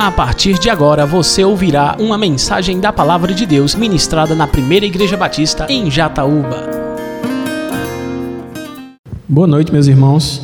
A 0.00 0.10
partir 0.10 0.58
de 0.58 0.70
agora 0.70 1.04
você 1.04 1.44
ouvirá 1.44 1.94
uma 2.00 2.16
mensagem 2.16 2.80
da 2.80 2.90
Palavra 2.90 3.34
de 3.34 3.44
Deus 3.44 3.74
ministrada 3.74 4.34
na 4.34 4.46
Primeira 4.46 4.86
Igreja 4.86 5.14
Batista 5.14 5.66
em 5.68 5.90
Jataúba. 5.90 6.70
Boa 9.28 9.46
noite, 9.46 9.70
meus 9.70 9.86
irmãos. 9.86 10.40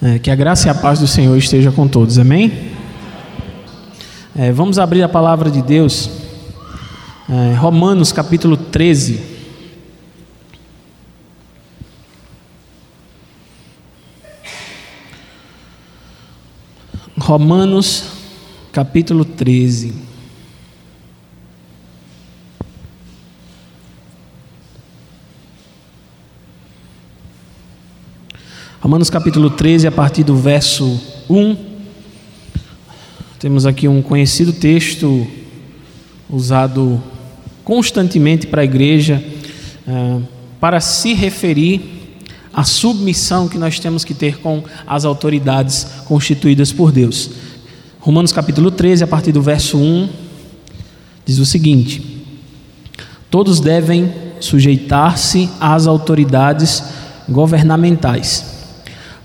É, 0.00 0.18
que 0.18 0.30
a 0.30 0.34
graça 0.34 0.68
e 0.68 0.70
a 0.70 0.74
paz 0.74 0.98
do 0.98 1.06
Senhor 1.06 1.36
esteja 1.36 1.70
com 1.70 1.86
todos, 1.86 2.18
amém? 2.18 2.70
É, 4.34 4.50
vamos 4.50 4.78
abrir 4.78 5.02
a 5.02 5.08
palavra 5.08 5.50
de 5.50 5.60
Deus, 5.60 6.08
é, 7.28 7.52
Romanos 7.52 8.12
capítulo 8.12 8.56
13. 8.56 9.37
Romanos 17.28 18.04
capítulo 18.72 19.22
13. 19.22 19.92
Romanos 28.80 29.10
capítulo 29.10 29.50
13, 29.50 29.88
a 29.88 29.92
partir 29.92 30.24
do 30.24 30.34
verso 30.36 30.98
1. 31.28 31.54
Temos 33.38 33.66
aqui 33.66 33.86
um 33.86 34.00
conhecido 34.00 34.54
texto 34.54 35.26
usado 36.30 36.98
constantemente 37.62 38.46
para 38.46 38.62
a 38.62 38.64
igreja 38.64 39.22
uh, 39.86 40.22
para 40.58 40.80
se 40.80 41.12
referir 41.12 41.97
a 42.58 42.64
submissão 42.64 43.46
que 43.46 43.56
nós 43.56 43.78
temos 43.78 44.04
que 44.04 44.12
ter 44.12 44.38
com 44.38 44.64
as 44.84 45.04
autoridades 45.04 45.86
constituídas 46.06 46.72
por 46.72 46.90
Deus. 46.90 47.30
Romanos 48.00 48.32
capítulo 48.32 48.72
13, 48.72 49.04
a 49.04 49.06
partir 49.06 49.30
do 49.30 49.40
verso 49.40 49.78
1, 49.78 50.08
diz 51.24 51.38
o 51.38 51.46
seguinte: 51.46 52.24
Todos 53.30 53.60
devem 53.60 54.12
sujeitar-se 54.40 55.48
às 55.60 55.86
autoridades 55.86 56.82
governamentais, 57.28 58.44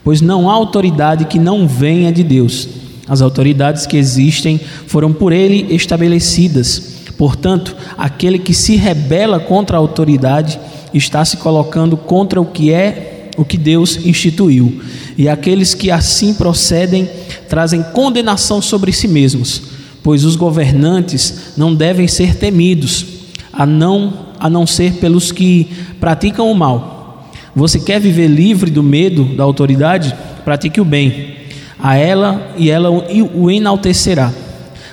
pois 0.04 0.22
não 0.22 0.48
há 0.48 0.54
autoridade 0.54 1.26
que 1.26 1.40
não 1.40 1.68
venha 1.68 2.14
de 2.14 2.24
Deus. 2.24 2.70
As 3.08 3.20
autoridades 3.20 3.88
que 3.88 3.98
existem 3.98 4.60
foram 4.86 5.12
por 5.12 5.34
ele 5.34 5.74
estabelecidas. 5.74 7.02
Portanto, 7.18 7.76
aquele 7.98 8.38
que 8.38 8.54
se 8.54 8.76
rebela 8.76 9.40
contra 9.40 9.76
a 9.76 9.80
autoridade 9.80 10.60
está 10.94 11.26
se 11.26 11.38
colocando 11.38 11.98
contra 11.98 12.40
o 12.40 12.46
que 12.46 12.72
é 12.72 13.10
o 13.38 13.44
que 13.46 13.58
Deus 13.58 13.98
instituiu. 14.06 14.82
E 15.18 15.28
aqueles 15.28 15.74
que 15.74 15.92
assim 15.92 16.34
procedem 16.34 17.10
trazem 17.50 17.84
condenação 17.84 18.62
sobre 18.62 18.92
si 18.92 19.08
mesmos, 19.08 19.62
pois 20.02 20.24
os 20.24 20.36
governantes 20.36 21.54
não 21.58 21.74
devem 21.74 22.08
ser 22.08 22.36
temidos, 22.36 23.06
a 23.52 23.66
não 23.66 24.24
a 24.40 24.50
não 24.50 24.68
ser 24.68 24.96
pelos 24.96 25.32
que 25.32 25.70
praticam 26.02 26.52
o 26.52 26.56
mal. 26.56 27.24
Você 27.56 27.80
quer 27.80 28.00
viver 28.00 28.28
livre 28.28 28.70
do 28.70 28.84
medo 28.84 29.24
da 29.24 29.44
autoridade? 29.44 30.14
Pratique 30.44 30.82
o 30.82 30.86
bem. 30.86 31.36
A 31.80 31.96
ela 31.96 32.52
e 32.58 32.70
ela 32.70 32.90
o 32.90 33.50
enaltecerá, 33.50 34.34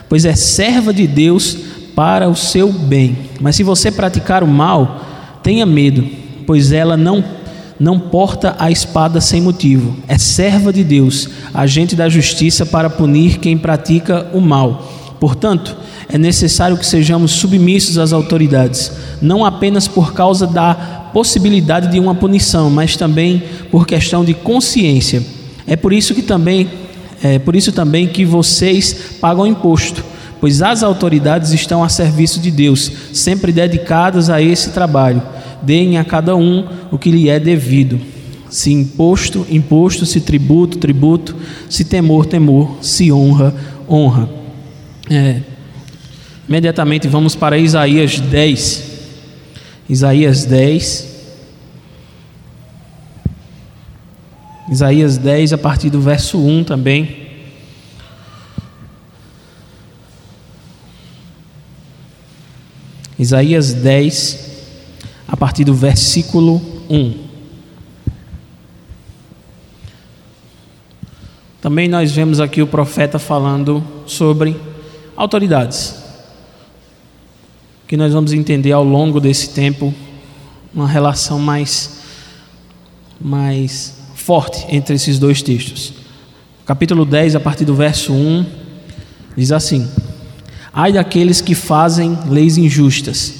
pois 0.09 0.25
é 0.25 0.37
serva 0.37 0.93
de 0.93 1.05
Deus 1.07 1.57
para 1.97 2.29
o 2.29 2.37
seu 2.37 2.73
bem. 2.73 3.17
Mas 3.41 3.57
se 3.57 3.65
você 3.65 3.91
praticar 3.91 4.45
o 4.45 4.49
mal, 4.49 5.05
tenha 5.43 5.67
medo, 5.67 6.07
pois 6.47 6.71
ela 6.71 6.97
não 6.97 7.25
não 7.81 7.99
porta 7.99 8.55
a 8.59 8.71
espada 8.71 9.23
sem 9.23 9.41
motivo, 9.41 9.97
é 10.07 10.19
serva 10.19 10.71
de 10.71 10.85
Deus, 10.85 11.31
agente 11.55 11.97
da 11.97 12.11
justiça 12.11 12.67
para 12.67 12.91
punir 12.91 13.39
quem 13.39 13.57
pratica 13.57 14.27
o 14.35 14.41
mal. 14.41 14.93
Portanto, 15.19 15.75
é 16.07 16.19
necessário 16.19 16.77
que 16.77 16.85
sejamos 16.85 17.33
submissos 17.33 17.97
às 17.97 18.13
autoridades, 18.13 18.93
não 19.23 19.47
apenas 19.47 19.89
por 19.89 20.13
causa 20.13 20.47
da 20.47 20.75
possibilidade 21.13 21.91
de 21.91 21.99
uma 21.99 22.15
punição, 22.15 22.69
mas 22.69 22.97
também 22.97 23.43
por 23.71 23.87
questão 23.87 24.23
de 24.23 24.35
consciência. 24.35 25.23
É 25.67 25.75
por 25.75 25.93
isso 25.93 26.15
que 26.15 26.23
também 26.23 26.69
é 27.23 27.39
por 27.39 27.55
isso 27.55 27.71
também 27.71 28.07
que 28.07 28.25
vocês 28.25 29.19
pagam 29.21 29.47
imposto, 29.47 30.03
pois 30.41 30.63
as 30.63 30.83
autoridades 30.83 31.53
estão 31.53 31.85
a 31.85 31.89
serviço 31.89 32.41
de 32.41 32.51
Deus, 32.51 32.91
sempre 33.13 33.53
dedicadas 33.53 34.31
a 34.31 34.41
esse 34.41 34.71
trabalho 34.71 35.23
deem 35.63 35.99
a 35.99 36.05
cada 36.05 36.35
um 36.37 36.67
o 36.91 36.99
que 36.99 37.11
lhe 37.11 37.29
é 37.29 37.39
devido. 37.39 38.01
Se 38.49 38.73
imposto, 38.73 39.47
imposto, 39.49 40.05
se 40.05 40.21
tributo, 40.21 40.79
tributo, 40.79 41.37
se 41.69 41.85
temor, 41.85 42.27
temor, 42.27 42.79
se 42.81 43.13
honra, 43.13 43.55
honra. 43.89 44.29
É, 45.09 45.41
imediatamente 46.49 47.07
vamos 47.07 47.37
para 47.37 47.59
Isaías 47.59 48.19
10. 48.19 48.85
Isaías 49.89 50.45
10. 50.45 51.11
Isaías 54.71 55.19
10, 55.19 55.53
a 55.53 55.59
partir 55.59 55.91
do 55.91 56.01
verso 56.01 56.39
1 56.39 56.65
também. 56.65 57.29
Isaías 63.19 63.75
10, 63.75 64.50
a 65.31 65.37
partir 65.37 65.63
do 65.63 65.73
versículo 65.73 66.61
1. 66.91 67.15
Também 71.61 71.87
nós 71.87 72.11
vemos 72.11 72.41
aqui 72.41 72.61
o 72.61 72.67
profeta 72.67 73.17
falando 73.17 73.85
sobre 74.07 74.57
autoridades, 75.17 75.95
que 77.87 77.97
nós 77.97 78.13
vamos 78.13 78.33
entender 78.33 78.73
ao 78.73 78.83
longo 78.83 79.21
desse 79.21 79.51
tempo 79.51 79.95
uma 80.75 80.89
relação 80.89 81.39
mais, 81.39 82.01
mais 83.21 83.99
forte 84.17 84.67
entre 84.69 84.97
esses 84.97 85.19
dois 85.19 85.43
textos. 85.43 85.93
Capítulo 86.67 87.05
10, 87.05 87.37
a 87.37 87.41
partir 87.41 87.65
do 87.65 87.75
verso 87.75 88.13
1, 88.13 88.47
diz 89.37 89.53
assim: 89.53 89.89
Ai 90.73 90.93
daqueles 90.93 91.41
que 91.41 91.55
fazem 91.55 92.19
leis 92.29 92.57
injustas 92.57 93.40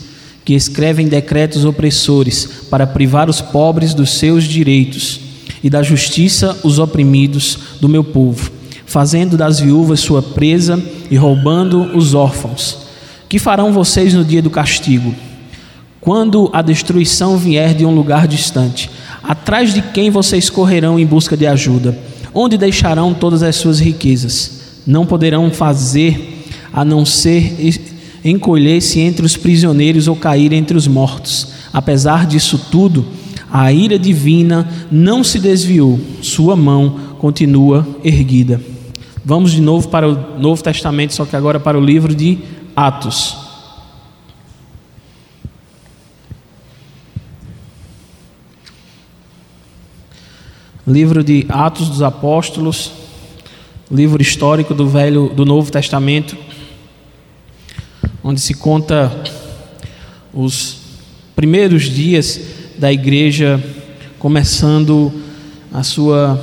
que 0.51 0.55
escrevem 0.57 1.07
decretos 1.07 1.65
opressores 1.65 2.65
para 2.69 2.85
privar 2.85 3.31
os 3.31 3.41
pobres 3.41 3.95
dos 3.95 4.19
seus 4.19 4.43
direitos 4.43 5.21
e 5.63 5.71
da 5.71 5.81
justiça 5.81 6.59
os 6.65 6.81
oprimidos 6.81 7.57
do 7.81 7.89
meu 7.89 8.03
povo, 8.03 8.51
fazendo 8.85 9.37
das 9.37 9.61
viúvas 9.61 10.01
sua 10.01 10.21
presa 10.21 10.83
e 11.09 11.15
roubando 11.15 11.97
os 11.97 12.15
órfãos. 12.15 12.79
Que 13.29 13.39
farão 13.39 13.73
vocês 13.73 14.13
no 14.13 14.25
dia 14.25 14.43
do 14.43 14.51
castigo? 14.51 15.15
Quando 16.01 16.51
a 16.53 16.63
destruição 16.63 17.37
vier 17.37 17.73
de 17.73 17.87
um 17.87 17.95
lugar 17.95 18.27
distante, 18.27 18.91
atrás 19.23 19.73
de 19.73 19.81
quem 19.81 20.11
vocês 20.11 20.51
correrão 20.51 20.99
em 20.99 21.07
busca 21.07 21.37
de 21.37 21.47
ajuda? 21.47 21.97
Onde 22.35 22.59
deixarão 22.59 23.15
todas 23.15 23.45
as 23.45 23.55
suas 23.55 23.79
riquezas? 23.79 24.81
Não 24.85 25.07
poderão 25.07 25.49
fazer 25.49 26.45
a 26.73 26.85
não 26.85 27.05
ser 27.05 27.55
encolher-se 28.25 29.01
entre 29.01 29.25
os 29.25 29.37
prisioneiros 29.37 30.09
ou 30.09 30.17
cair 30.17 30.53
entre 30.53 30.77
os 30.77 30.87
mortos. 30.87 31.49
Apesar 31.73 32.27
disso 32.27 32.59
tudo, 32.71 33.07
a 33.51 33.73
ira 33.73 33.99
divina 33.99 34.69
não 34.91 35.25
se 35.25 35.39
desviou, 35.39 35.99
sua 36.23 36.55
mão 36.55 36.99
continua 37.19 37.87
erguida. 38.05 38.61
Vamos 39.25 39.53
de 39.53 39.61
novo 39.61 39.89
para 39.89 40.09
o 40.09 40.39
Novo 40.39 40.63
Testamento, 40.63 41.15
só 41.15 41.25
que 41.25 41.37
agora 41.37 41.61
para 41.61 41.79
o 41.79 41.85
livro 41.85 42.15
de 42.15 42.39
Atos. 42.75 43.37
Livro 50.87 51.23
de 51.23 51.47
Atos 51.49 51.89
dos 51.89 52.03
Apóstolos, 52.03 52.93
livro 53.91 54.21
histórico 54.21 54.75
do 54.75 54.89
Velho 54.89 55.29
do 55.29 55.45
Novo 55.45 55.71
Testamento 55.71 56.37
onde 58.23 58.41
se 58.41 58.55
conta 58.55 59.11
os 60.33 60.79
primeiros 61.35 61.85
dias 61.85 62.41
da 62.79 62.93
igreja 62.93 63.63
começando 64.19 65.13
a 65.73 65.83
sua 65.83 66.41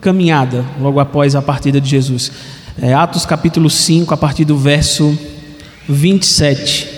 caminhada 0.00 0.64
logo 0.80 0.98
após 0.98 1.34
a 1.34 1.42
partida 1.42 1.80
de 1.80 1.88
Jesus. 1.88 2.32
É 2.80 2.94
Atos 2.94 3.26
capítulo 3.26 3.68
5, 3.68 4.14
a 4.14 4.16
partir 4.16 4.44
do 4.44 4.56
verso 4.56 5.16
27. 5.88 6.88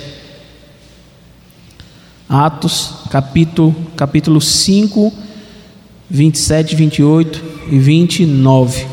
Atos 2.28 2.94
capítulo, 3.10 3.74
capítulo 3.96 4.40
5, 4.40 5.12
27, 6.08 6.76
28 6.76 7.44
e 7.70 7.78
29. 7.78 8.91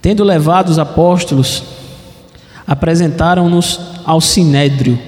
Tendo 0.00 0.22
levado 0.22 0.68
os 0.68 0.78
apóstolos, 0.78 1.62
apresentaram-nos 2.66 3.80
ao 4.04 4.20
sinédrio 4.20 4.98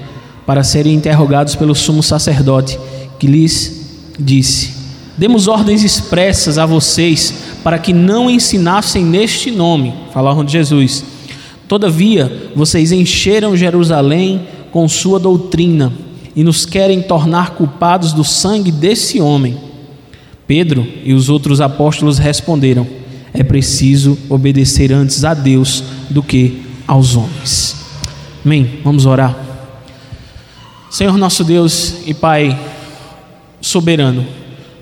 para 0.47 0.65
serem 0.65 0.95
interrogados 0.95 1.55
pelo 1.55 1.75
sumo 1.75 2.03
sacerdote, 2.03 2.79
que 3.19 3.27
lhes 3.27 4.11
disse: 4.19 4.75
Demos 5.17 5.47
ordens 5.47 5.85
expressas 5.85 6.59
a 6.59 6.67
vocês 6.67 7.35
para 7.63 7.79
que 7.79 7.93
não 7.93 8.31
ensinassem 8.31 9.05
neste 9.05 9.51
nome, 9.51 9.95
falaram 10.13 10.45
de 10.45 10.53
Jesus. 10.53 11.05
Todavia, 11.69 12.51
vocês 12.57 12.91
encheram 12.91 13.57
Jerusalém 13.57 14.41
com 14.73 14.89
sua 14.89 15.21
doutrina 15.21 15.93
e 16.35 16.43
nos 16.43 16.65
querem 16.67 17.03
tornar 17.03 17.51
culpados 17.51 18.13
do 18.13 18.25
sangue 18.25 18.73
desse 18.73 19.21
homem. 19.21 19.57
Pedro 20.47 20.87
e 21.05 21.13
os 21.13 21.29
outros 21.29 21.61
apóstolos 21.61 22.19
responderam: 22.19 22.87
É 23.33 23.43
preciso 23.43 24.19
obedecer 24.29 24.93
antes 24.93 25.25
a 25.25 25.35
Deus 25.35 25.85
do 26.09 26.23
que 26.23 26.63
aos 26.87 27.17
homens. 27.17 27.77
Amém. 28.45 28.81
Vamos 28.83 29.07
orar. 29.07 29.37
Senhor 30.91 31.17
nosso 31.17 31.45
Deus 31.45 31.99
e 32.07 32.13
Pai 32.13 32.59
soberano, 33.61 34.27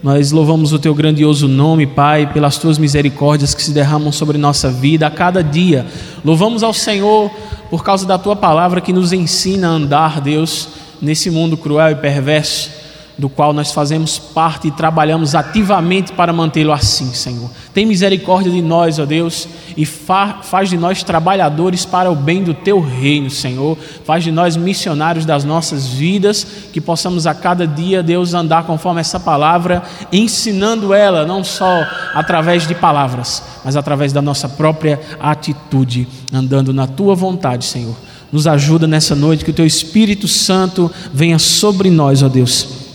nós 0.02 0.30
louvamos 0.30 0.72
o 0.72 0.78
teu 0.78 0.94
grandioso 0.94 1.46
nome, 1.48 1.86
Pai, 1.86 2.32
pelas 2.32 2.56
tuas 2.56 2.78
misericórdias 2.78 3.52
que 3.52 3.62
se 3.62 3.72
derramam 3.72 4.12
sobre 4.12 4.38
nossa 4.38 4.70
vida 4.70 5.06
a 5.06 5.10
cada 5.10 5.42
dia. 5.42 5.84
Louvamos 6.24 6.62
ao 6.62 6.72
Senhor 6.72 7.30
por 7.68 7.84
causa 7.84 8.06
da 8.06 8.16
tua 8.16 8.36
palavra 8.36 8.80
que 8.80 8.92
nos 8.92 9.12
ensina 9.12 9.68
a 9.68 9.72
andar, 9.72 10.20
Deus, 10.20 10.68
nesse 11.02 11.30
mundo 11.30 11.56
cruel 11.56 11.90
e 11.90 11.96
perverso 11.96 12.77
do 13.18 13.28
qual 13.28 13.52
nós 13.52 13.72
fazemos 13.72 14.16
parte 14.16 14.68
e 14.68 14.70
trabalhamos 14.70 15.34
ativamente 15.34 16.12
para 16.12 16.32
mantê-lo 16.32 16.72
assim, 16.72 17.12
Senhor. 17.12 17.50
Tem 17.74 17.84
misericórdia 17.84 18.50
de 18.50 18.62
nós, 18.62 19.00
ó 19.00 19.04
Deus, 19.04 19.48
e 19.76 19.84
fa 19.84 20.38
faz 20.42 20.70
de 20.70 20.78
nós 20.78 21.02
trabalhadores 21.02 21.84
para 21.84 22.10
o 22.10 22.14
bem 22.14 22.44
do 22.44 22.54
teu 22.54 22.80
reino, 22.80 23.28
Senhor. 23.28 23.76
Faz 24.04 24.22
de 24.22 24.30
nós 24.30 24.56
missionários 24.56 25.26
das 25.26 25.42
nossas 25.42 25.88
vidas, 25.88 26.46
que 26.72 26.80
possamos 26.80 27.26
a 27.26 27.34
cada 27.34 27.66
dia, 27.66 28.04
Deus, 28.04 28.34
andar 28.34 28.64
conforme 28.64 29.00
essa 29.00 29.18
palavra, 29.18 29.82
ensinando 30.12 30.94
ela 30.94 31.26
não 31.26 31.42
só 31.42 31.84
através 32.14 32.68
de 32.68 32.74
palavras, 32.74 33.42
mas 33.64 33.74
através 33.74 34.12
da 34.12 34.22
nossa 34.22 34.48
própria 34.48 35.00
atitude, 35.18 36.06
andando 36.32 36.72
na 36.72 36.86
tua 36.86 37.16
vontade, 37.16 37.64
Senhor. 37.64 37.96
Nos 38.30 38.46
ajuda 38.46 38.86
nessa 38.86 39.16
noite, 39.16 39.44
que 39.44 39.50
o 39.50 39.54
teu 39.54 39.66
Espírito 39.66 40.28
Santo 40.28 40.88
venha 41.12 41.38
sobre 41.38 41.90
nós, 41.90 42.22
ó 42.22 42.28
Deus 42.28 42.87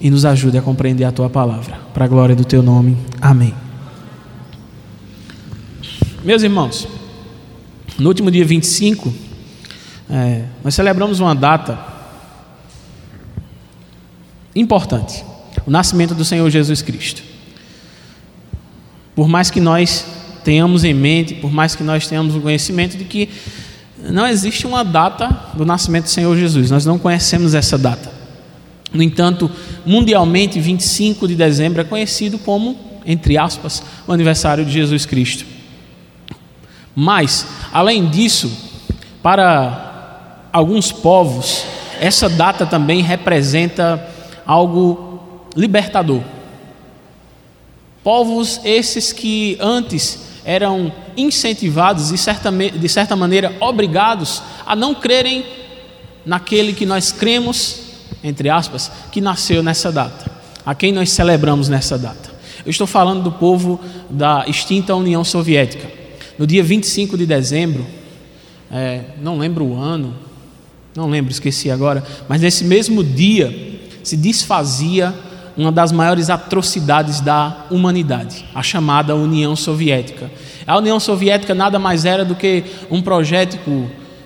e 0.00 0.10
nos 0.10 0.24
ajude 0.24 0.56
a 0.56 0.62
compreender 0.62 1.04
a 1.04 1.12
tua 1.12 1.28
palavra. 1.28 1.78
Para 1.92 2.06
a 2.06 2.08
glória 2.08 2.34
do 2.34 2.44
teu 2.44 2.62
nome. 2.62 2.96
Amém. 3.20 3.54
Meus 6.24 6.42
irmãos, 6.42 6.88
no 7.98 8.08
último 8.08 8.30
dia 8.30 8.44
25, 8.44 9.12
é, 10.08 10.44
nós 10.64 10.74
celebramos 10.74 11.20
uma 11.20 11.34
data 11.34 11.78
importante: 14.56 15.24
o 15.66 15.70
nascimento 15.70 16.14
do 16.14 16.24
Senhor 16.24 16.48
Jesus 16.50 16.82
Cristo. 16.82 17.22
Por 19.14 19.28
mais 19.28 19.50
que 19.50 19.60
nós 19.60 20.04
tenhamos 20.42 20.84
em 20.84 20.94
mente, 20.94 21.34
por 21.34 21.52
mais 21.52 21.76
que 21.76 21.82
nós 21.82 22.06
tenhamos 22.06 22.34
o 22.34 22.40
conhecimento 22.40 22.96
de 22.96 23.04
que 23.04 23.28
não 23.98 24.26
existe 24.26 24.66
uma 24.66 24.82
data 24.82 25.28
do 25.54 25.66
nascimento 25.66 26.04
do 26.04 26.10
Senhor 26.10 26.34
Jesus, 26.36 26.70
nós 26.70 26.86
não 26.86 26.98
conhecemos 26.98 27.54
essa 27.54 27.76
data. 27.76 28.19
No 28.92 29.02
entanto, 29.02 29.50
mundialmente, 29.86 30.58
25 30.60 31.28
de 31.28 31.34
dezembro 31.34 31.80
é 31.80 31.84
conhecido 31.84 32.38
como, 32.38 32.76
entre 33.06 33.38
aspas, 33.38 33.82
o 34.06 34.12
aniversário 34.12 34.64
de 34.64 34.72
Jesus 34.72 35.06
Cristo. 35.06 35.44
Mas, 36.94 37.46
além 37.72 38.08
disso, 38.08 38.50
para 39.22 40.48
alguns 40.52 40.90
povos, 40.90 41.64
essa 42.00 42.28
data 42.28 42.66
também 42.66 43.02
representa 43.02 44.04
algo 44.44 45.46
libertador. 45.54 46.22
Povos 48.02 48.60
esses 48.64 49.12
que 49.12 49.56
antes 49.60 50.30
eram 50.44 50.92
incentivados, 51.16 52.08
certa, 52.18 52.50
de 52.50 52.88
certa 52.88 53.14
maneira 53.14 53.54
obrigados, 53.60 54.42
a 54.66 54.74
não 54.74 54.94
crerem 54.94 55.44
naquele 56.24 56.72
que 56.72 56.86
nós 56.86 57.12
cremos 57.12 57.89
entre 58.22 58.48
aspas, 58.48 58.90
que 59.10 59.20
nasceu 59.20 59.62
nessa 59.62 59.90
data, 59.90 60.30
a 60.64 60.74
quem 60.74 60.92
nós 60.92 61.10
celebramos 61.10 61.68
nessa 61.68 61.98
data. 61.98 62.30
Eu 62.64 62.70
estou 62.70 62.86
falando 62.86 63.22
do 63.22 63.32
povo 63.32 63.80
da 64.08 64.44
extinta 64.46 64.94
União 64.94 65.24
Soviética. 65.24 65.90
No 66.38 66.46
dia 66.46 66.62
25 66.62 67.16
de 67.16 67.26
dezembro, 67.26 67.86
é, 68.70 69.02
não 69.20 69.38
lembro 69.38 69.64
o 69.64 69.78
ano, 69.78 70.14
não 70.94 71.08
lembro, 71.08 71.30
esqueci 71.30 71.70
agora, 71.70 72.04
mas 72.28 72.42
nesse 72.42 72.64
mesmo 72.64 73.02
dia 73.02 73.80
se 74.02 74.16
desfazia 74.16 75.14
uma 75.56 75.72
das 75.72 75.92
maiores 75.92 76.30
atrocidades 76.30 77.20
da 77.20 77.66
humanidade, 77.70 78.44
a 78.54 78.62
chamada 78.62 79.14
União 79.14 79.54
Soviética. 79.54 80.30
A 80.66 80.76
União 80.78 80.98
Soviética 81.00 81.54
nada 81.54 81.78
mais 81.78 82.04
era 82.04 82.24
do 82.24 82.34
que 82.34 82.64
um 82.90 83.02
projeto 83.02 83.58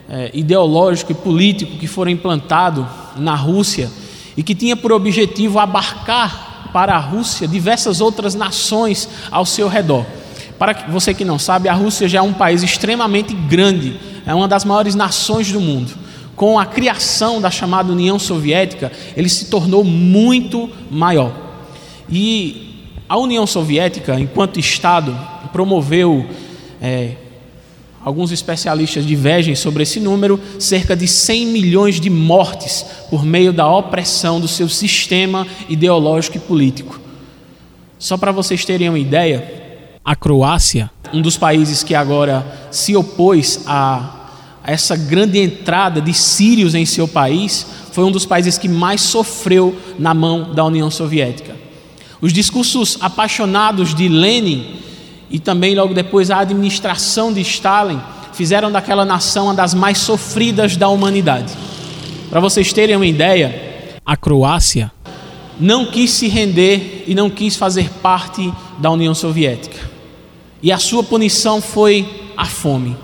é, 0.09 0.31
ideológico 0.35 1.13
e 1.13 1.15
político 1.15 1.79
que 1.79 1.87
foram 1.87 2.11
implantado 2.11 2.87
na 3.17 3.35
Rússia 3.35 3.91
e 4.37 4.43
que 4.43 4.55
tinha 4.55 4.77
por 4.77 4.93
objetivo 4.93 5.59
abarcar 5.59 6.71
para 6.73 6.95
a 6.95 6.99
Rússia 6.99 7.47
diversas 7.47 8.01
outras 8.01 8.35
nações 8.35 9.09
ao 9.31 9.47
seu 9.47 9.69
redor. 9.69 10.05
Para 10.59 10.73
você 10.89 11.13
que 11.13 11.25
não 11.25 11.39
sabe, 11.39 11.69
a 11.69 11.73
Rússia 11.73 12.09
já 12.09 12.19
é 12.19 12.23
um 12.23 12.33
país 12.33 12.63
extremamente 12.63 13.35
grande, 13.35 13.99
é 14.27 14.35
uma 14.35 14.49
das 14.49 14.65
maiores 14.65 14.95
nações 14.95 15.51
do 15.53 15.61
mundo. 15.61 15.93
Com 16.35 16.59
a 16.59 16.67
criação 16.67 17.41
da 17.41 17.51
chamada 17.51 17.93
União 17.93 18.19
Soviética, 18.19 18.91
ele 19.17 19.29
se 19.29 19.47
tornou 19.47 19.85
muito 19.85 20.69
maior. 20.91 21.33
E 22.09 22.91
a 23.09 23.17
União 23.17 23.47
Soviética, 23.47 24.19
enquanto 24.19 24.59
Estado, 24.59 25.17
promoveu 25.53 26.27
é, 26.81 27.13
Alguns 28.05 28.31
especialistas 28.31 29.07
divergem 29.07 29.55
sobre 29.55 29.83
esse 29.83 29.99
número, 29.99 30.39
cerca 30.59 30.95
de 30.95 31.09
100 31.09 31.47
milhões 31.47 31.99
de 31.99 32.11
mortes 32.11 32.85
por 33.09 33.25
meio 33.25 33.51
da 33.51 33.67
opressão 33.67 34.39
do 34.39 34.47
seu 34.47 34.69
sistema 34.69 35.47
ideológico 35.71 36.37
e 36.37 36.41
político. 36.41 37.01
Só 37.99 38.19
para 38.19 38.31
vocês 38.31 38.63
terem 38.63 38.91
uma 38.91 38.99
ideia, 38.99 39.99
a 40.05 40.15
Croácia, 40.15 40.91
um 41.15 41.23
dos 41.23 41.39
países 41.39 41.83
que 41.83 41.95
agora 41.95 42.47
se 42.71 42.95
opôs 42.95 43.63
a 43.67 44.21
essa 44.67 44.97
grande 44.97 45.39
entrada 45.39 45.99
de 45.99 46.13
sírios 46.13 46.75
em 46.75 46.85
seu 46.85 47.09
país, 47.09 47.67
foi 47.91 48.05
um 48.05 48.11
dos 48.11 48.27
países 48.27 48.59
que 48.59 48.69
mais 48.69 49.01
sofreu 49.01 49.75
na 49.99 50.13
mão 50.13 50.53
da 50.53 50.63
União 50.65 50.91
Soviética. 50.91 51.57
Os 52.21 52.35
discursos 52.35 52.99
apaixonados 53.01 53.95
de 53.95 54.09
Lenin 54.09 54.77
e 55.35 55.41
também 55.41 55.75
logo 55.75 55.93
depois 55.93 56.31
a 56.31 56.39
administração 56.39 57.33
de 57.33 57.41
Stalin 57.41 58.01
fizeram 58.35 58.71
daquela 58.71 59.05
nação 59.05 59.47
uma 59.47 59.55
das 59.55 59.75
mais 59.75 59.99
sofridas 59.99 60.77
da 60.77 60.89
humanidade. 60.89 61.53
Para 62.31 62.39
vocês 62.39 62.73
terem 62.73 62.95
uma 62.95 63.05
ideia, 63.05 63.99
a 64.07 64.17
Croácia 64.17 64.93
não 65.59 65.87
quis 65.87 66.13
se 66.13 66.29
render 66.29 67.03
e 67.09 67.17
não 67.17 67.29
quis 67.29 67.57
fazer 67.57 67.91
parte 68.01 68.49
da 68.79 68.93
União 68.93 69.13
Soviética. 69.13 69.91
E 70.63 70.71
a 70.71 70.79
sua 70.79 71.03
punição 71.03 71.61
foi 71.61 72.31
a 72.37 72.45
fome. 72.45 72.97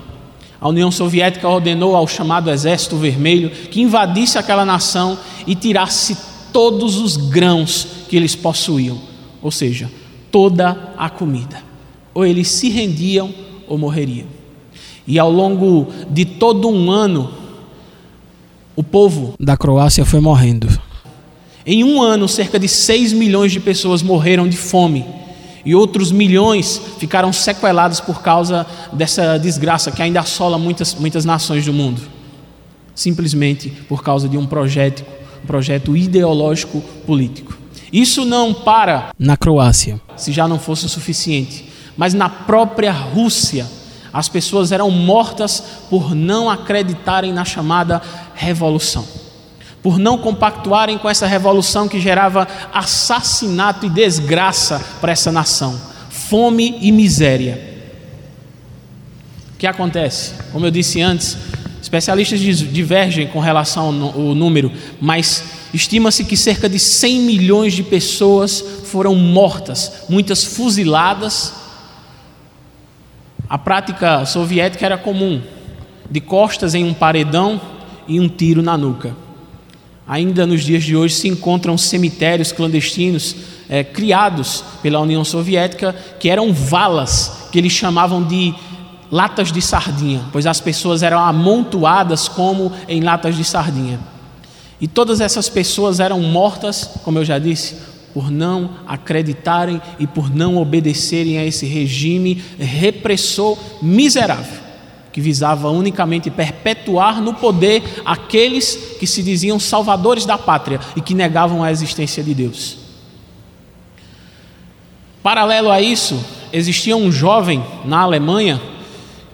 A 0.61 0.69
União 0.69 0.89
Soviética 0.89 1.49
ordenou 1.49 1.97
ao 1.97 2.07
chamado 2.07 2.49
Exército 2.49 2.95
Vermelho 2.95 3.49
que 3.49 3.81
invadisse 3.81 4.37
aquela 4.37 4.63
nação 4.63 5.19
e 5.45 5.53
tirasse 5.53 6.17
todos 6.53 6.97
os 6.97 7.17
grãos 7.17 7.85
que 8.07 8.15
eles 8.15 8.37
possuíam, 8.37 9.01
ou 9.41 9.51
seja, 9.51 9.91
toda 10.31 10.93
a 10.97 11.09
comida 11.09 11.70
ou 12.13 12.25
eles 12.25 12.49
se 12.49 12.69
rendiam 12.69 13.33
ou 13.67 13.77
morreriam. 13.77 14.27
E 15.07 15.17
ao 15.17 15.31
longo 15.31 15.87
de 16.09 16.25
todo 16.25 16.69
um 16.69 16.91
ano, 16.91 17.31
o 18.75 18.83
povo 18.83 19.33
da 19.39 19.57
Croácia 19.57 20.05
foi 20.05 20.19
morrendo. 20.19 20.67
Em 21.65 21.83
um 21.83 22.01
ano, 22.01 22.27
cerca 22.27 22.59
de 22.59 22.67
6 22.67 23.13
milhões 23.13 23.51
de 23.51 23.59
pessoas 23.59 24.01
morreram 24.01 24.47
de 24.47 24.57
fome. 24.57 25.05
E 25.63 25.75
outros 25.75 26.11
milhões 26.11 26.81
ficaram 26.97 27.31
sequelados 27.31 27.99
por 27.99 28.21
causa 28.21 28.65
dessa 28.91 29.37
desgraça 29.37 29.91
que 29.91 30.01
ainda 30.01 30.19
assola 30.19 30.57
muitas, 30.57 30.95
muitas 30.95 31.23
nações 31.23 31.65
do 31.65 31.73
mundo. 31.73 32.01
Simplesmente 32.95 33.69
por 33.87 34.03
causa 34.03 34.27
de 34.27 34.37
um 34.37 34.45
projeto, 34.45 35.05
um 35.43 35.45
projeto 35.45 35.95
ideológico 35.95 36.81
político. 37.05 37.57
Isso 37.93 38.25
não 38.25 38.53
para 38.53 39.11
na 39.19 39.37
Croácia, 39.37 40.01
se 40.17 40.31
já 40.31 40.47
não 40.47 40.57
fosse 40.57 40.85
o 40.85 40.89
suficiente 40.89 41.70
mas 41.97 42.13
na 42.13 42.29
própria 42.29 42.91
Rússia 42.91 43.67
as 44.13 44.27
pessoas 44.27 44.71
eram 44.71 44.91
mortas 44.91 45.63
por 45.89 46.13
não 46.13 46.49
acreditarem 46.49 47.31
na 47.31 47.45
chamada 47.45 48.01
revolução, 48.35 49.07
por 49.81 49.97
não 49.97 50.17
compactuarem 50.17 50.97
com 50.97 51.09
essa 51.09 51.25
revolução 51.25 51.87
que 51.87 51.99
gerava 51.99 52.47
assassinato 52.73 53.85
e 53.85 53.89
desgraça 53.89 54.83
para 54.99 55.13
essa 55.13 55.31
nação, 55.31 55.79
fome 56.09 56.77
e 56.81 56.91
miséria. 56.91 57.69
O 59.55 59.57
que 59.57 59.67
acontece? 59.67 60.33
Como 60.51 60.65
eu 60.65 60.71
disse 60.71 61.01
antes, 61.01 61.37
especialistas 61.81 62.39
divergem 62.39 63.27
com 63.27 63.39
relação 63.39 63.85
ao 63.85 64.35
número, 64.35 64.71
mas 64.99 65.43
estima-se 65.73 66.25
que 66.25 66.35
cerca 66.35 66.67
de 66.67 66.79
100 66.79 67.19
milhões 67.21 67.73
de 67.73 67.83
pessoas 67.83 68.61
foram 68.85 69.15
mortas, 69.15 69.91
muitas 70.09 70.43
fuziladas 70.43 71.60
A 73.51 73.57
prática 73.57 74.25
soviética 74.25 74.85
era 74.85 74.97
comum, 74.97 75.41
de 76.09 76.21
costas 76.21 76.73
em 76.73 76.85
um 76.85 76.93
paredão 76.93 77.59
e 78.07 78.17
um 78.17 78.29
tiro 78.29 78.61
na 78.61 78.77
nuca. 78.77 79.13
Ainda 80.07 80.47
nos 80.47 80.63
dias 80.63 80.85
de 80.85 80.95
hoje 80.95 81.15
se 81.15 81.27
encontram 81.27 81.77
cemitérios 81.77 82.53
clandestinos 82.53 83.35
é, 83.67 83.83
criados 83.83 84.63
pela 84.81 85.01
União 85.01 85.25
Soviética, 85.25 85.93
que 86.17 86.29
eram 86.29 86.53
valas, 86.53 87.49
que 87.51 87.59
eles 87.59 87.73
chamavam 87.73 88.23
de 88.23 88.55
latas 89.11 89.51
de 89.51 89.61
sardinha, 89.61 90.21
pois 90.31 90.47
as 90.47 90.61
pessoas 90.61 91.03
eram 91.03 91.19
amontoadas 91.19 92.29
como 92.29 92.71
em 92.87 93.01
latas 93.01 93.35
de 93.35 93.43
sardinha. 93.43 93.99
E 94.79 94.87
todas 94.87 95.19
essas 95.19 95.49
pessoas 95.49 95.99
eram 95.99 96.21
mortas, 96.21 96.89
como 97.03 97.19
eu 97.19 97.25
já 97.25 97.37
disse, 97.37 97.75
por 98.13 98.29
não 98.29 98.71
acreditarem 98.87 99.81
e 99.99 100.05
por 100.05 100.33
não 100.33 100.57
obedecerem 100.57 101.37
a 101.37 101.45
esse 101.45 101.65
regime 101.65 102.41
repressor 102.59 103.57
miserável, 103.81 104.61
que 105.11 105.21
visava 105.21 105.69
unicamente 105.69 106.29
perpetuar 106.29 107.21
no 107.21 107.33
poder 107.33 107.83
aqueles 108.05 108.95
que 108.99 109.07
se 109.07 109.21
diziam 109.23 109.59
salvadores 109.59 110.25
da 110.25 110.37
pátria 110.37 110.79
e 110.95 111.01
que 111.01 111.13
negavam 111.13 111.63
a 111.63 111.71
existência 111.71 112.23
de 112.23 112.33
Deus. 112.33 112.77
Paralelo 115.23 115.69
a 115.69 115.79
isso, 115.79 116.19
existia 116.51 116.97
um 116.97 117.11
jovem 117.11 117.63
na 117.85 117.99
Alemanha 117.99 118.59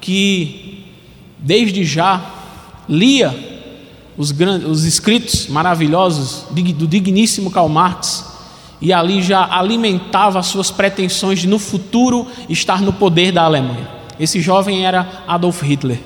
que, 0.01 0.85
desde 1.39 1.85
já, 1.85 2.33
lia 2.89 3.33
os, 4.17 4.31
grandes, 4.31 4.67
os 4.67 4.83
escritos 4.83 5.47
maravilhosos 5.47 6.45
do 6.49 6.87
digníssimo 6.87 7.51
Karl 7.51 7.69
Marx 7.69 8.26
e 8.81 8.93
ali 8.93 9.21
já 9.21 9.47
alimentava 9.51 10.39
as 10.39 10.47
suas 10.47 10.69
pretensões 10.69 11.39
de 11.39 11.47
no 11.47 11.57
futuro 11.57 12.27
estar 12.47 12.81
no 12.81 12.93
poder 12.93 13.31
da 13.31 13.43
Alemanha. 13.43 13.87
Esse 14.19 14.39
jovem 14.39 14.85
era 14.85 15.23
Adolf 15.27 15.61
Hitler. 15.61 15.99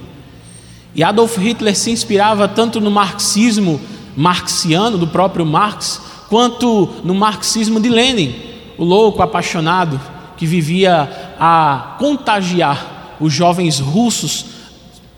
E 0.96 1.04
Adolf 1.04 1.38
Hitler 1.38 1.76
se 1.76 1.92
inspirava 1.92 2.48
tanto 2.48 2.80
no 2.80 2.92
marxismo 2.92 3.80
marxiano 4.16 4.98
do 4.98 5.08
próprio 5.08 5.46
Marx, 5.46 6.02
quanto 6.30 6.90
no 7.04 7.16
marxismo 7.16 7.80
de 7.80 7.90
Lenin, 7.90 8.36
o 8.78 8.84
louco 8.84 9.22
apaixonado 9.22 10.00
que 10.36 10.46
vivia 10.46 11.36
a 11.40 11.96
contagiar 11.98 13.16
os 13.20 13.34
jovens 13.34 13.80
russos 13.80 14.46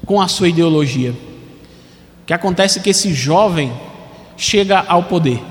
com 0.05 0.22
a 0.22 0.27
sua 0.27 0.50
ideologia. 0.50 1.12
O 1.12 2.25
que 2.25 2.33
acontece 2.33 2.79
é 2.79 2.81
que 2.81 2.89
esse 2.89 3.13
jovem 3.13 3.72
chega 4.38 4.83
ao 4.88 5.03
poder 5.03 5.41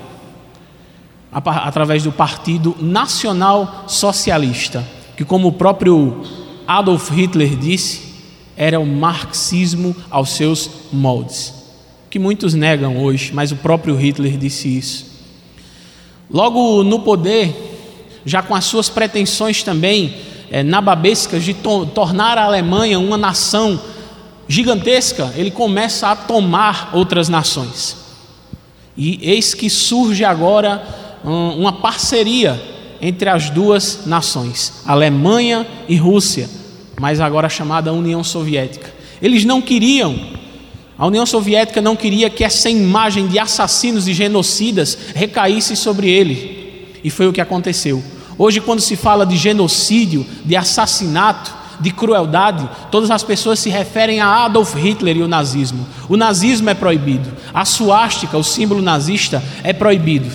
através 1.32 2.02
do 2.02 2.12
Partido 2.12 2.76
Nacional 2.78 3.84
Socialista, 3.88 4.86
que, 5.16 5.24
como 5.24 5.48
o 5.48 5.52
próprio 5.52 6.22
Adolf 6.66 7.10
Hitler 7.10 7.56
disse, 7.56 8.12
era 8.56 8.78
o 8.78 8.86
marxismo 8.86 9.96
aos 10.10 10.30
seus 10.30 10.70
moldes, 10.92 11.54
que 12.10 12.18
muitos 12.18 12.52
negam 12.52 13.02
hoje, 13.02 13.32
mas 13.32 13.50
o 13.50 13.56
próprio 13.56 13.96
Hitler 13.96 14.36
disse 14.36 14.68
isso. 14.68 15.06
Logo 16.30 16.84
no 16.84 17.00
poder, 17.00 17.54
já 18.24 18.42
com 18.42 18.54
as 18.54 18.64
suas 18.64 18.88
pretensões 18.88 19.62
também 19.62 20.14
é, 20.50 20.62
nababescas 20.62 21.42
de 21.42 21.54
to 21.54 21.86
tornar 21.86 22.36
a 22.36 22.44
Alemanha 22.44 22.98
uma 22.98 23.16
nação 23.16 23.80
gigantesca, 24.46 25.32
ele 25.34 25.50
começa 25.50 26.08
a 26.08 26.16
tomar 26.16 26.90
outras 26.92 27.28
nações. 27.28 27.96
E 28.96 29.18
eis 29.22 29.54
que 29.54 29.70
surge 29.70 30.24
agora 30.24 31.01
uma 31.24 31.72
parceria 31.72 32.60
entre 33.00 33.28
as 33.28 33.50
duas 33.50 34.06
nações, 34.06 34.82
Alemanha 34.86 35.66
e 35.88 35.96
Rússia, 35.96 36.48
mas 37.00 37.20
agora 37.20 37.48
chamada 37.48 37.92
União 37.92 38.22
Soviética. 38.22 38.92
Eles 39.20 39.44
não 39.44 39.60
queriam, 39.60 40.18
a 40.96 41.06
União 41.06 41.26
Soviética 41.26 41.80
não 41.80 41.96
queria 41.96 42.30
que 42.30 42.44
essa 42.44 42.70
imagem 42.70 43.26
de 43.26 43.38
assassinos 43.38 44.06
e 44.06 44.12
genocidas 44.12 44.96
recaísse 45.14 45.74
sobre 45.74 46.08
ele. 46.08 46.88
E 47.02 47.10
foi 47.10 47.26
o 47.26 47.32
que 47.32 47.40
aconteceu. 47.40 48.02
Hoje, 48.38 48.60
quando 48.60 48.80
se 48.80 48.94
fala 48.94 49.26
de 49.26 49.36
genocídio, 49.36 50.24
de 50.44 50.54
assassinato, 50.54 51.52
de 51.80 51.90
crueldade, 51.90 52.68
todas 52.90 53.10
as 53.10 53.24
pessoas 53.24 53.58
se 53.58 53.68
referem 53.68 54.20
a 54.20 54.44
Adolf 54.44 54.74
Hitler 54.76 55.16
e 55.16 55.22
o 55.22 55.28
nazismo. 55.28 55.84
O 56.08 56.16
nazismo 56.16 56.70
é 56.70 56.74
proibido, 56.74 57.32
a 57.52 57.64
suástica, 57.64 58.38
o 58.38 58.44
símbolo 58.44 58.80
nazista, 58.80 59.42
é 59.64 59.72
proibido. 59.72 60.30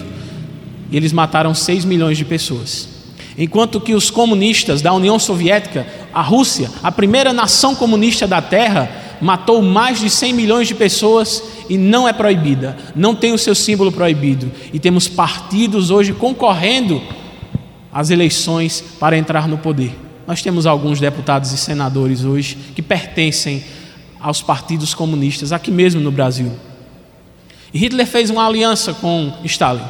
E 0.92 0.98
eles 0.98 1.12
mataram 1.12 1.54
6 1.54 1.86
milhões 1.86 2.18
de 2.18 2.26
pessoas. 2.26 2.90
Enquanto 3.38 3.80
que 3.80 3.94
os 3.94 4.10
comunistas 4.10 4.82
da 4.82 4.94
União 4.94 5.20
Soviética, 5.20 5.86
a 6.14 6.22
Rússia, 6.22 6.72
a 6.82 6.92
primeira 6.92 7.32
nação 7.32 7.76
comunista 7.76 8.26
da 8.26 8.42
Terra, 8.42 8.90
matou 9.22 9.62
mais 9.62 10.00
de 10.00 10.10
100 10.10 10.34
milhões 10.34 10.68
de 10.68 10.76
pessoas 10.76 11.44
e 11.70 11.78
não 11.78 12.08
é 12.08 12.14
proibida, 12.14 12.78
não 12.96 13.14
tem 13.14 13.34
o 13.34 13.38
seu 13.38 13.54
símbolo 13.54 13.92
proibido. 13.92 14.52
E 14.74 14.80
temos 14.80 15.08
partidos 15.08 15.92
hoje 15.92 16.14
concorrendo 16.14 17.02
às 17.92 18.10
eleições 18.10 18.84
para 19.00 19.18
entrar 19.18 19.48
no 19.48 19.58
poder. 19.58 19.96
Nós 20.26 20.42
temos 20.42 20.66
alguns 20.66 21.00
deputados 21.00 21.52
e 21.52 21.58
senadores 21.58 22.24
hoje 22.24 22.58
que 22.76 22.82
pertencem 22.82 23.64
aos 24.20 24.42
partidos 24.42 24.94
comunistas 24.94 25.52
aqui 25.52 25.72
mesmo 25.72 26.02
no 26.02 26.12
Brasil. 26.12 26.52
E 27.74 27.78
Hitler 27.78 28.08
fez 28.08 28.30
uma 28.30 28.46
aliança 28.46 28.94
com 28.94 29.32
Stalin. 29.44 29.84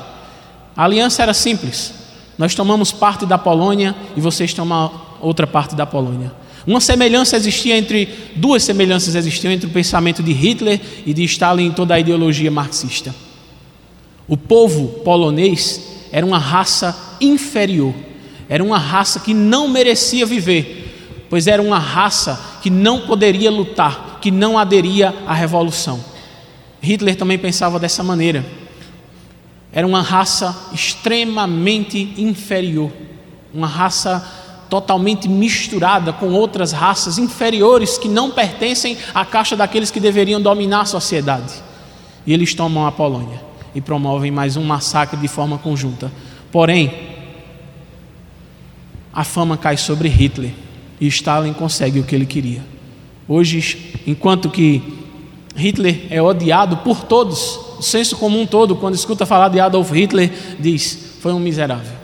A 0.77 0.85
aliança 0.85 1.23
era 1.23 1.33
simples: 1.33 1.93
nós 2.37 2.55
tomamos 2.55 2.91
parte 2.91 3.25
da 3.25 3.37
Polônia 3.37 3.93
e 4.15 4.21
vocês 4.21 4.53
tomam 4.53 4.91
outra 5.19 5.45
parte 5.45 5.75
da 5.75 5.85
Polônia. 5.85 6.31
Uma 6.65 6.79
semelhança 6.79 7.35
existia 7.35 7.77
entre 7.77 8.07
duas 8.35 8.63
semelhanças 8.63 9.15
existiam 9.15 9.51
entre 9.51 9.67
o 9.67 9.71
pensamento 9.71 10.21
de 10.21 10.31
Hitler 10.31 10.79
e 11.05 11.13
de 11.13 11.23
Stalin 11.23 11.65
em 11.65 11.71
toda 11.71 11.95
a 11.95 11.99
ideologia 11.99 12.51
marxista. 12.51 13.15
O 14.27 14.37
povo 14.37 14.99
polonês 15.03 15.81
era 16.11 16.25
uma 16.25 16.37
raça 16.37 16.95
inferior 17.19 17.93
era 18.49 18.63
uma 18.63 18.77
raça 18.77 19.19
que 19.19 19.33
não 19.33 19.67
merecia 19.67 20.25
viver, 20.25 21.25
pois 21.29 21.47
era 21.47 21.61
uma 21.61 21.79
raça 21.79 22.39
que 22.61 22.69
não 22.69 23.01
poderia 23.01 23.51
lutar, 23.51 24.19
que 24.21 24.31
não 24.31 24.57
aderia 24.57 25.13
à 25.25 25.33
revolução. 25.33 26.03
Hitler 26.81 27.15
também 27.15 27.37
pensava 27.37 27.79
dessa 27.79 28.03
maneira. 28.03 28.45
Era 29.71 29.85
uma 29.85 30.01
raça 30.01 30.55
extremamente 30.73 32.13
inferior, 32.17 32.91
uma 33.53 33.67
raça 33.67 34.25
totalmente 34.69 35.27
misturada 35.27 36.11
com 36.11 36.31
outras 36.31 36.71
raças 36.71 37.17
inferiores 37.17 37.97
que 37.97 38.07
não 38.07 38.31
pertencem 38.31 38.97
à 39.13 39.25
caixa 39.25 39.55
daqueles 39.55 39.91
que 39.91 39.99
deveriam 39.99 40.41
dominar 40.41 40.81
a 40.81 40.85
sociedade. 40.85 41.53
E 42.25 42.33
eles 42.33 42.53
tomam 42.53 42.85
a 42.85 42.91
Polônia 42.91 43.41
e 43.73 43.81
promovem 43.81 44.31
mais 44.31 44.57
um 44.57 44.63
massacre 44.63 45.17
de 45.17 45.27
forma 45.27 45.57
conjunta. 45.57 46.11
Porém, 46.51 46.93
a 49.13 49.23
fama 49.23 49.57
cai 49.57 49.77
sobre 49.77 50.09
Hitler 50.09 50.51
e 50.99 51.07
Stalin 51.07 51.53
consegue 51.53 51.99
o 51.99 52.03
que 52.03 52.15
ele 52.15 52.25
queria. 52.25 52.63
Hoje, 53.27 53.93
enquanto 54.05 54.49
que 54.49 54.81
Hitler 55.55 56.07
é 56.09 56.21
odiado 56.21 56.77
por 56.77 57.03
todos, 57.03 57.59
senso 57.81 58.15
comum 58.17 58.45
todo, 58.45 58.75
quando 58.75 58.95
escuta 58.95 59.25
falar 59.25 59.49
de 59.49 59.59
Adolf 59.59 59.91
Hitler, 59.91 60.31
diz: 60.59 60.97
foi 61.19 61.33
um 61.33 61.39
miserável, 61.39 61.97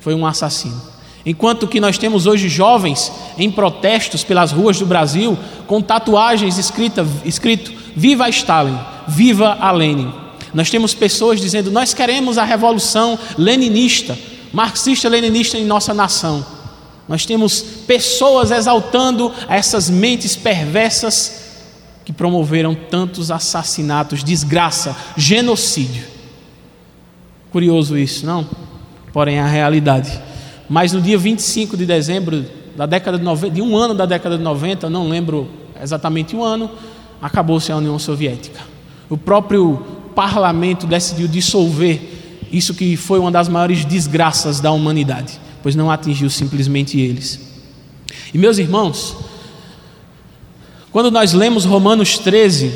foi 0.00 0.14
um 0.14 0.26
assassino. 0.26 0.94
Enquanto 1.26 1.66
que 1.66 1.80
nós 1.80 1.96
temos 1.96 2.26
hoje 2.26 2.48
jovens 2.48 3.10
em 3.38 3.50
protestos 3.50 4.22
pelas 4.22 4.52
ruas 4.52 4.78
do 4.78 4.84
Brasil 4.84 5.38
com 5.66 5.80
tatuagens 5.80 6.58
escrita, 6.58 7.06
escrito 7.24 7.72
Viva 7.96 8.28
Stalin, 8.28 8.78
Viva 9.08 9.56
a 9.60 9.70
Lenin. 9.70 10.12
Nós 10.52 10.70
temos 10.70 10.94
pessoas 10.94 11.40
dizendo: 11.40 11.70
Nós 11.70 11.94
queremos 11.94 12.36
a 12.36 12.44
revolução 12.44 13.18
leninista, 13.38 14.18
marxista-leninista 14.52 15.56
em 15.56 15.64
nossa 15.64 15.94
nação. 15.94 16.44
Nós 17.08 17.26
temos 17.26 17.60
pessoas 17.86 18.50
exaltando 18.50 19.32
essas 19.48 19.90
mentes 19.90 20.36
perversas 20.36 21.43
que 22.04 22.12
promoveram 22.12 22.74
tantos 22.74 23.30
assassinatos, 23.30 24.22
desgraça, 24.22 24.96
genocídio. 25.16 26.04
Curioso 27.50 27.96
isso, 27.96 28.26
não? 28.26 28.46
Porém, 29.12 29.36
é 29.36 29.40
a 29.40 29.46
realidade. 29.46 30.20
Mas 30.68 30.92
no 30.92 31.00
dia 31.00 31.16
25 31.16 31.76
de 31.76 31.86
dezembro 31.86 32.44
da 32.76 32.86
década 32.86 33.18
de 33.18 33.24
90, 33.24 33.54
de 33.54 33.62
um 33.62 33.76
ano 33.76 33.94
da 33.94 34.06
década 34.06 34.36
de 34.36 34.42
90, 34.42 34.90
não 34.90 35.08
lembro 35.08 35.48
exatamente 35.80 36.34
o 36.34 36.42
ano, 36.42 36.70
acabou-se 37.22 37.70
a 37.70 37.76
União 37.76 37.98
Soviética. 37.98 38.60
O 39.08 39.16
próprio 39.16 39.76
parlamento 40.14 40.86
decidiu 40.86 41.28
dissolver 41.28 42.46
isso 42.52 42.74
que 42.74 42.96
foi 42.96 43.18
uma 43.18 43.30
das 43.30 43.48
maiores 43.48 43.84
desgraças 43.84 44.60
da 44.60 44.70
humanidade 44.72 45.40
pois 45.64 45.74
não 45.74 45.90
atingiu 45.90 46.28
simplesmente 46.28 47.00
eles. 47.00 47.40
E 48.34 48.36
meus 48.36 48.58
irmãos, 48.58 49.16
quando 50.94 51.10
nós 51.10 51.32
lemos 51.32 51.64
Romanos 51.64 52.18
13 52.20 52.72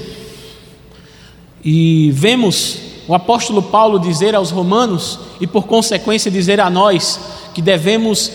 e 1.64 2.10
vemos 2.10 2.76
o 3.06 3.14
apóstolo 3.14 3.62
Paulo 3.62 3.96
dizer 3.96 4.34
aos 4.34 4.50
romanos 4.50 5.20
e 5.40 5.46
por 5.46 5.68
consequência 5.68 6.28
dizer 6.28 6.58
a 6.58 6.68
nós 6.68 7.20
que 7.54 7.62
devemos 7.62 8.32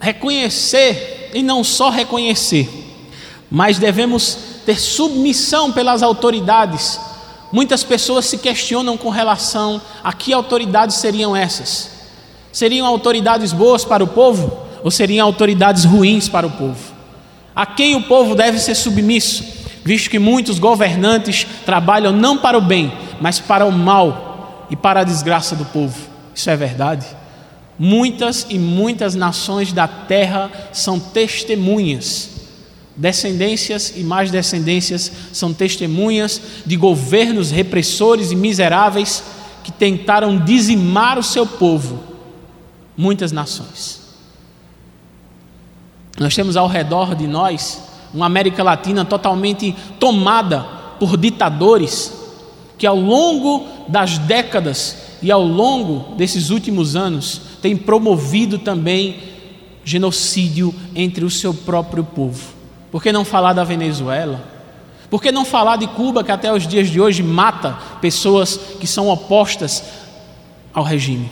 reconhecer 0.00 1.30
e 1.32 1.40
não 1.40 1.62
só 1.62 1.88
reconhecer, 1.88 2.68
mas 3.48 3.78
devemos 3.78 4.36
ter 4.66 4.80
submissão 4.80 5.70
pelas 5.70 6.02
autoridades. 6.02 6.98
Muitas 7.52 7.84
pessoas 7.84 8.24
se 8.24 8.38
questionam 8.38 8.96
com 8.96 9.08
relação 9.08 9.80
a 10.02 10.12
que 10.12 10.32
autoridades 10.32 10.96
seriam 10.96 11.36
essas. 11.36 11.92
Seriam 12.50 12.84
autoridades 12.88 13.52
boas 13.52 13.84
para 13.84 14.02
o 14.02 14.08
povo 14.08 14.66
ou 14.82 14.90
seriam 14.90 15.24
autoridades 15.24 15.84
ruins 15.84 16.28
para 16.28 16.44
o 16.44 16.50
povo? 16.50 16.99
A 17.60 17.66
quem 17.66 17.94
o 17.94 18.04
povo 18.04 18.34
deve 18.34 18.58
ser 18.58 18.74
submisso, 18.74 19.44
visto 19.84 20.08
que 20.08 20.18
muitos 20.18 20.58
governantes 20.58 21.46
trabalham 21.66 22.10
não 22.10 22.38
para 22.38 22.56
o 22.56 22.60
bem, 22.62 22.90
mas 23.20 23.38
para 23.38 23.66
o 23.66 23.70
mal 23.70 24.66
e 24.70 24.76
para 24.76 25.00
a 25.00 25.04
desgraça 25.04 25.54
do 25.54 25.66
povo. 25.66 25.94
Isso 26.34 26.48
é 26.48 26.56
verdade? 26.56 27.06
Muitas 27.78 28.46
e 28.48 28.58
muitas 28.58 29.14
nações 29.14 29.74
da 29.74 29.86
terra 29.86 30.50
são 30.72 30.98
testemunhas, 30.98 32.30
descendências 32.96 33.92
e 33.94 34.00
mais 34.00 34.30
descendências 34.30 35.12
são 35.30 35.52
testemunhas 35.52 36.40
de 36.64 36.76
governos 36.76 37.50
repressores 37.50 38.30
e 38.30 38.36
miseráveis 38.36 39.22
que 39.62 39.70
tentaram 39.70 40.38
dizimar 40.38 41.18
o 41.18 41.22
seu 41.22 41.44
povo. 41.44 42.00
Muitas 42.96 43.30
nações. 43.32 43.99
Nós 46.20 46.34
temos 46.34 46.54
ao 46.54 46.68
redor 46.68 47.14
de 47.14 47.26
nós 47.26 47.82
uma 48.12 48.26
América 48.26 48.62
Latina 48.62 49.06
totalmente 49.06 49.74
tomada 49.98 50.60
por 50.98 51.16
ditadores 51.16 52.12
que 52.76 52.86
ao 52.86 53.00
longo 53.00 53.66
das 53.88 54.18
décadas 54.18 54.98
e 55.22 55.32
ao 55.32 55.42
longo 55.42 56.14
desses 56.16 56.50
últimos 56.50 56.94
anos 56.94 57.40
tem 57.62 57.74
promovido 57.74 58.58
também 58.58 59.18
genocídio 59.82 60.74
entre 60.94 61.24
o 61.24 61.30
seu 61.30 61.54
próprio 61.54 62.04
povo. 62.04 62.52
Por 62.92 63.02
que 63.02 63.12
não 63.12 63.24
falar 63.24 63.54
da 63.54 63.64
Venezuela? 63.64 64.44
Por 65.08 65.22
que 65.22 65.32
não 65.32 65.46
falar 65.46 65.76
de 65.76 65.86
Cuba, 65.86 66.22
que 66.22 66.30
até 66.30 66.52
os 66.52 66.66
dias 66.66 66.90
de 66.90 67.00
hoje 67.00 67.22
mata 67.22 67.78
pessoas 67.98 68.60
que 68.78 68.86
são 68.86 69.08
opostas 69.08 69.82
ao 70.74 70.84
regime, 70.84 71.30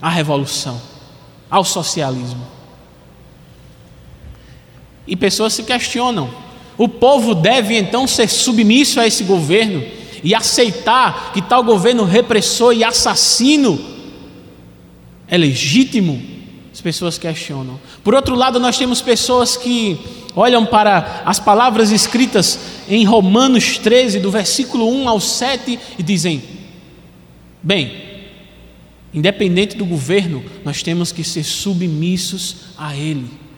à 0.00 0.08
revolução, 0.08 0.80
ao 1.50 1.62
socialismo? 1.62 2.59
E 5.10 5.16
pessoas 5.16 5.52
se 5.52 5.64
questionam: 5.64 6.30
o 6.78 6.88
povo 6.88 7.34
deve 7.34 7.76
então 7.76 8.06
ser 8.06 8.28
submisso 8.28 9.00
a 9.00 9.06
esse 9.06 9.24
governo 9.24 9.84
e 10.22 10.34
aceitar 10.34 11.32
que 11.34 11.42
tal 11.42 11.64
governo 11.64 12.04
repressor 12.04 12.72
e 12.72 12.84
assassino 12.84 13.78
é 15.26 15.36
legítimo? 15.36 16.22
As 16.72 16.80
pessoas 16.80 17.18
questionam. 17.18 17.80
Por 18.04 18.14
outro 18.14 18.36
lado, 18.36 18.60
nós 18.60 18.78
temos 18.78 19.02
pessoas 19.02 19.56
que 19.56 19.98
olham 20.36 20.64
para 20.64 21.22
as 21.26 21.40
palavras 21.40 21.90
escritas 21.90 22.58
em 22.88 23.04
Romanos 23.04 23.78
13, 23.78 24.20
do 24.20 24.30
versículo 24.30 24.88
1 24.88 25.08
ao 25.08 25.20
7, 25.20 25.76
e 25.98 26.02
dizem: 26.04 26.40
Bem, 27.60 27.92
independente 29.12 29.76
do 29.76 29.84
governo, 29.84 30.44
nós 30.64 30.84
temos 30.84 31.10
que 31.10 31.24
ser 31.24 31.42
submissos 31.42 32.56
a 32.78 32.96
ele. 32.96 33.49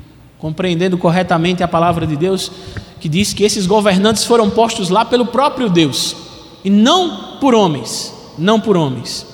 Compreendendo 0.43 0.99
corretamente 0.99 1.63
a 1.63 1.69
palavra 1.69 2.05
de 2.05 2.17
Deus, 2.17 2.51
que 2.99 3.09
diz 3.09 3.33
que 3.33 3.45
esses 3.45 3.65
governantes 3.65 4.25
foram 4.25 4.51
postos 4.51 4.89
lá 4.89 5.05
pelo 5.05 5.27
próprio 5.27 5.71
Deus, 5.71 6.17
e 6.65 6.69
não 6.69 7.39
por 7.39 7.55
homens, 7.55 8.13
não 8.37 8.59
por 8.59 8.77
homens. 8.77 9.25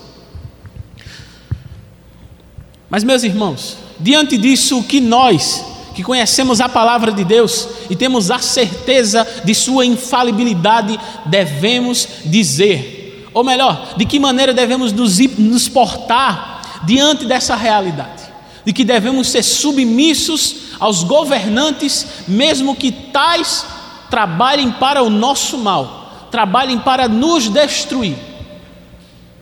Mas, 2.91 3.03
meus 3.03 3.23
irmãos, 3.23 3.79
diante 3.99 4.37
disso, 4.37 4.81
o 4.81 4.85
que 4.85 5.01
nós, 5.01 5.65
que 5.95 6.03
conhecemos 6.03 6.61
a 6.61 6.69
palavra 6.69 7.11
de 7.11 7.25
Deus 7.25 7.67
e 7.89 7.97
temos 7.97 8.31
a 8.31 8.39
certeza 8.39 9.27
de 9.43 9.55
sua 9.55 9.87
infalibilidade, 9.87 11.01
devemos 11.25 12.07
dizer? 12.27 13.31
Ou 13.33 13.43
melhor, 13.43 13.95
de 13.97 14.05
que 14.05 14.21
maneira 14.21 14.53
devemos 14.53 14.93
nos, 14.93 15.19
nos 15.39 15.71
portar 15.71 16.83
diante 16.85 17.25
dessa 17.25 17.57
realidade? 17.57 18.25
De 18.63 18.75
que 18.75 18.85
devemos 18.85 19.29
ser 19.29 19.43
submissos 19.43 20.68
aos 20.79 21.03
governantes, 21.03 22.25
mesmo 22.29 22.75
que 22.75 22.93
tais 22.93 23.67
trabalhem 24.11 24.71
para 24.73 25.03
o 25.03 25.11
nosso 25.11 25.59
mal, 25.59 26.29
trabalhem 26.31 26.79
para 26.79 27.09
nos 27.09 27.49
destruir. 27.49 28.17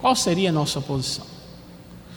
Qual 0.01 0.15
seria 0.15 0.51
a 0.51 0.53
nossa 0.53 0.81
posição? 0.81 1.25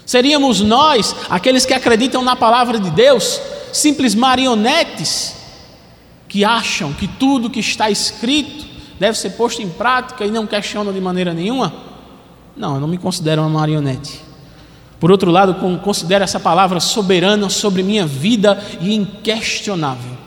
Seríamos 0.05 0.61
nós, 0.61 1.15
aqueles 1.29 1.65
que 1.65 1.73
acreditam 1.73 2.23
na 2.23 2.35
palavra 2.35 2.79
de 2.79 2.89
Deus, 2.89 3.39
simples 3.71 4.15
marionetes 4.15 5.35
que 6.27 6.43
acham 6.45 6.93
que 6.93 7.07
tudo 7.07 7.49
que 7.49 7.59
está 7.59 7.89
escrito 7.89 8.65
deve 8.99 9.17
ser 9.17 9.31
posto 9.31 9.61
em 9.61 9.69
prática 9.69 10.25
e 10.25 10.31
não 10.31 10.45
questionam 10.45 10.91
de 10.91 10.99
maneira 10.99 11.33
nenhuma? 11.33 11.73
Não, 12.55 12.75
eu 12.75 12.81
não 12.81 12.87
me 12.87 12.97
considero 12.97 13.41
uma 13.41 13.49
marionete. 13.49 14.28
Por 14.99 15.11
outro 15.11 15.31
lado, 15.31 15.55
considero 15.79 16.23
essa 16.23 16.39
palavra 16.39 16.79
soberana 16.79 17.49
sobre 17.49 17.81
minha 17.81 18.05
vida 18.05 18.61
e 18.81 18.93
inquestionável. 18.93 20.17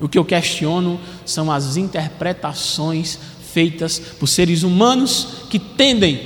O 0.00 0.08
que 0.08 0.18
eu 0.18 0.24
questiono 0.24 1.00
são 1.24 1.50
as 1.50 1.76
interpretações 1.76 3.18
feitas 3.52 3.98
por 3.98 4.26
seres 4.26 4.62
humanos 4.62 5.44
que 5.48 5.58
tendem 5.58 6.20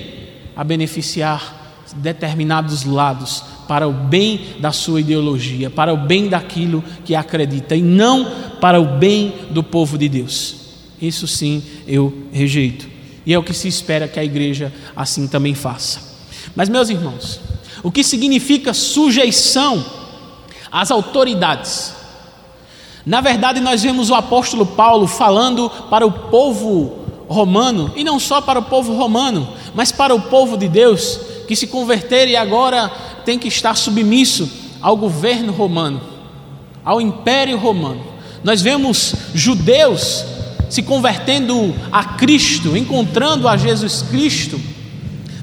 a 0.57 0.65
beneficiar 0.65 1.59
determinados 1.97 2.85
lados 2.85 3.45
para 3.69 3.87
o 3.87 3.93
bem 3.93 4.57
da 4.59 4.73
sua 4.73 5.01
ideologia, 5.01 5.71
para 5.71 5.93
o 5.93 5.97
bem 5.97 6.29
daquilo 6.29 6.83
que 7.05 7.15
acredita 7.15 7.77
e 7.77 7.83
não 7.83 8.29
para 8.61 8.81
o 8.81 8.99
bem 8.99 9.33
do 9.51 9.63
povo 9.63 9.97
de 9.97 10.09
Deus. 10.09 10.57
Isso 11.01 11.29
sim 11.29 11.63
eu 11.87 12.27
rejeito. 12.33 12.89
E 13.25 13.33
é 13.33 13.39
o 13.39 13.43
que 13.43 13.55
se 13.55 13.69
espera 13.69 14.09
que 14.09 14.19
a 14.19 14.25
igreja 14.25 14.73
assim 14.97 15.29
também 15.29 15.55
faça. 15.55 16.01
Mas, 16.57 16.69
meus 16.69 16.89
irmãos, 16.89 17.41
o 17.83 17.91
que 17.91 18.05
significa 18.05 18.75
sujeição 18.75 19.85
às 20.71 20.91
autoridades? 20.91 21.95
Na 23.05 23.21
verdade, 23.21 23.61
nós 23.61 23.83
vemos 23.83 24.11
o 24.11 24.15
apóstolo 24.15 24.67
Paulo 24.67 25.07
falando 25.07 25.71
para 25.89 26.07
o 26.07 26.13
povo 26.13 26.99
romano, 27.29 27.93
e 27.97 28.05
não 28.05 28.19
só 28.19 28.41
para 28.41 28.59
o 28.59 28.63
povo 28.63 28.95
romano, 28.95 29.49
mas 29.75 29.93
para 29.93 30.15
o 30.15 30.21
povo 30.21 30.57
de 30.57 30.69
Deus, 30.69 31.21
que 31.47 31.57
se 31.57 31.67
converteram 31.67 32.33
e 32.33 32.37
agora 32.37 32.91
tem 33.25 33.39
que 33.39 33.49
estar 33.49 33.77
submisso 33.77 34.51
ao 34.81 34.97
governo 34.97 35.53
romano, 35.53 36.01
ao 36.85 37.01
império 37.01 37.57
romano. 37.57 38.05
Nós 38.43 38.61
vemos 38.61 39.15
judeus 39.35 40.25
se 40.69 40.83
convertendo 40.83 41.75
a 41.91 42.05
Cristo, 42.05 42.77
encontrando 42.77 43.49
a 43.49 43.57
Jesus 43.57 44.03
Cristo, 44.03 44.61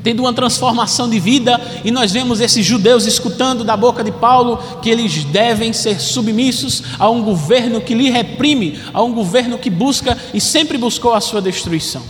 tendo 0.04 0.22
uma 0.22 0.34
transformação 0.34 1.10
de 1.10 1.20
vida, 1.20 1.60
e 1.84 1.92
nós 1.92 2.12
vemos 2.12 2.42
esses 2.42 2.66
judeus 2.66 3.06
escutando 3.06 3.64
da 3.64 3.76
boca 3.76 4.04
de 4.04 4.12
Paulo 4.12 4.58
que 4.82 4.90
eles 4.90 5.24
devem 5.26 5.74
ser 5.74 6.00
submissos 6.00 6.84
a 6.98 7.10
um 7.10 7.22
governo 7.22 7.82
que 7.82 7.94
lhe 7.94 8.10
reprime, 8.10 8.80
a 8.94 9.02
um 9.02 9.14
governo 9.14 9.58
que 9.58 9.70
busca 9.70 10.18
e 10.34 10.42
sempre 10.42 10.78
buscou 10.78 11.14
a 11.14 11.22
sua 11.22 11.42
destruição. 11.42 12.04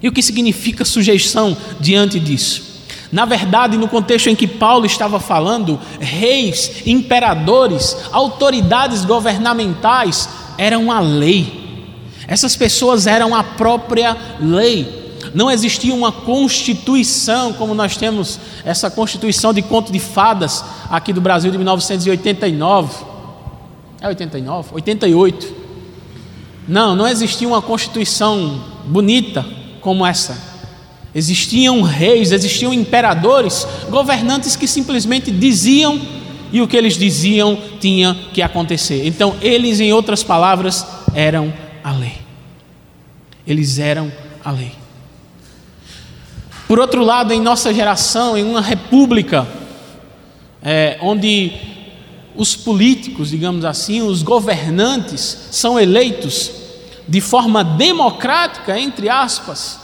E 0.00 0.08
o 0.08 0.12
que 0.12 0.22
significa 0.22 0.84
sujeição 0.84 1.56
diante 1.80 2.20
disso? 2.20 2.68
Na 3.10 3.24
verdade, 3.24 3.78
no 3.78 3.88
contexto 3.88 4.28
em 4.28 4.36
que 4.36 4.46
Paulo 4.46 4.84
estava 4.84 5.18
falando, 5.18 5.80
reis, 5.98 6.82
imperadores, 6.86 7.96
autoridades 8.12 9.04
governamentais 9.04 10.28
eram 10.58 10.92
a 10.92 11.00
lei. 11.00 11.57
Essas 12.28 12.54
pessoas 12.54 13.06
eram 13.06 13.34
a 13.34 13.42
própria 13.42 14.14
lei. 14.38 15.08
Não 15.34 15.50
existia 15.50 15.94
uma 15.94 16.12
constituição, 16.12 17.54
como 17.54 17.74
nós 17.74 17.96
temos 17.96 18.38
essa 18.64 18.90
constituição 18.90 19.52
de 19.52 19.62
conto 19.62 19.90
de 19.90 19.98
fadas 19.98 20.62
aqui 20.90 21.12
do 21.12 21.22
Brasil 21.22 21.50
de 21.50 21.56
1989. 21.56 23.04
É 24.00 24.08
89? 24.08 24.68
88. 24.72 25.54
Não, 26.68 26.94
não 26.94 27.08
existia 27.08 27.48
uma 27.48 27.62
constituição 27.62 28.62
bonita, 28.84 29.44
como 29.80 30.04
essa. 30.04 30.36
Existiam 31.14 31.80
reis, 31.80 32.30
existiam 32.30 32.74
imperadores, 32.74 33.66
governantes 33.88 34.54
que 34.54 34.68
simplesmente 34.68 35.30
diziam 35.30 35.98
e 36.52 36.60
o 36.60 36.68
que 36.68 36.76
eles 36.76 36.96
diziam 36.96 37.58
tinha 37.80 38.14
que 38.32 38.42
acontecer. 38.42 39.06
Então, 39.06 39.34
eles, 39.40 39.80
em 39.80 39.92
outras 39.92 40.22
palavras, 40.22 40.86
eram 41.14 41.52
a 41.82 41.92
lei. 41.92 42.18
Eles 43.46 43.78
eram 43.78 44.12
a 44.44 44.50
lei. 44.50 44.72
Por 46.66 46.78
outro 46.78 47.02
lado, 47.02 47.32
em 47.32 47.40
nossa 47.40 47.72
geração, 47.72 48.36
em 48.36 48.44
uma 48.44 48.60
república, 48.60 49.48
é, 50.62 50.98
onde 51.00 51.52
os 52.36 52.54
políticos, 52.54 53.30
digamos 53.30 53.64
assim, 53.64 54.02
os 54.02 54.22
governantes 54.22 55.48
são 55.50 55.80
eleitos 55.80 56.52
de 57.08 57.20
forma 57.20 57.64
democrática, 57.64 58.78
entre 58.78 59.08
aspas, 59.08 59.80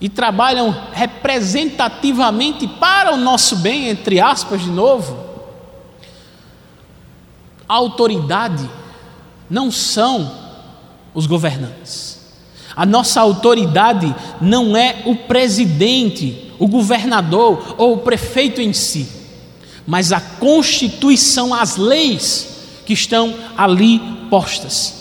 e 0.00 0.08
trabalham 0.08 0.76
representativamente 0.92 2.66
para 2.66 3.14
o 3.14 3.16
nosso 3.16 3.56
bem, 3.56 3.88
entre 3.88 4.20
aspas, 4.20 4.62
de 4.62 4.70
novo. 4.70 5.16
A 7.68 7.74
autoridade 7.74 8.68
não 9.48 9.70
são 9.70 10.45
os 11.16 11.26
governantes. 11.26 12.18
A 12.76 12.84
nossa 12.84 13.22
autoridade 13.22 14.14
não 14.38 14.76
é 14.76 15.02
o 15.06 15.16
presidente, 15.16 16.52
o 16.58 16.68
governador 16.68 17.74
ou 17.78 17.94
o 17.94 17.98
prefeito 17.98 18.60
em 18.60 18.74
si, 18.74 19.08
mas 19.86 20.12
a 20.12 20.20
Constituição, 20.20 21.54
as 21.54 21.76
leis 21.76 22.48
que 22.84 22.92
estão 22.92 23.34
ali 23.56 23.98
postas. 24.28 24.94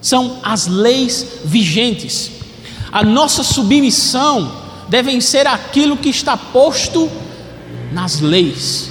São 0.00 0.38
as 0.42 0.68
leis 0.68 1.26
vigentes. 1.44 2.30
A 2.92 3.02
nossa 3.02 3.42
submissão 3.42 4.50
deve 4.88 5.20
ser 5.20 5.46
aquilo 5.46 5.96
que 5.96 6.08
está 6.08 6.36
posto 6.36 7.10
nas 7.92 8.20
leis. 8.20 8.90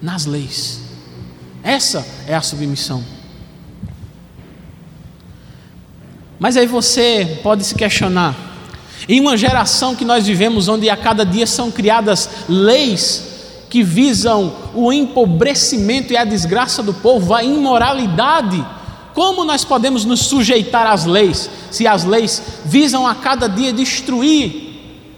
Nas 0.00 0.24
leis. 0.24 0.80
Essa 1.62 2.06
é 2.26 2.34
a 2.34 2.42
submissão. 2.42 3.17
Mas 6.38 6.56
aí 6.56 6.66
você 6.66 7.40
pode 7.42 7.64
se 7.64 7.74
questionar. 7.74 8.34
Em 9.08 9.20
uma 9.20 9.36
geração 9.36 9.94
que 9.94 10.04
nós 10.04 10.26
vivemos, 10.26 10.68
onde 10.68 10.88
a 10.88 10.96
cada 10.96 11.24
dia 11.24 11.46
são 11.46 11.70
criadas 11.70 12.28
leis 12.48 13.24
que 13.70 13.82
visam 13.82 14.52
o 14.74 14.92
empobrecimento 14.92 16.12
e 16.12 16.16
a 16.16 16.24
desgraça 16.24 16.82
do 16.82 16.94
povo, 16.94 17.34
a 17.34 17.44
imoralidade, 17.44 18.64
como 19.14 19.44
nós 19.44 19.64
podemos 19.64 20.04
nos 20.04 20.20
sujeitar 20.20 20.86
às 20.86 21.04
leis, 21.04 21.50
se 21.70 21.86
as 21.86 22.04
leis 22.04 22.42
visam 22.64 23.06
a 23.06 23.14
cada 23.14 23.48
dia 23.48 23.72
destruir? 23.72 24.68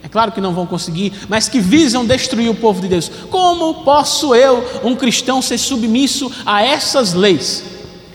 É 0.03 0.07
claro 0.07 0.31
que 0.31 0.41
não 0.41 0.53
vão 0.53 0.65
conseguir, 0.65 1.13
mas 1.29 1.47
que 1.47 1.59
visam 1.59 2.05
destruir 2.05 2.49
o 2.49 2.55
povo 2.55 2.81
de 2.81 2.87
Deus. 2.87 3.11
Como 3.29 3.83
posso 3.83 4.33
eu, 4.33 4.81
um 4.83 4.95
cristão, 4.95 5.41
ser 5.41 5.57
submisso 5.57 6.31
a 6.45 6.63
essas 6.63 7.13
leis? 7.13 7.63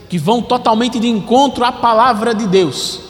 Que 0.09 0.19
vão 0.19 0.40
totalmente 0.42 0.99
de 0.99 1.09
encontro 1.09 1.64
à 1.64 1.73
palavra 1.73 2.35
de 2.35 2.47
Deus. 2.47 3.01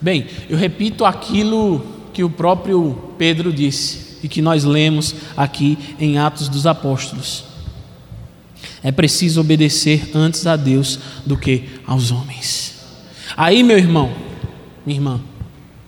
Bem, 0.00 0.26
eu 0.48 0.56
repito 0.56 1.04
aquilo 1.04 1.84
que 2.12 2.22
o 2.22 2.30
próprio 2.30 3.12
Pedro 3.18 3.52
disse 3.52 4.18
e 4.22 4.28
que 4.28 4.42
nós 4.42 4.64
lemos 4.64 5.14
aqui 5.36 5.78
em 5.98 6.18
Atos 6.18 6.48
dos 6.48 6.66
Apóstolos. 6.66 7.44
É 8.82 8.92
preciso 8.92 9.40
obedecer 9.40 10.10
antes 10.14 10.46
a 10.46 10.56
Deus 10.56 10.98
do 11.24 11.36
que 11.36 11.68
aos 11.86 12.10
homens. 12.10 12.76
Aí, 13.36 13.62
meu 13.62 13.76
irmão, 13.76 14.12
minha 14.84 14.98
irmã, 14.98 15.20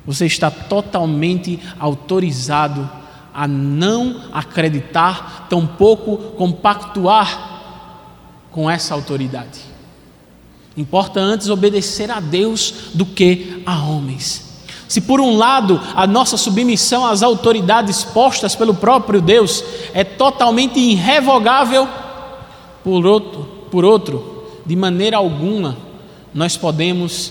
você 0.04 0.26
está 0.26 0.50
totalmente 0.50 1.60
autorizado 1.78 2.90
a 3.32 3.46
não 3.46 4.22
acreditar, 4.32 5.46
tampouco 5.48 6.16
compactuar 6.36 7.57
com 8.58 8.68
essa 8.68 8.92
autoridade. 8.92 9.60
Importa 10.76 11.20
antes 11.20 11.48
obedecer 11.48 12.10
a 12.10 12.18
Deus 12.18 12.90
do 12.92 13.06
que 13.06 13.62
a 13.64 13.84
homens. 13.84 14.64
Se 14.88 15.00
por 15.00 15.20
um 15.20 15.36
lado 15.36 15.80
a 15.94 16.08
nossa 16.08 16.36
submissão 16.36 17.06
às 17.06 17.22
autoridades 17.22 18.02
postas 18.02 18.56
pelo 18.56 18.74
próprio 18.74 19.22
Deus 19.22 19.62
é 19.94 20.02
totalmente 20.02 20.80
irrevogável, 20.80 21.86
por 22.82 23.06
outro, 23.06 23.44
por 23.70 23.84
outro, 23.84 24.50
de 24.66 24.74
maneira 24.74 25.18
alguma 25.18 25.76
nós 26.34 26.56
podemos 26.56 27.30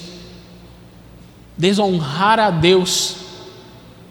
desonrar 1.58 2.40
a 2.40 2.50
Deus 2.50 3.18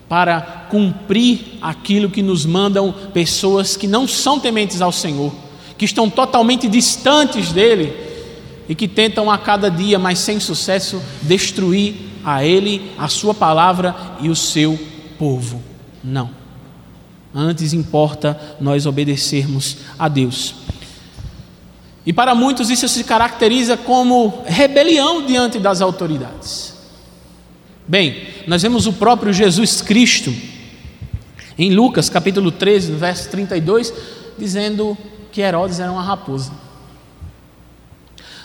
para 0.06 0.66
cumprir 0.68 1.56
aquilo 1.62 2.10
que 2.10 2.20
nos 2.20 2.44
mandam 2.44 2.94
pessoas 3.14 3.74
que 3.74 3.86
não 3.86 4.06
são 4.06 4.38
tementes 4.38 4.82
ao 4.82 4.92
Senhor 4.92 5.45
que 5.76 5.84
estão 5.84 6.08
totalmente 6.08 6.68
distantes 6.68 7.52
dele 7.52 7.92
e 8.68 8.74
que 8.74 8.88
tentam 8.88 9.30
a 9.30 9.38
cada 9.38 9.70
dia, 9.70 9.98
mas 9.98 10.18
sem 10.18 10.40
sucesso, 10.40 11.00
destruir 11.22 11.94
a 12.24 12.44
ele, 12.44 12.90
a 12.98 13.08
sua 13.08 13.32
palavra 13.32 13.94
e 14.20 14.28
o 14.28 14.36
seu 14.36 14.78
povo. 15.18 15.62
Não. 16.02 16.30
Antes 17.34 17.72
importa 17.72 18.56
nós 18.60 18.86
obedecermos 18.86 19.78
a 19.98 20.08
Deus. 20.08 20.54
E 22.04 22.12
para 22.12 22.34
muitos 22.34 22.70
isso 22.70 22.88
se 22.88 23.04
caracteriza 23.04 23.76
como 23.76 24.42
rebelião 24.46 25.26
diante 25.26 25.58
das 25.58 25.80
autoridades. 25.80 26.74
Bem, 27.86 28.28
nós 28.46 28.62
vemos 28.62 28.86
o 28.86 28.92
próprio 28.92 29.32
Jesus 29.32 29.80
Cristo 29.82 30.32
em 31.58 31.72
Lucas 31.72 32.08
capítulo 32.08 32.50
13, 32.50 32.92
verso 32.92 33.30
32, 33.30 33.92
dizendo 34.38 34.96
que 35.36 35.42
Herodes 35.42 35.80
era 35.80 35.92
uma 35.92 36.02
raposa. 36.02 36.50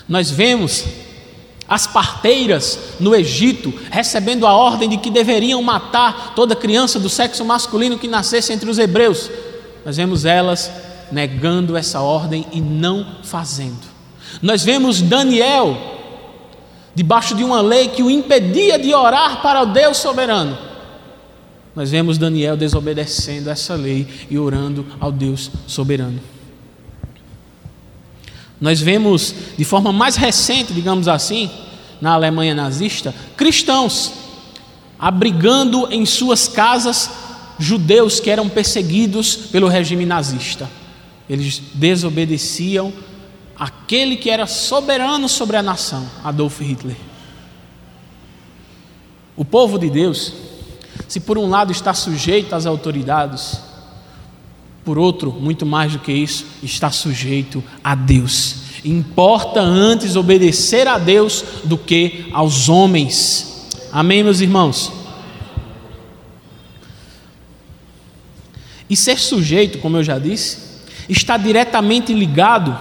Nós 0.06 0.30
vemos 0.30 0.84
as 1.66 1.86
parteiras 1.86 2.78
no 3.00 3.14
Egito 3.14 3.72
recebendo 3.90 4.46
a 4.46 4.52
ordem 4.52 4.90
de 4.90 4.98
que 4.98 5.10
deveriam 5.10 5.62
matar 5.62 6.34
toda 6.34 6.54
criança 6.54 7.00
do 7.00 7.08
sexo 7.08 7.46
masculino 7.46 7.98
que 7.98 8.06
nascesse 8.06 8.52
entre 8.52 8.68
os 8.68 8.78
hebreus. 8.78 9.30
Nós 9.86 9.96
vemos 9.96 10.26
elas 10.26 10.70
negando 11.10 11.78
essa 11.78 12.02
ordem 12.02 12.44
e 12.52 12.60
não 12.60 13.06
fazendo. 13.22 13.80
Nós 14.42 14.62
vemos 14.62 15.00
Daniel 15.00 15.74
debaixo 16.94 17.34
de 17.34 17.42
uma 17.42 17.62
lei 17.62 17.88
que 17.88 18.02
o 18.02 18.10
impedia 18.10 18.78
de 18.78 18.94
orar 18.94 19.40
para 19.40 19.62
o 19.62 19.66
Deus 19.72 19.96
soberano. 19.96 20.58
Nós 21.74 21.90
vemos 21.90 22.18
Daniel 22.18 22.54
desobedecendo 22.54 23.48
essa 23.48 23.74
lei 23.74 24.06
e 24.28 24.38
orando 24.38 24.84
ao 25.00 25.10
Deus 25.10 25.50
soberano. 25.66 26.31
Nós 28.62 28.80
vemos 28.80 29.34
de 29.58 29.64
forma 29.64 29.92
mais 29.92 30.14
recente, 30.14 30.72
digamos 30.72 31.08
assim, 31.08 31.50
na 32.00 32.12
Alemanha 32.12 32.54
nazista, 32.54 33.12
cristãos 33.36 34.12
abrigando 34.96 35.88
em 35.90 36.06
suas 36.06 36.46
casas 36.46 37.10
judeus 37.58 38.20
que 38.20 38.30
eram 38.30 38.48
perseguidos 38.48 39.34
pelo 39.34 39.66
regime 39.66 40.06
nazista. 40.06 40.70
Eles 41.28 41.60
desobedeciam 41.74 42.92
aquele 43.58 44.16
que 44.16 44.30
era 44.30 44.46
soberano 44.46 45.28
sobre 45.28 45.56
a 45.56 45.62
nação, 45.62 46.08
Adolf 46.22 46.60
Hitler. 46.60 46.96
O 49.36 49.44
povo 49.44 49.76
de 49.76 49.90
Deus, 49.90 50.32
se 51.08 51.18
por 51.18 51.36
um 51.36 51.48
lado 51.48 51.72
está 51.72 51.92
sujeito 51.92 52.54
às 52.54 52.64
autoridades, 52.64 53.71
por 54.84 54.98
outro, 54.98 55.30
muito 55.32 55.64
mais 55.64 55.92
do 55.92 55.98
que 55.98 56.12
isso, 56.12 56.44
está 56.62 56.90
sujeito 56.90 57.62
a 57.82 57.94
Deus. 57.94 58.62
Importa 58.84 59.60
antes 59.60 60.16
obedecer 60.16 60.88
a 60.88 60.98
Deus 60.98 61.44
do 61.64 61.78
que 61.78 62.26
aos 62.32 62.68
homens. 62.68 63.68
Amém, 63.92 64.24
meus 64.24 64.40
irmãos? 64.40 64.92
E 68.90 68.96
ser 68.96 69.18
sujeito, 69.18 69.78
como 69.78 69.96
eu 69.96 70.04
já 70.04 70.18
disse, 70.18 70.58
está 71.08 71.36
diretamente 71.36 72.12
ligado 72.12 72.76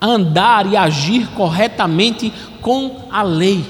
a 0.00 0.06
andar 0.06 0.66
e 0.66 0.76
agir 0.76 1.28
corretamente 1.36 2.32
com 2.60 3.08
a 3.10 3.22
lei. 3.22 3.64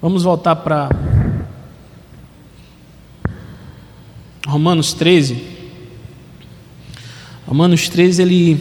Vamos 0.00 0.22
voltar 0.22 0.56
para 0.56 0.88
Romanos 4.46 4.92
13. 4.92 5.42
Romanos 7.46 7.88
13, 7.88 8.22
ele. 8.22 8.60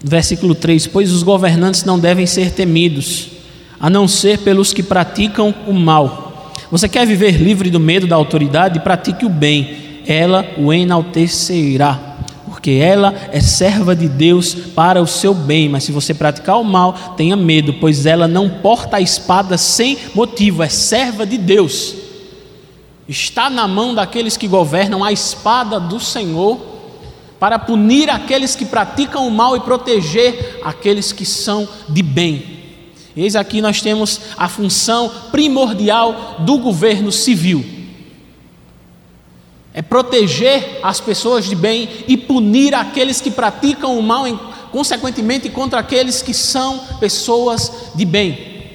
Versículo 0.00 0.54
3: 0.54 0.86
Pois 0.86 1.10
os 1.10 1.24
governantes 1.24 1.84
não 1.84 1.98
devem 1.98 2.24
ser 2.24 2.52
temidos, 2.52 3.30
a 3.80 3.90
não 3.90 4.06
ser 4.06 4.38
pelos 4.38 4.72
que 4.72 4.82
praticam 4.82 5.52
o 5.66 5.72
mal. 5.72 6.52
Você 6.70 6.88
quer 6.88 7.04
viver 7.04 7.32
livre 7.32 7.68
do 7.68 7.80
medo 7.80 8.06
da 8.06 8.14
autoridade? 8.14 8.80
Pratique 8.80 9.26
o 9.26 9.30
bem, 9.30 10.02
ela 10.06 10.46
o 10.56 10.72
enaltecerá 10.72 12.07
porque 12.58 12.72
ela 12.72 13.14
é 13.30 13.40
serva 13.40 13.94
de 13.94 14.08
Deus 14.08 14.52
para 14.52 15.00
o 15.00 15.06
seu 15.06 15.32
bem. 15.32 15.68
Mas 15.68 15.84
se 15.84 15.92
você 15.92 16.12
praticar 16.12 16.58
o 16.58 16.64
mal, 16.64 17.14
tenha 17.16 17.36
medo, 17.36 17.74
pois 17.74 18.04
ela 18.04 18.26
não 18.26 18.50
porta 18.50 18.96
a 18.96 19.00
espada 19.00 19.56
sem 19.56 19.96
motivo, 20.12 20.64
é 20.64 20.68
serva 20.68 21.24
de 21.24 21.38
Deus. 21.38 21.94
Está 23.08 23.48
na 23.48 23.68
mão 23.68 23.94
daqueles 23.94 24.36
que 24.36 24.48
governam 24.48 25.04
a 25.04 25.12
espada 25.12 25.78
do 25.78 26.00
Senhor 26.00 26.58
para 27.38 27.60
punir 27.60 28.10
aqueles 28.10 28.56
que 28.56 28.64
praticam 28.64 29.28
o 29.28 29.30
mal 29.30 29.56
e 29.56 29.60
proteger 29.60 30.60
aqueles 30.64 31.12
que 31.12 31.24
são 31.24 31.68
de 31.88 32.02
bem. 32.02 32.58
Eis 33.16 33.36
aqui 33.36 33.60
nós 33.60 33.80
temos 33.80 34.20
a 34.36 34.48
função 34.48 35.12
primordial 35.30 36.38
do 36.40 36.58
governo 36.58 37.12
civil 37.12 37.77
é 39.78 39.82
proteger 39.82 40.80
as 40.82 41.00
pessoas 41.00 41.44
de 41.44 41.54
bem 41.54 41.88
e 42.08 42.16
punir 42.16 42.74
aqueles 42.74 43.20
que 43.20 43.30
praticam 43.30 43.96
o 43.96 44.02
mal 44.02 44.24
consequentemente 44.72 45.48
contra 45.48 45.78
aqueles 45.78 46.20
que 46.20 46.34
são 46.34 46.80
pessoas 46.98 47.72
de 47.94 48.04
bem. 48.04 48.72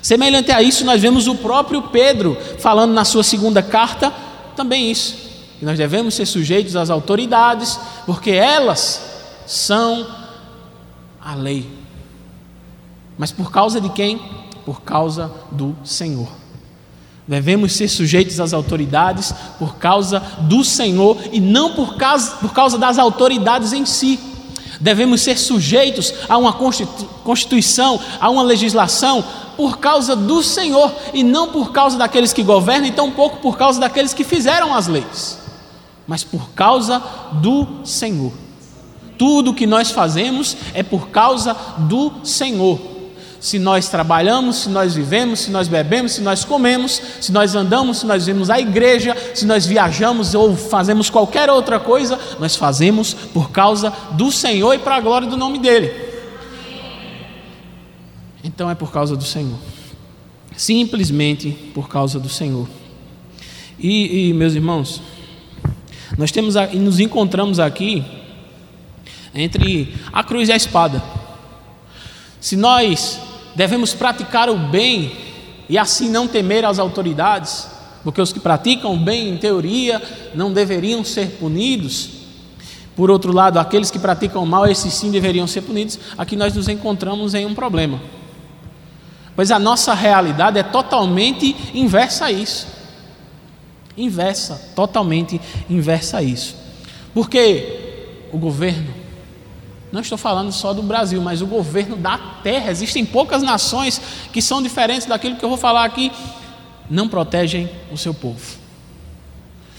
Semelhante 0.00 0.52
a 0.52 0.62
isso, 0.62 0.84
nós 0.84 1.02
vemos 1.02 1.26
o 1.26 1.34
próprio 1.34 1.82
Pedro 1.82 2.38
falando 2.60 2.92
na 2.92 3.04
sua 3.04 3.24
segunda 3.24 3.60
carta 3.60 4.14
também 4.54 4.88
isso. 4.88 5.16
Que 5.58 5.64
nós 5.64 5.76
devemos 5.76 6.14
ser 6.14 6.26
sujeitos 6.26 6.76
às 6.76 6.90
autoridades, 6.90 7.76
porque 8.06 8.30
elas 8.30 9.02
são 9.48 10.06
a 11.20 11.34
lei. 11.34 11.68
Mas 13.18 13.32
por 13.32 13.50
causa 13.50 13.80
de 13.80 13.88
quem? 13.88 14.20
Por 14.64 14.82
causa 14.82 15.28
do 15.50 15.76
Senhor. 15.82 16.39
Devemos 17.30 17.74
ser 17.74 17.86
sujeitos 17.86 18.40
às 18.40 18.52
autoridades 18.52 19.32
por 19.56 19.76
causa 19.76 20.18
do 20.40 20.64
Senhor 20.64 21.16
e 21.30 21.38
não 21.38 21.74
por 21.74 21.94
causa, 21.94 22.32
por 22.38 22.52
causa 22.52 22.76
das 22.76 22.98
autoridades 22.98 23.72
em 23.72 23.86
si. 23.86 24.18
Devemos 24.80 25.20
ser 25.20 25.38
sujeitos 25.38 26.12
a 26.28 26.36
uma 26.36 26.52
constituição, 27.22 28.00
a 28.20 28.28
uma 28.28 28.42
legislação, 28.42 29.24
por 29.56 29.78
causa 29.78 30.16
do 30.16 30.42
Senhor 30.42 30.92
e 31.14 31.22
não 31.22 31.52
por 31.52 31.70
causa 31.70 31.96
daqueles 31.96 32.32
que 32.32 32.42
governam, 32.42 32.88
e 32.88 32.92
tampouco 32.92 33.36
por 33.36 33.56
causa 33.56 33.78
daqueles 33.78 34.12
que 34.12 34.24
fizeram 34.24 34.74
as 34.74 34.88
leis, 34.88 35.38
mas 36.08 36.24
por 36.24 36.50
causa 36.50 37.00
do 37.34 37.64
Senhor. 37.84 38.32
Tudo 39.16 39.54
que 39.54 39.68
nós 39.68 39.92
fazemos 39.92 40.56
é 40.74 40.82
por 40.82 41.10
causa 41.10 41.56
do 41.78 42.10
Senhor. 42.24 42.80
Se 43.40 43.58
nós 43.58 43.88
trabalhamos, 43.88 44.56
se 44.56 44.68
nós 44.68 44.94
vivemos, 44.94 45.40
se 45.40 45.50
nós 45.50 45.66
bebemos, 45.66 46.12
se 46.12 46.20
nós 46.20 46.44
comemos, 46.44 47.00
se 47.22 47.32
nós 47.32 47.54
andamos, 47.54 48.00
se 48.00 48.06
nós 48.06 48.26
vimos 48.26 48.50
a 48.50 48.60
igreja, 48.60 49.16
se 49.34 49.46
nós 49.46 49.64
viajamos 49.64 50.34
ou 50.34 50.54
fazemos 50.54 51.08
qualquer 51.08 51.48
outra 51.48 51.80
coisa, 51.80 52.20
nós 52.38 52.54
fazemos 52.54 53.14
por 53.14 53.50
causa 53.50 53.90
do 54.12 54.30
Senhor 54.30 54.74
e 54.74 54.78
para 54.78 54.96
a 54.96 55.00
glória 55.00 55.26
do 55.26 55.38
nome 55.38 55.58
dEle. 55.58 55.90
Então 58.44 58.68
é 58.68 58.74
por 58.74 58.92
causa 58.92 59.16
do 59.16 59.24
Senhor. 59.24 59.58
Simplesmente 60.54 61.50
por 61.72 61.88
causa 61.88 62.20
do 62.20 62.28
Senhor. 62.28 62.68
E, 63.78 64.28
e 64.28 64.34
meus 64.34 64.54
irmãos, 64.54 65.00
nós 66.18 66.30
temos 66.30 66.56
e 66.56 66.76
nos 66.76 67.00
encontramos 67.00 67.58
aqui 67.58 68.04
entre 69.34 69.94
a 70.12 70.22
cruz 70.22 70.50
e 70.50 70.52
a 70.52 70.56
espada. 70.56 71.02
Se 72.38 72.56
nós 72.56 73.20
devemos 73.60 73.92
praticar 73.92 74.48
o 74.48 74.56
bem 74.56 75.12
e 75.68 75.76
assim 75.76 76.08
não 76.08 76.26
temer 76.26 76.64
as 76.64 76.78
autoridades, 76.78 77.68
porque 78.02 78.18
os 78.18 78.32
que 78.32 78.40
praticam 78.40 78.94
o 78.94 78.96
bem, 78.96 79.28
em 79.28 79.36
teoria, 79.36 80.00
não 80.34 80.50
deveriam 80.50 81.04
ser 81.04 81.32
punidos. 81.32 82.08
Por 82.96 83.10
outro 83.10 83.34
lado, 83.34 83.58
aqueles 83.58 83.90
que 83.90 83.98
praticam 83.98 84.42
o 84.42 84.46
mal, 84.46 84.66
esses 84.66 84.94
sim 84.94 85.10
deveriam 85.10 85.46
ser 85.46 85.60
punidos. 85.60 85.98
Aqui 86.16 86.36
nós 86.36 86.54
nos 86.54 86.68
encontramos 86.68 87.34
em 87.34 87.44
um 87.44 87.54
problema. 87.54 88.00
Pois 89.36 89.50
a 89.50 89.58
nossa 89.58 89.92
realidade 89.92 90.58
é 90.58 90.62
totalmente 90.62 91.54
inversa 91.74 92.24
a 92.24 92.32
isso. 92.32 92.66
Inversa, 93.94 94.70
totalmente 94.74 95.38
inversa 95.68 96.16
a 96.16 96.22
isso. 96.22 96.56
Porque 97.12 98.08
o 98.32 98.38
governo 98.38 98.99
não 99.92 100.00
estou 100.00 100.16
falando 100.16 100.52
só 100.52 100.72
do 100.72 100.82
Brasil, 100.82 101.20
mas 101.20 101.42
o 101.42 101.46
governo 101.46 101.96
da 101.96 102.16
terra. 102.42 102.70
Existem 102.70 103.04
poucas 103.04 103.42
nações 103.42 104.00
que 104.32 104.40
são 104.40 104.62
diferentes 104.62 105.06
daquilo 105.06 105.36
que 105.36 105.44
eu 105.44 105.48
vou 105.48 105.58
falar 105.58 105.84
aqui. 105.84 106.12
Não 106.88 107.08
protegem 107.08 107.68
o 107.90 107.96
seu 107.96 108.14
povo. 108.14 108.58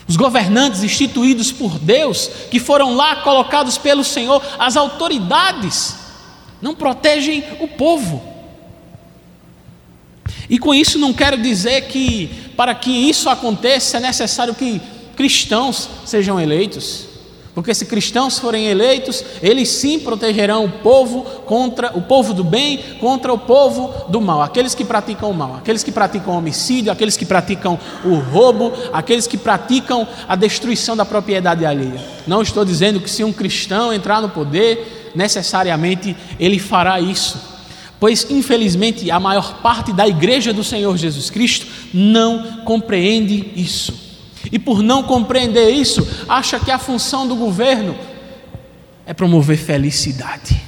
Os 0.08 0.18
governantes 0.18 0.84
instituídos 0.84 1.52
por 1.54 1.80
Deus, 1.80 2.30
que 2.50 2.60
foram 2.60 2.96
lá 2.96 3.18
colocados 3.18 3.78
pelo 3.78 4.04
Senhor, 4.04 4.44
as 4.60 4.76
autoridades, 4.76 5.96
não 6.62 6.76
protegem 6.76 7.46
o 7.62 7.68
povo. 7.68 8.22
E 10.50 10.60
com 10.60 10.74
isso 10.74 11.00
não 11.00 11.14
quero 11.14 11.42
dizer 11.42 11.88
que 11.88 12.52
para 12.58 12.76
que 12.76 12.92
isso 12.92 13.30
aconteça 13.30 13.98
é 13.98 14.00
necessário 14.02 14.54
que 14.54 14.82
cristãos 15.16 15.90
sejam 16.06 16.40
eleitos. 16.40 17.11
Porque 17.54 17.74
se 17.74 17.86
cristãos 17.86 18.40
forem 18.40 18.68
eleitos, 18.68 19.24
eles 19.42 19.68
sim 19.68 20.00
protegerão 20.00 20.66
o 20.66 20.70
povo 20.70 21.24
contra 21.46 21.92
o 21.98 22.02
povo 22.02 22.34
do 22.34 22.46
bem 22.46 22.80
contra 23.00 23.34
o 23.34 23.38
povo 23.38 23.94
do 24.08 24.22
mal, 24.22 24.42
aqueles 24.42 24.74
que 24.74 24.86
praticam 24.86 25.30
o 25.30 25.34
mal, 25.34 25.56
aqueles 25.56 25.84
que 25.84 25.92
praticam 25.92 26.34
o 26.34 26.38
homicídio, 26.38 26.92
aqueles 26.92 27.18
que 27.18 27.26
praticam 27.26 27.78
o 28.06 28.16
roubo, 28.16 28.72
aqueles 28.94 29.28
que 29.28 29.38
praticam 29.38 30.08
a 30.28 30.36
destruição 30.36 30.96
da 30.96 31.04
propriedade 31.04 31.66
alheia. 31.66 32.02
Não 32.26 32.42
estou 32.42 32.64
dizendo 32.64 33.02
que 33.02 33.10
se 33.10 33.24
um 33.24 33.34
cristão 33.34 33.92
entrar 33.92 34.22
no 34.22 34.30
poder, 34.30 35.12
necessariamente 35.14 36.16
ele 36.40 36.58
fará 36.58 37.02
isso. 37.02 37.38
Pois 38.00 38.26
infelizmente 38.30 39.12
a 39.12 39.20
maior 39.20 39.62
parte 39.62 39.92
da 39.92 40.08
igreja 40.08 40.54
do 40.54 40.64
Senhor 40.64 40.96
Jesus 40.98 41.30
Cristo 41.30 41.68
não 41.94 42.62
compreende 42.64 43.52
isso. 43.56 44.11
E 44.52 44.60
por 44.60 44.84
não 44.84 45.04
compreender 45.04 45.70
isso, 45.70 46.06
acha 46.28 46.60
que 46.60 46.70
a 46.70 46.78
função 46.78 47.28
do 47.28 47.36
governo 47.36 47.96
é 49.06 49.14
promover 49.14 49.58
felicidade. 49.58 50.62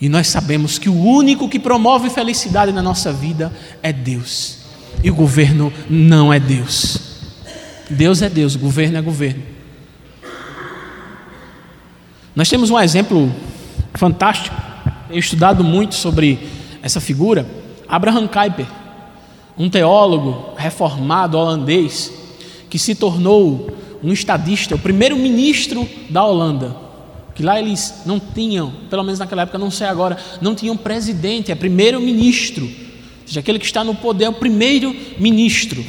E 0.00 0.08
nós 0.08 0.28
sabemos 0.28 0.78
que 0.78 0.88
o 0.88 0.94
único 0.94 1.48
que 1.48 1.58
promove 1.58 2.08
felicidade 2.08 2.72
na 2.72 2.82
nossa 2.82 3.12
vida 3.12 3.52
é 3.82 3.92
Deus. 3.92 4.58
E 5.02 5.10
o 5.10 5.14
governo 5.14 5.72
não 5.90 6.32
é 6.32 6.40
Deus. 6.40 6.98
Deus 7.90 8.22
é 8.22 8.28
Deus, 8.28 8.56
governo 8.56 8.96
é 8.96 9.02
governo. 9.02 9.42
Nós 12.34 12.48
temos 12.48 12.70
um 12.70 12.78
exemplo 12.78 13.34
fantástico. 13.94 14.56
Tenho 15.08 15.18
estudado 15.18 15.64
muito 15.64 15.94
sobre 15.94 16.48
essa 16.82 17.00
figura. 17.00 17.46
Abraham 17.88 18.28
Kuyper 18.28 18.66
um 19.58 19.68
teólogo 19.68 20.52
reformado 20.56 21.36
holandês 21.36 22.12
que 22.70 22.78
se 22.78 22.94
tornou 22.94 23.70
um 24.02 24.12
estadista, 24.12 24.74
o 24.74 24.78
primeiro 24.78 25.16
ministro 25.16 25.88
da 26.08 26.24
Holanda. 26.24 26.76
Que 27.34 27.42
lá 27.42 27.58
eles 27.58 28.02
não 28.04 28.20
tinham, 28.20 28.72
pelo 28.90 29.02
menos 29.02 29.18
naquela 29.18 29.42
época, 29.42 29.58
não 29.58 29.70
sei 29.70 29.86
agora, 29.86 30.16
não 30.40 30.54
tinham 30.54 30.76
presidente, 30.76 31.50
é 31.50 31.54
primeiro 31.54 32.00
ministro. 32.00 32.64
Ou 32.64 33.26
seja, 33.26 33.40
aquele 33.40 33.58
que 33.58 33.64
está 33.64 33.82
no 33.82 33.94
poder 33.94 34.24
é 34.24 34.28
o 34.28 34.32
primeiro 34.32 34.94
ministro. 35.18 35.84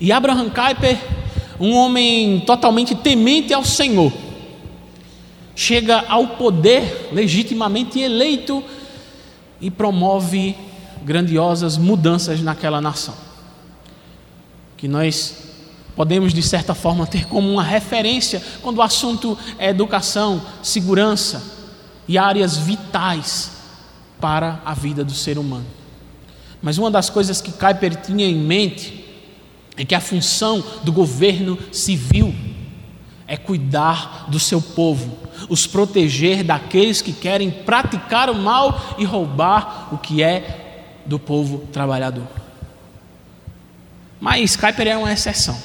E 0.00 0.12
Abraham 0.12 0.50
Kuyper, 0.50 0.98
um 1.60 1.74
homem 1.74 2.40
totalmente 2.40 2.94
temente 2.94 3.52
ao 3.52 3.64
Senhor, 3.64 4.12
chega 5.54 6.04
ao 6.08 6.28
poder 6.28 7.10
legitimamente 7.12 8.00
eleito 8.00 8.62
e 9.60 9.70
promove 9.70 10.54
grandiosas 11.04 11.76
mudanças 11.76 12.40
naquela 12.40 12.80
nação. 12.80 13.14
Que 14.76 14.88
nós 14.88 15.34
podemos, 15.94 16.32
de 16.32 16.42
certa 16.42 16.74
forma, 16.74 17.06
ter 17.06 17.26
como 17.26 17.50
uma 17.50 17.62
referência 17.62 18.42
quando 18.62 18.78
o 18.78 18.82
assunto 18.82 19.38
é 19.58 19.68
educação, 19.68 20.42
segurança 20.62 21.42
e 22.08 22.18
áreas 22.18 22.56
vitais 22.56 23.52
para 24.20 24.60
a 24.64 24.74
vida 24.74 25.04
do 25.04 25.12
ser 25.12 25.38
humano. 25.38 25.66
Mas 26.60 26.78
uma 26.78 26.90
das 26.90 27.10
coisas 27.10 27.40
que 27.40 27.52
Kuyper 27.52 28.00
tinha 28.00 28.26
em 28.26 28.36
mente 28.36 29.04
é 29.76 29.84
que 29.84 29.94
a 29.94 30.00
função 30.00 30.64
do 30.82 30.92
governo 30.92 31.58
civil 31.70 32.34
é 33.26 33.36
cuidar 33.36 34.26
do 34.28 34.38
seu 34.38 34.60
povo, 34.60 35.18
os 35.48 35.66
proteger 35.66 36.44
daqueles 36.44 37.02
que 37.02 37.12
querem 37.12 37.50
praticar 37.50 38.30
o 38.30 38.34
mal 38.34 38.94
e 38.98 39.04
roubar 39.04 39.88
o 39.92 39.98
que 39.98 40.22
é 40.22 40.63
do 41.06 41.18
povo 41.18 41.66
trabalhador. 41.72 42.26
Mas 44.20 44.56
Kuiper 44.56 44.88
é 44.88 44.96
uma 44.96 45.12
exceção. 45.12 45.56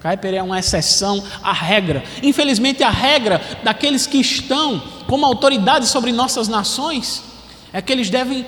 Kuiper 0.00 0.34
é 0.34 0.42
uma 0.42 0.58
exceção 0.58 1.22
à 1.42 1.52
regra. 1.52 2.04
Infelizmente, 2.22 2.82
a 2.82 2.90
regra 2.90 3.40
daqueles 3.64 4.06
que 4.06 4.18
estão 4.18 4.80
como 5.06 5.24
autoridade 5.24 5.86
sobre 5.86 6.12
nossas 6.12 6.48
nações 6.48 7.22
é 7.72 7.82
que 7.82 7.92
eles 7.92 8.10
devem 8.10 8.46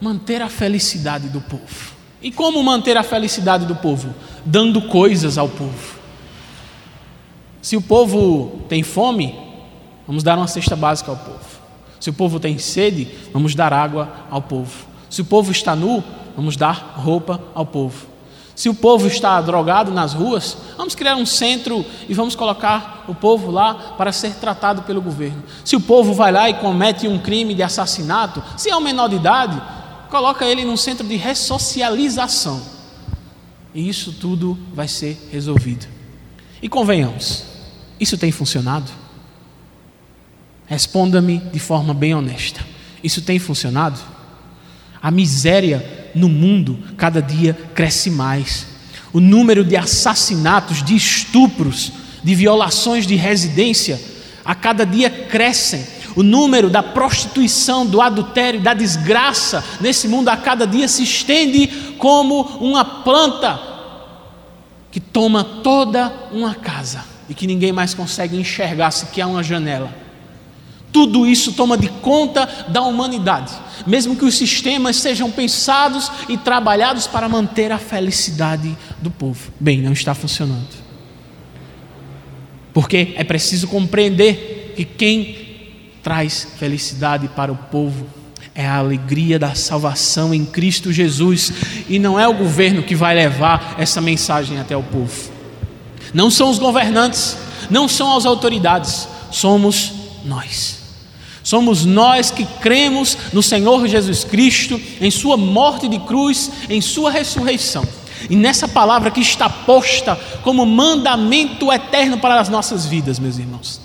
manter 0.00 0.40
a 0.40 0.48
felicidade 0.48 1.28
do 1.28 1.40
povo. 1.40 1.96
E 2.22 2.30
como 2.30 2.62
manter 2.62 2.96
a 2.96 3.02
felicidade 3.02 3.66
do 3.66 3.76
povo? 3.76 4.14
Dando 4.44 4.82
coisas 4.82 5.38
ao 5.38 5.48
povo. 5.48 5.98
Se 7.60 7.76
o 7.76 7.82
povo 7.82 8.62
tem 8.68 8.82
fome, 8.82 9.38
vamos 10.06 10.22
dar 10.22 10.38
uma 10.38 10.48
cesta 10.48 10.74
básica 10.74 11.10
ao 11.10 11.16
povo. 11.16 11.58
Se 12.00 12.10
o 12.10 12.12
povo 12.12 12.40
tem 12.40 12.58
sede, 12.58 13.08
vamos 13.32 13.54
dar 13.54 13.72
água 13.72 14.26
ao 14.30 14.40
povo. 14.40 14.87
Se 15.10 15.20
o 15.20 15.24
povo 15.24 15.50
está 15.50 15.74
nu, 15.74 16.02
vamos 16.36 16.56
dar 16.56 16.94
roupa 16.96 17.40
ao 17.54 17.66
povo. 17.66 18.06
Se 18.58 18.68
o 18.68 18.74
povo 18.74 19.06
está 19.06 19.40
drogado 19.40 19.92
nas 19.92 20.12
ruas, 20.12 20.56
vamos 20.76 20.96
criar 20.96 21.14
um 21.14 21.24
centro 21.24 21.86
e 22.08 22.12
vamos 22.12 22.34
colocar 22.34 23.04
o 23.06 23.14
povo 23.14 23.52
lá 23.52 23.94
para 23.96 24.10
ser 24.10 24.34
tratado 24.34 24.82
pelo 24.82 25.00
governo. 25.00 25.44
Se 25.64 25.76
o 25.76 25.80
povo 25.80 26.12
vai 26.12 26.32
lá 26.32 26.50
e 26.50 26.54
comete 26.54 27.06
um 27.06 27.20
crime 27.20 27.54
de 27.54 27.62
assassinato, 27.62 28.42
se 28.56 28.68
é 28.68 28.76
um 28.76 28.80
menor 28.80 29.08
de 29.08 29.14
idade, 29.14 29.62
coloca 30.10 30.44
ele 30.44 30.64
num 30.64 30.76
centro 30.76 31.06
de 31.06 31.14
ressocialização. 31.14 32.60
E 33.72 33.88
isso 33.88 34.12
tudo 34.14 34.58
vai 34.74 34.88
ser 34.88 35.28
resolvido. 35.30 35.86
E 36.60 36.68
convenhamos, 36.68 37.44
isso 38.00 38.18
tem 38.18 38.32
funcionado? 38.32 38.90
Responda-me 40.66 41.38
de 41.38 41.60
forma 41.60 41.94
bem 41.94 42.12
honesta. 42.12 42.66
Isso 43.04 43.22
tem 43.22 43.38
funcionado? 43.38 44.00
A 45.02 45.10
miséria 45.10 46.10
no 46.14 46.28
mundo 46.28 46.78
cada 46.96 47.20
dia 47.22 47.56
cresce 47.74 48.10
mais. 48.10 48.66
O 49.12 49.20
número 49.20 49.64
de 49.64 49.76
assassinatos, 49.76 50.82
de 50.82 50.94
estupros, 50.94 51.92
de 52.22 52.34
violações 52.34 53.06
de 53.06 53.14
residência 53.14 54.00
a 54.44 54.54
cada 54.54 54.84
dia 54.84 55.10
crescem. 55.10 55.86
O 56.16 56.22
número 56.22 56.68
da 56.68 56.82
prostituição, 56.82 57.86
do 57.86 58.00
adultério, 58.00 58.60
da 58.60 58.74
desgraça 58.74 59.64
nesse 59.80 60.08
mundo 60.08 60.28
a 60.28 60.36
cada 60.36 60.66
dia 60.66 60.88
se 60.88 61.02
estende 61.02 61.94
como 61.98 62.42
uma 62.60 62.84
planta 62.84 63.60
que 64.90 64.98
toma 64.98 65.44
toda 65.44 66.12
uma 66.32 66.54
casa 66.54 67.04
e 67.28 67.34
que 67.34 67.46
ninguém 67.46 67.72
mais 67.72 67.94
consegue 67.94 68.36
enxergar 68.36 68.90
sequer 68.90 69.26
uma 69.26 69.42
janela. 69.42 70.07
Tudo 70.92 71.26
isso 71.26 71.52
toma 71.52 71.76
de 71.76 71.88
conta 71.88 72.48
da 72.68 72.82
humanidade, 72.82 73.52
mesmo 73.86 74.16
que 74.16 74.24
os 74.24 74.36
sistemas 74.36 74.96
sejam 74.96 75.30
pensados 75.30 76.10
e 76.28 76.36
trabalhados 76.36 77.06
para 77.06 77.28
manter 77.28 77.70
a 77.70 77.78
felicidade 77.78 78.76
do 79.02 79.10
povo. 79.10 79.52
Bem, 79.60 79.82
não 79.82 79.92
está 79.92 80.14
funcionando. 80.14 80.66
Porque 82.72 83.14
é 83.16 83.24
preciso 83.24 83.68
compreender 83.68 84.74
que 84.76 84.84
quem 84.84 85.48
traz 86.02 86.48
felicidade 86.58 87.28
para 87.28 87.52
o 87.52 87.56
povo 87.56 88.06
é 88.54 88.66
a 88.66 88.78
alegria 88.78 89.38
da 89.38 89.54
salvação 89.54 90.34
em 90.34 90.44
Cristo 90.44 90.92
Jesus, 90.92 91.52
e 91.88 91.98
não 91.98 92.18
é 92.18 92.26
o 92.26 92.34
governo 92.34 92.82
que 92.82 92.94
vai 92.94 93.14
levar 93.14 93.76
essa 93.78 94.00
mensagem 94.00 94.58
até 94.58 94.76
o 94.76 94.82
povo. 94.82 95.30
Não 96.12 96.28
são 96.28 96.50
os 96.50 96.58
governantes, 96.58 97.36
não 97.70 97.86
são 97.86 98.16
as 98.16 98.26
autoridades, 98.26 99.06
somos 99.30 99.92
nós. 100.24 100.77
Somos 101.48 101.86
nós 101.86 102.30
que 102.30 102.44
cremos 102.44 103.16
no 103.32 103.42
Senhor 103.42 103.88
Jesus 103.88 104.22
Cristo, 104.22 104.78
em 105.00 105.10
Sua 105.10 105.34
morte 105.34 105.88
de 105.88 105.98
cruz, 105.98 106.50
em 106.68 106.82
Sua 106.82 107.10
ressurreição. 107.10 107.88
E 108.28 108.36
nessa 108.36 108.68
palavra 108.68 109.10
que 109.10 109.20
está 109.20 109.48
posta 109.48 110.14
como 110.42 110.66
mandamento 110.66 111.72
eterno 111.72 112.18
para 112.18 112.38
as 112.38 112.50
nossas 112.50 112.84
vidas, 112.84 113.18
meus 113.18 113.38
irmãos. 113.38 113.80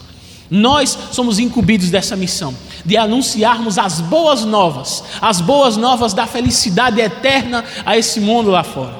Nós 0.52 0.98
somos 1.14 1.40
incumbidos 1.40 1.90
dessa 1.90 2.18
missão, 2.18 2.54
de 2.84 2.98
anunciarmos 2.98 3.78
as 3.78 4.02
boas 4.02 4.44
novas, 4.44 5.02
as 5.22 5.40
boas 5.40 5.78
novas 5.78 6.14
da 6.14 6.28
felicidade 6.28 7.00
eterna 7.00 7.64
a 7.86 7.98
esse 7.98 8.20
mundo 8.20 8.52
lá 8.52 8.66
fora. 8.66 9.00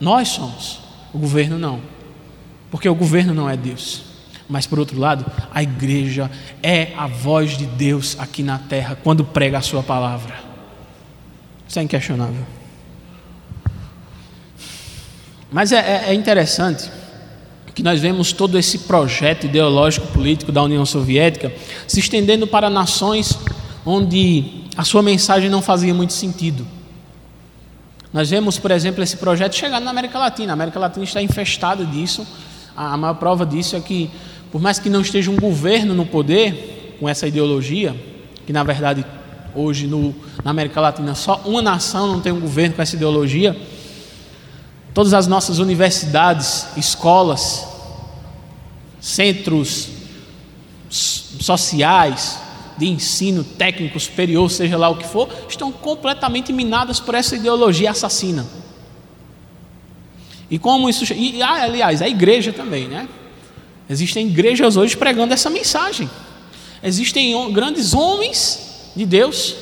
Nós 0.00 0.28
somos, 0.28 0.78
o 1.12 1.18
governo 1.18 1.58
não, 1.58 1.78
porque 2.70 2.88
o 2.88 2.94
governo 2.94 3.34
não 3.34 3.50
é 3.50 3.54
Deus. 3.54 4.13
Mas 4.48 4.66
por 4.66 4.78
outro 4.78 4.98
lado, 4.98 5.24
a 5.52 5.62
igreja 5.62 6.30
é 6.62 6.92
a 6.96 7.06
voz 7.06 7.56
de 7.56 7.66
Deus 7.66 8.16
aqui 8.18 8.42
na 8.42 8.58
terra 8.58 8.96
quando 9.02 9.24
prega 9.24 9.58
a 9.58 9.62
sua 9.62 9.82
palavra. 9.82 10.34
Isso 11.66 11.78
é 11.78 11.82
inquestionável. 11.82 12.44
Mas 15.50 15.72
é, 15.72 15.78
é, 15.78 16.04
é 16.08 16.14
interessante 16.14 16.90
que 17.74 17.82
nós 17.82 18.00
vemos 18.00 18.32
todo 18.32 18.56
esse 18.56 18.80
projeto 18.80 19.46
ideológico 19.46 20.06
político 20.08 20.52
da 20.52 20.62
União 20.62 20.86
Soviética 20.86 21.52
se 21.88 21.98
estendendo 21.98 22.46
para 22.46 22.70
nações 22.70 23.36
onde 23.84 24.64
a 24.76 24.84
sua 24.84 25.02
mensagem 25.02 25.50
não 25.50 25.60
fazia 25.60 25.92
muito 25.92 26.12
sentido. 26.12 26.66
Nós 28.12 28.30
vemos, 28.30 28.58
por 28.58 28.70
exemplo, 28.70 29.02
esse 29.02 29.16
projeto 29.16 29.56
chegar 29.56 29.80
na 29.80 29.90
América 29.90 30.18
Latina. 30.18 30.52
A 30.52 30.54
América 30.54 30.78
Latina 30.78 31.04
está 31.04 31.20
infestada 31.20 31.84
disso. 31.84 32.24
A 32.76 32.96
maior 32.96 33.14
prova 33.14 33.44
disso 33.44 33.74
é 33.74 33.80
que 33.80 34.08
por 34.54 34.60
mais 34.60 34.78
que 34.78 34.88
não 34.88 35.00
esteja 35.00 35.32
um 35.32 35.36
governo 35.36 35.96
no 35.96 36.06
poder 36.06 36.96
com 37.00 37.08
essa 37.08 37.26
ideologia, 37.26 37.92
que 38.46 38.52
na 38.52 38.62
verdade 38.62 39.04
hoje 39.52 39.88
no, 39.88 40.14
na 40.44 40.52
América 40.52 40.80
Latina 40.80 41.12
só 41.16 41.42
uma 41.44 41.60
nação 41.60 42.06
não 42.06 42.20
tem 42.20 42.30
um 42.30 42.38
governo 42.38 42.76
com 42.76 42.80
essa 42.80 42.94
ideologia, 42.94 43.60
todas 44.94 45.12
as 45.12 45.26
nossas 45.26 45.58
universidades, 45.58 46.68
escolas, 46.76 47.66
centros 49.00 49.88
sociais, 50.88 52.38
de 52.78 52.86
ensino 52.86 53.42
técnico 53.42 53.98
superior, 53.98 54.48
seja 54.48 54.78
lá 54.78 54.88
o 54.88 54.98
que 54.98 55.08
for, 55.08 55.28
estão 55.48 55.72
completamente 55.72 56.52
minadas 56.52 57.00
por 57.00 57.16
essa 57.16 57.34
ideologia 57.34 57.90
assassina. 57.90 58.46
E 60.48 60.60
como 60.60 60.88
isso. 60.88 61.12
E, 61.12 61.42
ah, 61.42 61.64
aliás, 61.64 62.00
a 62.00 62.08
igreja 62.08 62.52
também, 62.52 62.86
né? 62.86 63.08
Existem 63.88 64.28
igrejas 64.28 64.76
hoje 64.76 64.96
pregando 64.96 65.34
essa 65.34 65.50
mensagem. 65.50 66.08
Existem 66.82 67.52
grandes 67.52 67.94
homens 67.94 68.92
de 68.94 69.04
Deus 69.04 69.56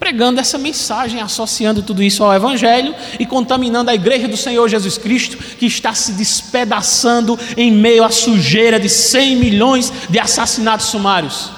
pregando 0.00 0.40
essa 0.40 0.56
mensagem, 0.56 1.20
associando 1.20 1.82
tudo 1.82 2.02
isso 2.02 2.24
ao 2.24 2.32
Evangelho 2.32 2.94
e 3.18 3.26
contaminando 3.26 3.90
a 3.90 3.94
igreja 3.94 4.26
do 4.26 4.36
Senhor 4.36 4.66
Jesus 4.66 4.96
Cristo, 4.96 5.36
que 5.36 5.66
está 5.66 5.92
se 5.92 6.12
despedaçando 6.12 7.38
em 7.54 7.70
meio 7.70 8.02
à 8.02 8.10
sujeira 8.10 8.80
de 8.80 8.88
100 8.88 9.36
milhões 9.36 9.92
de 10.08 10.18
assassinatos 10.18 10.86
sumários. 10.86 11.50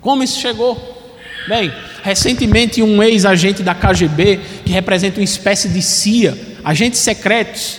Como 0.00 0.22
isso 0.22 0.40
chegou? 0.40 0.96
Bem, 1.46 1.70
recentemente 2.02 2.82
um 2.82 3.02
ex-agente 3.02 3.62
da 3.62 3.74
KGB, 3.74 4.40
que 4.64 4.72
representa 4.72 5.20
uma 5.20 5.24
espécie 5.24 5.68
de 5.68 5.82
CIA, 5.82 6.56
agentes 6.64 7.00
secretos, 7.00 7.78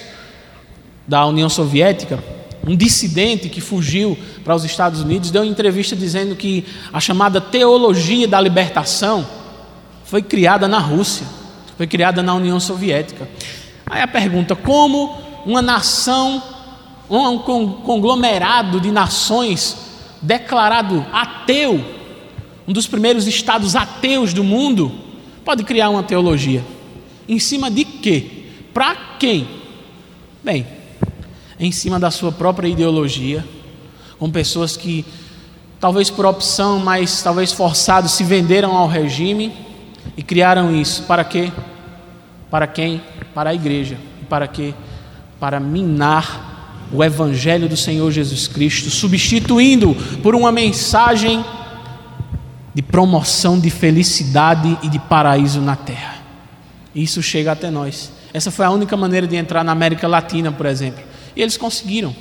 da 1.08 1.26
União 1.26 1.50
Soviética, 1.50 2.22
um 2.68 2.76
dissidente 2.76 3.48
que 3.48 3.62
fugiu 3.62 4.18
para 4.44 4.54
os 4.54 4.66
Estados 4.66 5.02
Unidos, 5.02 5.32
deu 5.32 5.42
uma 5.42 5.50
entrevista 5.50 5.96
dizendo 5.96 6.36
que 6.36 6.66
a 6.92 7.00
chamada 7.00 7.40
teologia 7.40 8.28
da 8.28 8.42
libertação 8.42 9.26
foi 10.04 10.22
criada 10.22 10.68
na 10.68 10.80
Rússia, 10.80 11.26
foi 11.78 11.88
criada 11.88 12.22
na 12.22 12.34
União 12.34 12.60
Soviética. 12.60 13.28
Aí 13.86 14.02
a 14.02 14.08
pergunta: 14.08 14.56
como 14.56 15.18
uma 15.46 15.62
nação, 15.62 16.44
um 17.10 17.38
conglomerado 17.40 18.82
de 18.82 18.92
nações 18.92 19.78
declarado 20.22 21.06
ateu, 21.14 21.84
um 22.68 22.74
dos 22.74 22.86
primeiros 22.86 23.28
estados 23.28 23.78
ateus 23.78 24.34
do 24.34 24.44
mundo, 24.44 24.92
pode 25.46 25.64
criar 25.64 25.90
uma 25.90 26.04
teologia? 26.04 26.66
Em 27.30 27.40
cima 27.40 27.72
de 27.72 27.86
quê? 27.86 28.46
Para 28.74 28.96
quem? 29.18 29.48
Bem, 30.44 30.66
em 31.60 31.72
cima 31.72 32.00
da 32.00 32.12
sua 32.12 32.32
própria 32.32 32.68
ideologia, 32.68 33.46
com 34.20 34.30
pessoas 34.30 34.78
que, 34.78 35.06
talvez 35.80 36.10
por 36.10 36.26
opção, 36.26 36.80
mas 36.80 37.22
talvez 37.22 37.52
forçados, 37.52 38.12
se 38.12 38.24
venderam 38.24 38.76
ao 38.76 38.88
regime 38.88 39.54
e 40.16 40.24
criaram 40.24 40.76
isso. 40.76 41.04
Para 41.04 41.24
quê? 41.24 41.52
Para 42.50 42.68
quem? 42.68 43.02
Para 43.34 43.52
a 43.52 43.54
igreja. 43.54 43.98
Para 44.30 44.48
quê? 44.48 44.74
Para 45.40 45.60
minar 45.60 46.88
o 46.92 47.04
Evangelho 47.04 47.68
do 47.68 47.76
Senhor 47.76 48.10
Jesus 48.12 48.48
Cristo, 48.48 48.90
substituindo 48.90 49.96
por 50.24 50.36
uma 50.36 50.52
mensagem 50.52 51.44
de 52.74 52.82
promoção 52.82 53.60
de 53.60 53.70
felicidade 53.70 54.78
e 54.84 54.88
de 54.88 55.00
paraíso 55.00 55.60
na 55.60 55.76
terra. 55.76 56.16
Isso 56.94 57.22
chega 57.22 57.52
até 57.52 57.70
nós. 57.70 58.12
Essa 58.34 58.52
foi 58.52 58.66
a 58.66 58.72
única 58.72 58.96
maneira 58.96 59.28
de 59.28 59.36
entrar 59.36 59.64
na 59.64 59.72
América 59.72 60.08
Latina, 60.08 60.52
por 60.52 60.66
exemplo. 60.66 61.04
E 61.38 61.42
eles 61.42 61.56
conseguiram. 61.56 62.14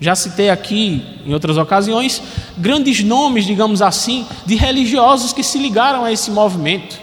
Já 0.00 0.16
citei 0.16 0.50
aqui, 0.50 1.02
em 1.24 1.32
outras 1.32 1.56
ocasiões, 1.56 2.20
grandes 2.58 3.04
nomes, 3.04 3.46
digamos 3.46 3.80
assim, 3.80 4.26
de 4.44 4.56
religiosos 4.56 5.32
que 5.32 5.42
se 5.42 5.58
ligaram 5.58 6.04
a 6.04 6.10
esse 6.10 6.30
movimento. 6.30 6.98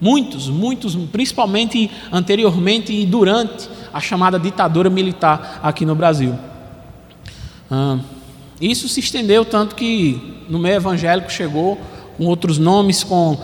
Muitos, 0.00 0.48
muitos, 0.48 0.96
principalmente 1.12 1.90
anteriormente 2.10 2.92
e 2.92 3.06
durante 3.06 3.68
a 3.92 4.00
chamada 4.00 4.38
ditadura 4.38 4.90
militar 4.90 5.60
aqui 5.62 5.84
no 5.84 5.94
Brasil. 5.94 6.34
Isso 8.60 8.88
se 8.88 9.00
estendeu 9.00 9.44
tanto 9.44 9.74
que 9.74 10.44
no 10.48 10.58
meio 10.58 10.76
evangélico 10.76 11.30
chegou 11.30 11.78
com 12.16 12.24
outros 12.24 12.58
nomes, 12.58 13.04
com 13.04 13.38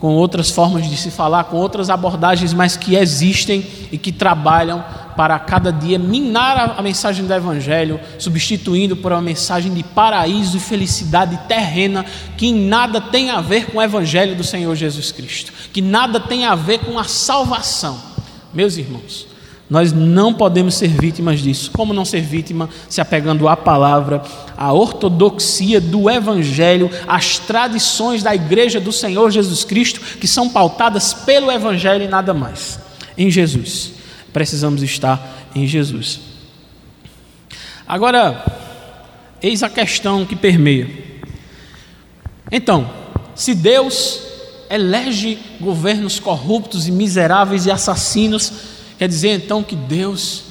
com 0.00 0.08
outras 0.08 0.50
formas 0.50 0.88
de 0.88 0.96
se 0.96 1.10
falar, 1.10 1.44
com 1.44 1.56
outras 1.56 1.88
abordagens, 1.88 2.52
mas 2.52 2.76
que 2.76 2.96
existem 2.96 3.66
e 3.90 3.96
que 3.96 4.12
trabalham 4.12 4.84
para 5.16 5.38
cada 5.38 5.72
dia 5.72 5.98
minar 5.98 6.74
a, 6.76 6.82
mensagem 6.82 7.24
do 7.24 7.32
Evangelho, 7.32 7.98
substituindo 8.18 8.96
por 8.96 9.12
uma 9.12 9.22
mensagem 9.22 9.72
de 9.72 9.82
paraíso 9.82 10.58
e 10.58 10.60
felicidade 10.60 11.38
terrena 11.48 12.04
que 12.36 12.46
em 12.46 12.54
nada 12.54 13.00
tem 13.00 13.30
a 13.30 13.40
ver 13.40 13.66
com 13.66 13.78
o 13.78 13.82
Evangelho 13.82 14.36
do 14.36 14.44
Senhor 14.44 14.74
Jesus 14.76 15.10
Cristo, 15.10 15.52
que 15.72 15.80
nada 15.80 16.20
tem 16.20 16.44
a 16.44 16.54
ver 16.54 16.80
com 16.80 16.98
a 16.98 17.04
salvação. 17.04 17.98
Meus 18.52 18.76
irmãos, 18.76 19.26
nós 19.68 19.92
não 19.92 20.32
podemos 20.32 20.74
ser 20.74 20.88
vítimas 20.88 21.40
disso. 21.40 21.70
Como 21.72 21.92
não 21.92 22.04
ser 22.04 22.20
vítima 22.20 22.68
se 22.88 23.00
apegando 23.00 23.48
à 23.48 23.56
palavra, 23.56 24.22
à 24.56 24.72
ortodoxia 24.72 25.80
do 25.80 26.08
Evangelho, 26.08 26.90
às 27.06 27.38
tradições 27.38 28.22
da 28.22 28.34
Igreja 28.34 28.80
do 28.80 28.92
Senhor 28.92 29.30
Jesus 29.30 29.64
Cristo, 29.64 30.00
que 30.18 30.26
são 30.26 30.48
pautadas 30.48 31.12
pelo 31.12 31.50
Evangelho 31.50 32.04
e 32.04 32.08
nada 32.08 32.32
mais. 32.32 32.78
Em 33.16 33.30
Jesus. 33.30 33.92
Precisamos 34.32 34.82
estar 34.82 35.48
em 35.54 35.66
Jesus. 35.66 36.20
Agora, 37.86 38.44
Eis 39.42 39.62
a 39.62 39.68
questão 39.68 40.24
que 40.24 40.34
permeia. 40.34 40.88
Então, 42.50 42.90
se 43.34 43.54
Deus 43.54 44.20
elege 44.70 45.38
governos 45.60 46.18
corruptos 46.18 46.88
e 46.88 46.92
miseráveis 46.92 47.66
e 47.66 47.70
assassinos, 47.70 48.52
quer 48.98 49.08
dizer 49.08 49.36
então 49.36 49.62
que 49.62 49.76
Deus 49.76 50.44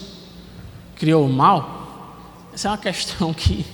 criou 0.96 1.26
o 1.26 1.30
mal? 1.30 2.14
Essa 2.54 2.68
é 2.68 2.72
uma 2.72 2.78
questão 2.78 3.34
que 3.34 3.66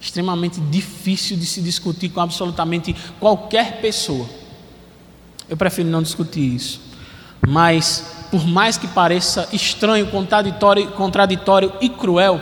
extremamente 0.00 0.60
difícil 0.60 1.36
de 1.36 1.46
se 1.46 1.60
discutir 1.60 2.08
com 2.10 2.20
absolutamente 2.20 2.94
qualquer 3.18 3.80
pessoa. 3.80 4.26
Eu 5.48 5.56
prefiro 5.56 5.88
não 5.88 6.02
discutir 6.02 6.54
isso. 6.54 6.80
Mas, 7.46 8.26
por 8.30 8.46
mais 8.46 8.76
que 8.76 8.86
pareça 8.86 9.48
estranho, 9.52 10.06
contraditório, 10.08 10.90
contraditório 10.92 11.72
e 11.80 11.88
cruel, 11.88 12.40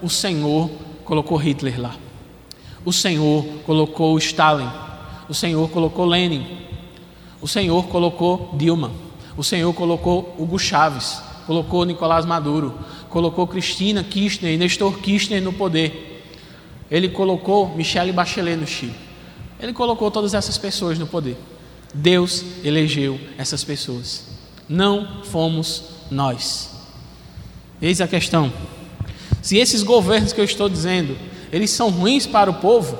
o 0.00 0.08
Senhor 0.08 0.70
colocou 1.04 1.36
Hitler 1.36 1.80
lá. 1.80 1.96
O 2.84 2.92
Senhor 2.92 3.44
colocou 3.64 4.16
Stalin. 4.18 4.70
O 5.28 5.34
Senhor 5.34 5.68
colocou 5.70 6.04
Lenin. 6.04 6.46
O 7.40 7.48
Senhor 7.48 7.84
colocou 7.88 8.54
Dilma. 8.56 8.92
O 9.36 9.42
Senhor 9.42 9.72
colocou 9.74 10.34
Hugo 10.38 10.58
Chávez. 10.58 11.20
Colocou 11.46 11.84
Nicolás 11.84 12.24
Maduro. 12.24 12.74
Colocou 13.10 13.46
Cristina 13.46 14.04
Kirchner 14.04 14.52
e 14.52 14.56
Nestor 14.56 14.98
Kirchner 14.98 15.42
no 15.42 15.52
poder. 15.52 16.15
Ele 16.90 17.08
colocou 17.08 17.74
Michelle 17.74 18.12
Bachelet 18.12 18.56
no 18.56 18.66
Chile. 18.66 18.94
Ele 19.58 19.72
colocou 19.72 20.10
todas 20.10 20.34
essas 20.34 20.58
pessoas 20.58 20.98
no 20.98 21.06
poder. 21.06 21.36
Deus 21.92 22.44
elegeu 22.62 23.18
essas 23.38 23.64
pessoas. 23.64 24.24
Não 24.68 25.22
fomos 25.24 25.84
nós. 26.10 26.70
Eis 27.80 28.00
a 28.00 28.08
questão. 28.08 28.52
Se 29.42 29.56
esses 29.56 29.82
governos 29.82 30.32
que 30.32 30.40
eu 30.40 30.44
estou 30.44 30.68
dizendo, 30.68 31.16
eles 31.52 31.70
são 31.70 31.90
ruins 31.90 32.26
para 32.26 32.50
o 32.50 32.54
povo, 32.54 32.98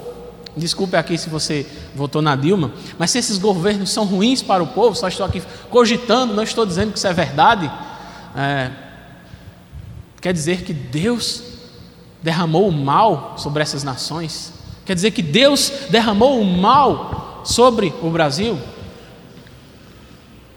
desculpe 0.56 0.96
aqui 0.96 1.18
se 1.18 1.28
você 1.28 1.66
votou 1.94 2.22
na 2.22 2.36
Dilma, 2.36 2.72
mas 2.98 3.10
se 3.10 3.18
esses 3.18 3.38
governos 3.38 3.90
são 3.90 4.04
ruins 4.04 4.42
para 4.42 4.62
o 4.62 4.66
povo, 4.68 4.94
só 4.94 5.08
estou 5.08 5.26
aqui 5.26 5.42
cogitando, 5.70 6.34
não 6.34 6.42
estou 6.42 6.64
dizendo 6.64 6.92
que 6.92 6.98
isso 6.98 7.06
é 7.06 7.12
verdade, 7.12 7.70
é, 8.36 8.70
quer 10.20 10.32
dizer 10.32 10.62
que 10.62 10.72
Deus 10.72 11.55
derramou 12.22 12.68
o 12.68 12.72
mal 12.72 13.34
sobre 13.38 13.62
essas 13.62 13.82
nações? 13.82 14.52
Quer 14.84 14.94
dizer 14.94 15.10
que 15.10 15.22
Deus 15.22 15.70
derramou 15.90 16.40
o 16.40 16.44
mal 16.44 17.42
sobre 17.44 17.92
o 18.02 18.10
Brasil? 18.10 18.58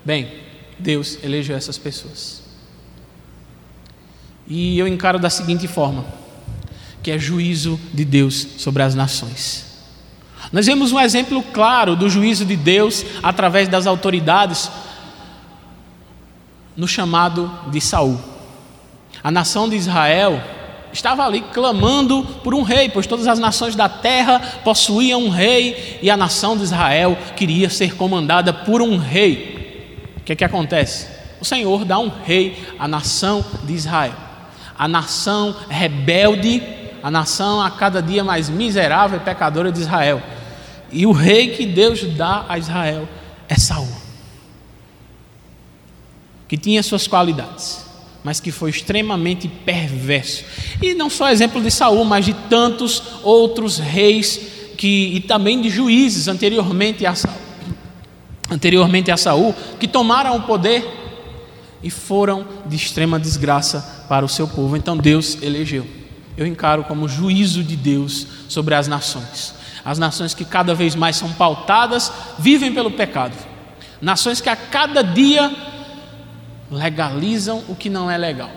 Bem, 0.05 0.31
Deus 0.77 1.17
elegeu 1.23 1.55
essas 1.55 1.77
pessoas. 1.77 2.41
E 4.47 4.79
eu 4.79 4.87
encaro 4.87 5.19
da 5.19 5.29
seguinte 5.29 5.67
forma: 5.67 6.05
que 7.03 7.11
é 7.11 7.19
juízo 7.19 7.79
de 7.93 8.03
Deus 8.03 8.47
sobre 8.57 8.83
as 8.83 8.95
nações. 8.95 9.65
Nós 10.51 10.65
vemos 10.65 10.91
um 10.91 10.99
exemplo 10.99 11.43
claro 11.43 11.95
do 11.95 12.09
juízo 12.09 12.45
de 12.45 12.55
Deus 12.55 13.05
através 13.21 13.67
das 13.67 13.85
autoridades 13.85 14.71
no 16.75 16.87
chamado 16.87 17.51
de 17.69 17.79
Saul. 17.79 18.19
A 19.23 19.29
nação 19.29 19.69
de 19.69 19.75
Israel 19.75 20.41
estava 20.91 21.25
ali 21.25 21.41
clamando 21.41 22.23
por 22.43 22.53
um 22.53 22.61
rei, 22.61 22.89
pois 22.89 23.07
todas 23.07 23.27
as 23.27 23.39
nações 23.39 23.75
da 23.75 23.87
terra 23.87 24.39
possuíam 24.63 25.23
um 25.23 25.29
rei 25.29 25.99
e 26.01 26.09
a 26.09 26.17
nação 26.17 26.57
de 26.57 26.63
Israel 26.63 27.17
queria 27.35 27.69
ser 27.69 27.95
comandada 27.95 28.51
por 28.51 28.81
um 28.81 28.97
rei. 28.97 30.13
O 30.17 30.21
que, 30.21 30.33
é 30.33 30.35
que 30.35 30.43
acontece? 30.43 31.07
O 31.39 31.45
Senhor 31.45 31.85
dá 31.85 31.99
um 31.99 32.09
rei 32.09 32.57
à 32.77 32.87
nação 32.87 33.43
de 33.63 33.73
Israel 33.73 34.29
a 34.79 34.87
nação 34.87 35.53
rebelde, 35.69 36.63
a 37.03 37.11
nação 37.11 37.61
a 37.61 37.69
cada 37.69 38.01
dia 38.01 38.23
mais 38.23 38.47
miserável 38.47 39.19
e 39.19 39.21
pecadora 39.21 39.73
de 39.73 39.81
Israel. 39.81 40.23
E 40.89 41.05
o 41.05 41.11
rei 41.11 41.49
que 41.49 41.65
Deus 41.65 42.01
dá 42.15 42.45
a 42.47 42.57
Israel 42.57 43.05
é 43.49 43.55
Saul, 43.55 43.93
que 46.47 46.57
tinha 46.57 46.81
suas 46.81 47.07
qualidades, 47.07 47.85
mas 48.23 48.39
que 48.39 48.51
foi 48.51 48.69
extremamente 48.69 49.47
perverso. 49.47 50.43
E 50.81 50.93
não 50.93 51.09
só 51.09 51.29
exemplo 51.29 51.61
de 51.61 51.71
Saul, 51.71 52.03
mas 52.05 52.25
de 52.25 52.33
tantos 52.33 53.01
outros 53.23 53.77
reis 53.77 54.39
que 54.77 55.15
e 55.15 55.19
também 55.19 55.61
de 55.61 55.69
juízes 55.69 56.27
anteriormente 56.27 57.05
a 57.05 57.15
Saul, 57.15 57.35
anteriormente 58.49 59.11
a 59.11 59.17
Saul, 59.17 59.53
que 59.79 59.87
tomaram 59.87 60.37
o 60.37 60.43
poder 60.43 60.85
e 61.81 61.89
foram 61.89 62.45
de 62.65 62.75
extrema 62.75 63.19
desgraça 63.19 64.05
para 64.07 64.25
o 64.25 64.29
seu 64.29 64.47
povo. 64.47 64.75
Então 64.75 64.97
Deus 64.97 65.37
elegeu. 65.41 65.85
Eu 66.37 66.45
encaro 66.45 66.83
como 66.85 67.07
juízo 67.07 67.63
de 67.63 67.75
Deus 67.75 68.25
sobre 68.47 68.73
as 68.73 68.87
nações. 68.87 69.53
As 69.83 69.97
nações 69.97 70.33
que 70.33 70.45
cada 70.45 70.73
vez 70.73 70.95
mais 70.95 71.15
são 71.15 71.31
pautadas, 71.33 72.11
vivem 72.37 72.73
pelo 72.73 72.91
pecado. 72.91 73.35
Nações 74.01 74.39
que 74.39 74.49
a 74.49 74.55
cada 74.55 75.01
dia 75.01 75.53
legalizam 76.71 77.63
o 77.67 77.75
que 77.75 77.89
não 77.89 78.09
é 78.09 78.17
legal. 78.17 78.49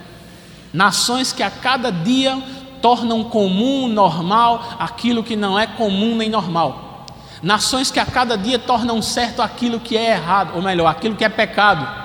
Nações 0.73 1.33
que 1.33 1.43
a 1.43 1.51
cada 1.51 1.91
dia 1.91 2.41
tornam 2.81 3.23
comum, 3.25 3.89
normal, 3.89 4.77
aquilo 4.79 5.23
que 5.23 5.37
não 5.37 5.59
é 5.59 5.67
comum 5.67 6.17
nem 6.17 6.29
normal. 6.29 7.07
Nações 7.43 7.91
que 7.91 8.01
a 8.01 8.07
cada 8.07 8.37
dia 8.37 8.59
tornam 8.59 9.03
certo 9.03 9.43
aquilo 9.43 9.81
que 9.81 9.97
é 9.97 10.13
errado, 10.13 10.53
ou 10.55 10.63
melhor, 10.63 10.87
aquilo 10.87 11.17
que 11.17 11.25
é 11.25 11.29
pecado. 11.29 12.03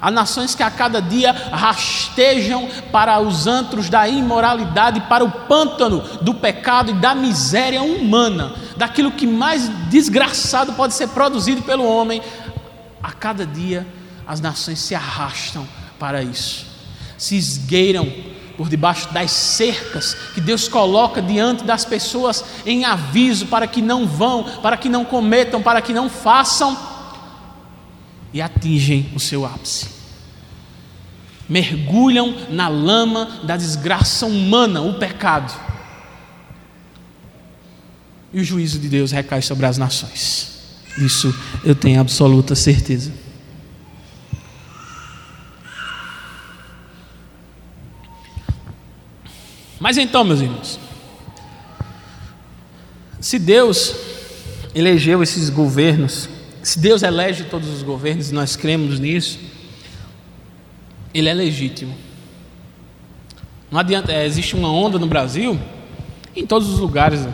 Há 0.00 0.10
nações 0.10 0.54
que 0.54 0.62
a 0.62 0.70
cada 0.70 1.02
dia 1.02 1.32
rastejam 1.32 2.66
para 2.90 3.20
os 3.20 3.46
antros 3.46 3.90
da 3.90 4.08
imoralidade, 4.08 5.00
para 5.02 5.22
o 5.22 5.30
pântano 5.30 6.00
do 6.22 6.34
pecado 6.34 6.90
e 6.90 6.94
da 6.94 7.14
miséria 7.14 7.82
humana, 7.82 8.54
daquilo 8.78 9.12
que 9.12 9.26
mais 9.26 9.68
desgraçado 9.90 10.72
pode 10.72 10.94
ser 10.94 11.08
produzido 11.08 11.60
pelo 11.62 11.84
homem. 11.84 12.22
A 13.02 13.12
cada 13.12 13.44
dia 13.44 13.86
as 14.30 14.40
nações 14.40 14.78
se 14.78 14.94
arrastam 14.94 15.66
para 15.98 16.22
isso, 16.22 16.64
se 17.18 17.36
esgueiram 17.36 18.08
por 18.56 18.68
debaixo 18.68 19.12
das 19.12 19.32
cercas 19.32 20.14
que 20.32 20.40
Deus 20.40 20.68
coloca 20.68 21.20
diante 21.20 21.64
das 21.64 21.84
pessoas 21.84 22.44
em 22.64 22.84
aviso 22.84 23.46
para 23.46 23.66
que 23.66 23.82
não 23.82 24.06
vão, 24.06 24.44
para 24.62 24.76
que 24.76 24.88
não 24.88 25.04
cometam, 25.04 25.60
para 25.60 25.82
que 25.82 25.92
não 25.92 26.08
façam 26.08 26.78
e 28.32 28.40
atingem 28.40 29.10
o 29.16 29.18
seu 29.18 29.44
ápice. 29.44 29.88
Mergulham 31.48 32.32
na 32.50 32.68
lama 32.68 33.40
da 33.42 33.56
desgraça 33.56 34.26
humana, 34.26 34.80
o 34.80 34.94
pecado. 34.94 35.52
E 38.32 38.38
o 38.38 38.44
juízo 38.44 38.78
de 38.78 38.88
Deus 38.88 39.10
recai 39.10 39.42
sobre 39.42 39.66
as 39.66 39.76
nações. 39.76 40.76
Isso 40.98 41.34
eu 41.64 41.74
tenho 41.74 42.00
absoluta 42.00 42.54
certeza. 42.54 43.10
Mas 49.80 49.96
então, 49.96 50.22
meus 50.22 50.40
irmãos, 50.40 50.78
se 53.18 53.38
Deus 53.38 53.96
elegeu 54.74 55.22
esses 55.22 55.50
governos 55.50 56.28
se 56.62 56.78
Deus 56.78 57.02
elege 57.02 57.44
todos 57.44 57.68
os 57.68 57.82
governos, 57.82 58.30
e 58.30 58.34
nós 58.34 58.56
cremos 58.56 58.98
nisso, 58.98 59.38
Ele 61.12 61.28
é 61.28 61.34
legítimo. 61.34 61.94
Não 63.70 63.80
adianta, 63.80 64.12
é, 64.12 64.26
existe 64.26 64.54
uma 64.54 64.70
onda 64.70 64.98
no 64.98 65.06
Brasil, 65.06 65.58
em 66.36 66.46
todos 66.46 66.68
os 66.68 66.78
lugares, 66.78 67.24
né, 67.24 67.32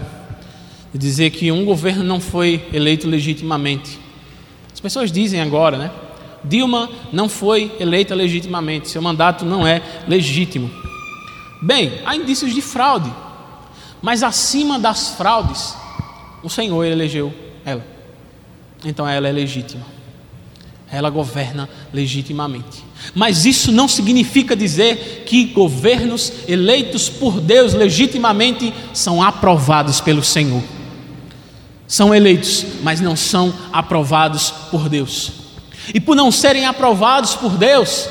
de 0.92 0.99
dizer 0.99 1.30
que 1.30 1.51
um 1.51 1.64
governo 1.64 2.05
não 2.05 2.20
foi 2.20 2.64
eleito 2.72 3.09
legitimamente. 3.09 3.99
As 4.72 4.80
pessoas 4.80 5.11
dizem 5.11 5.40
agora, 5.40 5.76
né? 5.76 5.90
Dilma 6.44 6.88
não 7.12 7.28
foi 7.28 7.74
eleita 7.80 8.14
legitimamente, 8.14 8.88
seu 8.88 9.03
mandato 9.03 9.44
não 9.44 9.66
é 9.66 9.82
legítimo. 10.07 10.70
Bem, 11.63 12.01
há 12.05 12.15
indícios 12.15 12.55
de 12.55 12.61
fraude, 12.61 13.13
mas 14.03 14.23
acima 14.23 14.79
das 14.79 15.11
fraudes, 15.11 15.75
o 16.43 16.51
Senhor 16.51 16.85
elegeu 16.85 17.33
ela 17.65 17.97
então 18.85 19.07
ela 19.07 19.29
é 19.29 19.33
legítima. 19.33 19.85
Ela 20.91 21.11
governa 21.11 21.69
legitimamente. 21.93 22.85
Mas 23.15 23.45
isso 23.45 23.73
não 23.73 23.89
significa 23.89 24.55
dizer 24.55 25.25
que 25.27 25.47
governos 25.47 26.33
eleitos 26.47 27.09
por 27.09 27.41
Deus 27.41 27.75
legitimamente 27.75 28.73
são 28.95 29.23
aprovados 29.23 30.01
pelo 30.01 30.23
Senhor. 30.23 30.63
São 31.89 32.15
eleitos, 32.15 32.65
mas 32.83 33.01
não 33.01 33.17
são 33.17 33.53
aprovados 33.73 34.51
por 34.71 34.89
Deus. 34.89 35.33
E 35.93 36.01
por 36.01 36.15
não 36.15 36.31
serem 36.31 36.67
aprovados 36.67 37.35
por 37.35 37.57
Deus, 37.57 38.09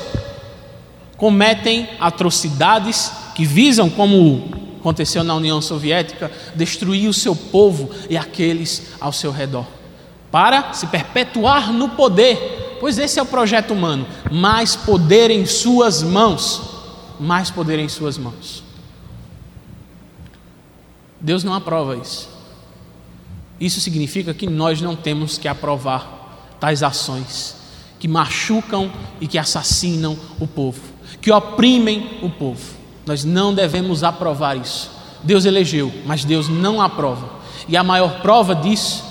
cometem 1.16 1.88
atrocidades 1.98 3.10
que 3.36 3.44
visam, 3.44 3.88
como 3.88 4.48
aconteceu 4.80 5.22
na 5.22 5.36
União 5.36 5.62
Soviética, 5.62 6.32
destruir 6.56 7.08
o 7.08 7.14
seu 7.14 7.36
povo 7.36 7.90
e 8.10 8.16
aqueles 8.16 8.94
ao 8.98 9.12
seu 9.12 9.30
redor 9.30 9.76
para 10.30 10.72
se 10.72 10.86
perpetuar 10.88 11.72
no 11.72 11.90
poder, 11.90 12.76
pois 12.80 12.98
esse 12.98 13.18
é 13.18 13.22
o 13.22 13.26
projeto 13.26 13.72
humano: 13.72 14.06
mais 14.30 14.76
poder 14.76 15.30
em 15.30 15.46
suas 15.46 16.02
mãos, 16.02 16.60
mais 17.18 17.50
poder 17.50 17.78
em 17.78 17.88
suas 17.88 18.18
mãos. 18.18 18.62
Deus 21.20 21.42
não 21.42 21.54
aprova 21.54 21.96
isso. 21.96 22.28
Isso 23.58 23.80
significa 23.80 24.34
que 24.34 24.46
nós 24.46 24.82
não 24.82 24.94
temos 24.94 25.38
que 25.38 25.48
aprovar 25.48 26.56
tais 26.60 26.82
ações 26.82 27.56
que 27.98 28.06
machucam 28.06 28.92
e 29.18 29.26
que 29.26 29.38
assassinam 29.38 30.18
o 30.38 30.46
povo, 30.46 30.82
que 31.20 31.32
oprimem 31.32 32.18
o 32.22 32.28
povo. 32.28 32.76
Nós 33.06 33.24
não 33.24 33.54
devemos 33.54 34.02
aprovar 34.02 34.56
isso. 34.56 34.90
Deus 35.22 35.44
elegeu, 35.44 35.92
mas 36.04 36.24
Deus 36.24 36.48
não 36.48 36.82
aprova. 36.82 37.30
E 37.68 37.76
a 37.76 37.82
maior 37.82 38.20
prova 38.20 38.54
disso 38.54 39.04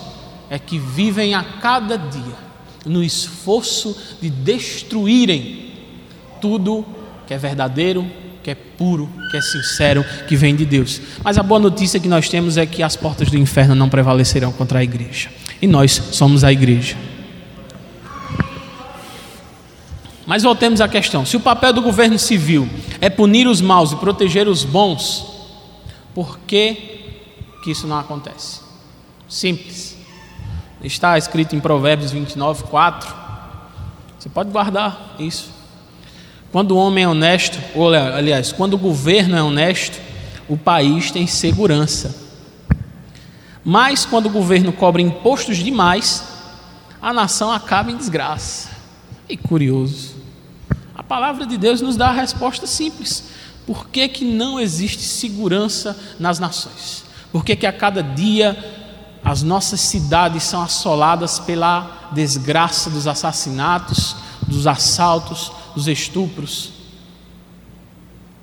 é 0.50 0.60
que 0.60 0.78
vivem 0.78 1.34
a 1.34 1.44
cada 1.44 1.98
dia 1.98 2.46
no 2.86 3.04
esforço 3.04 3.98
de 4.22 4.30
destruírem 4.30 5.72
tudo 6.40 6.86
que 7.26 7.34
é 7.34 7.38
verdadeiro, 7.38 8.06
que 8.44 8.52
é 8.52 8.56
puro, 8.56 9.10
que 9.32 9.38
é 9.38 9.42
sincero, 9.42 10.06
que 10.28 10.36
vem 10.36 10.56
de 10.56 10.66
Deus. 10.66 11.02
Mas 11.24 11.38
a 11.38 11.44
boa 11.44 11.60
notícia 11.60 12.00
que 12.00 12.08
nós 12.08 12.30
temos 12.30 12.58
é 12.58 12.66
que 12.66 12.84
as 12.84 12.96
portas 12.96 13.32
do 13.32 13.38
inferno 13.38 13.74
não 13.74 13.90
prevalecerão 13.90 14.52
contra 14.52 14.80
a 14.80 14.84
igreja. 14.84 15.30
E 15.60 15.66
nós 15.66 16.00
somos 16.12 16.44
a 16.44 16.52
igreja. 16.52 16.96
Mas 20.26 20.44
voltemos 20.44 20.82
à 20.82 20.88
questão: 20.88 21.26
se 21.26 21.38
o 21.38 21.40
papel 21.40 21.74
do 21.74 21.82
governo 21.82 22.18
civil 22.18 22.68
é 23.00 23.10
punir 23.10 23.48
os 23.48 23.62
maus 23.62 23.92
e 23.92 23.96
proteger 23.96 24.48
os 24.48 24.64
bons, 24.64 25.26
por 26.14 26.40
que, 26.40 26.74
que 27.64 27.72
isso 27.72 27.88
não 27.88 28.00
acontece? 28.00 28.62
Simples. 29.28 29.96
Está 30.84 31.18
escrito 31.18 31.56
em 31.56 31.60
Provérbios 31.60 32.12
29, 32.12 32.64
4. 32.64 33.14
Você 34.18 34.30
pode 34.30 34.52
guardar 34.52 35.16
isso. 35.20 35.50
Quando 36.52 36.72
o 36.72 36.78
homem 36.78 37.04
é 37.04 37.08
honesto, 37.08 37.60
ou 37.74 37.94
aliás, 37.94 38.52
quando 38.52 38.76
o 38.76 38.78
governo 38.78 39.36
é 39.36 39.44
honesto, 39.44 40.00
o 40.48 40.56
país 40.56 41.12
tem 41.12 41.28
segurança. 41.28 42.24
Mas 43.64 44.06
quando 44.06 44.28
o 44.28 44.30
governo 44.30 44.72
cobra 44.72 45.02
impostos 45.02 45.58
demais, 45.58 46.24
a 47.02 47.12
nação 47.12 47.52
acaba 47.52 47.92
em 47.92 47.98
desgraça. 47.98 48.70
E 49.28 49.36
curioso. 49.36 50.15
A 50.96 51.04
palavra 51.04 51.46
de 51.46 51.58
Deus 51.58 51.82
nos 51.82 51.98
dá 51.98 52.08
a 52.08 52.14
resposta 52.14 52.66
simples. 52.66 53.26
Por 53.68 53.88
que, 53.90 54.08
que 54.08 54.26
não 54.26 54.60
existe 54.60 55.02
segurança 55.02 55.98
nas 56.20 56.40
nações? 56.40 57.04
Por 57.32 57.44
que, 57.44 57.56
que 57.56 57.68
a 57.68 57.74
cada 57.74 58.02
dia 58.02 58.58
as 59.26 59.42
nossas 59.42 59.80
cidades 59.82 60.44
são 60.44 60.62
assoladas 60.62 61.40
pela 61.40 62.10
desgraça 62.12 62.92
dos 62.92 63.08
assassinatos, 63.08 64.16
dos 64.48 64.68
assaltos, 64.68 65.52
dos 65.74 65.88
estupros. 65.88 66.72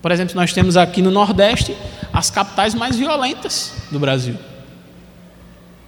Por 0.03 0.11
exemplo, 0.11 0.35
nós 0.35 0.53
temos 0.53 0.77
aqui 0.77 1.01
no 1.01 1.13
Nordeste 1.13 1.77
as 2.13 2.31
capitais 2.31 2.75
mais 2.75 2.97
violentas 2.97 3.73
do 3.93 4.01
Brasil. 4.01 4.37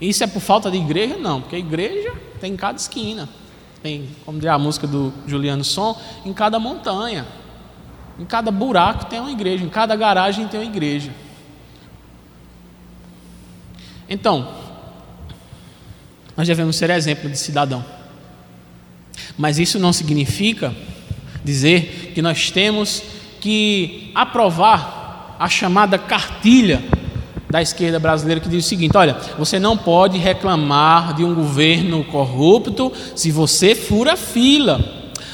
Isso 0.01 0.23
é 0.23 0.29
por 0.29 0.41
falta 0.41 0.71
de 0.71 0.77
igreja? 0.77 1.17
Não, 1.17 1.41
porque 1.41 1.57
a 1.57 1.59
igreja 1.59 2.13
tem 2.41 2.53
em 2.53 2.57
cada 2.57 2.79
esquina. 2.79 3.29
Tem, 3.85 4.09
como 4.25 4.39
diz 4.39 4.49
a 4.49 4.59
música 4.59 4.87
do 4.87 5.13
Juliano 5.27 5.63
Som, 5.63 6.01
em 6.25 6.33
cada 6.33 6.59
montanha. 6.59 7.27
Em 8.19 8.25
cada 8.25 8.51
buraco 8.51 9.05
tem 9.05 9.21
uma 9.21 9.31
igreja, 9.31 9.63
em 9.63 9.69
cada 9.69 9.95
garagem 9.95 10.49
tem 10.49 10.59
uma 10.59 10.65
igreja. 10.65 11.11
Então, 14.09 14.49
nós 16.35 16.49
devemos 16.49 16.77
ser 16.77 16.89
exemplo 16.89 17.29
de 17.29 17.37
cidadão. 17.37 17.85
Mas 19.37 19.59
isso 19.59 19.79
não 19.79 19.93
significa 19.93 20.75
dizer 21.45 22.13
que 22.15 22.23
nós 22.23 22.51
temos 22.51 23.03
que 23.39 24.11
aprovar 24.15 25.37
a 25.39 25.47
chamada 25.51 25.99
cartilha 25.99 26.83
da 27.55 27.63
esquerda 27.63 28.01
brasileira 28.01 28.41
que 28.41 28.49
diz 28.49 28.67
o 28.67 28.69
seguinte: 28.69 28.97
olha, 28.97 29.17
você 29.39 29.61
não 29.61 29.77
pode 29.77 30.19
reclamar 30.19 31.15
de 31.15 31.25
um 31.25 31.33
governo 31.33 32.03
corrupto 32.03 32.93
se 33.15 33.31
você 33.31 33.77
fura 33.77 34.17
fila. 34.17 34.81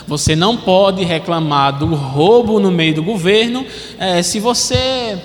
Você 0.07 0.37
não 0.37 0.55
pode 0.55 1.03
reclamar 1.03 1.79
do 1.79 1.87
roubo 1.95 2.61
no 2.61 2.71
meio 2.71 2.95
do 2.97 3.03
governo 3.03 3.65
é, 3.99 4.23
se 4.23 4.39
você 4.39 5.19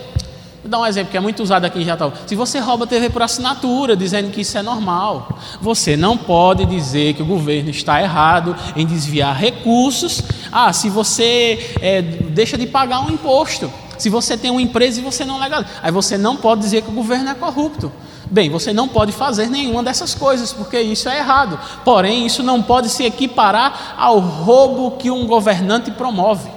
Vou 0.62 0.72
dar 0.72 0.80
um 0.80 0.86
exemplo 0.86 1.12
que 1.12 1.18
é 1.18 1.20
muito 1.20 1.43
usado 1.43 1.66
aqui 1.66 1.80
em 1.80 1.86
Jatau. 1.86 2.12
Se 2.26 2.34
você 2.34 2.58
rouba 2.58 2.88
TV 2.88 3.12
por 3.12 3.22
assinatura, 3.22 3.96
dizendo 3.96 4.32
que 4.32 4.41
isso 4.41 4.58
é 4.58 4.64
normal, 4.64 5.38
você 5.62 5.96
não 5.96 6.18
pode 6.18 6.66
dizer 6.66 7.14
que 7.14 7.22
o 7.22 7.26
governo 7.26 7.70
está 7.70 8.02
errado 8.02 8.56
em 8.76 8.84
desviar 8.84 9.38
recursos. 9.38 10.24
Ah, 10.52 10.74
se 10.74 10.89
você 10.89 11.76
é, 11.80 12.02
deixa 12.02 12.58
de 12.58 12.66
pagar 12.66 13.02
um 13.02 13.12
imposto, 13.12 13.72
se 13.98 14.10
você 14.10 14.38
tem 14.38 14.52
uma 14.52 14.62
empresa 14.62 15.00
e 15.00 15.04
você 15.04 15.26
não 15.26 15.39
legaliza, 15.39 15.70
aí 15.82 15.91
você 15.91 16.18
não 16.18 16.38
pode 16.38 16.62
dizer 16.62 16.82
que 16.82 16.89
o 16.89 16.93
governo 16.93 17.30
é 17.30 17.34
corrupto. 17.34 17.91
Bem, 18.30 18.50
você 18.50 18.74
não 18.74 18.88
pode 18.88 19.12
fazer 19.12 19.48
nenhuma 19.48 19.84
dessas 19.84 20.16
coisas, 20.16 20.52
porque 20.52 20.80
isso 20.80 21.08
é 21.08 21.20
errado. 21.20 21.60
Porém, 21.84 22.26
isso 22.26 22.41
não 22.41 22.62
pode 22.62 22.89
se 22.89 23.04
equiparar 23.04 23.96
ao 23.98 24.20
roubo 24.20 24.98
que 24.98 25.12
um 25.12 25.28
governante 25.28 25.91
promove. 25.91 26.50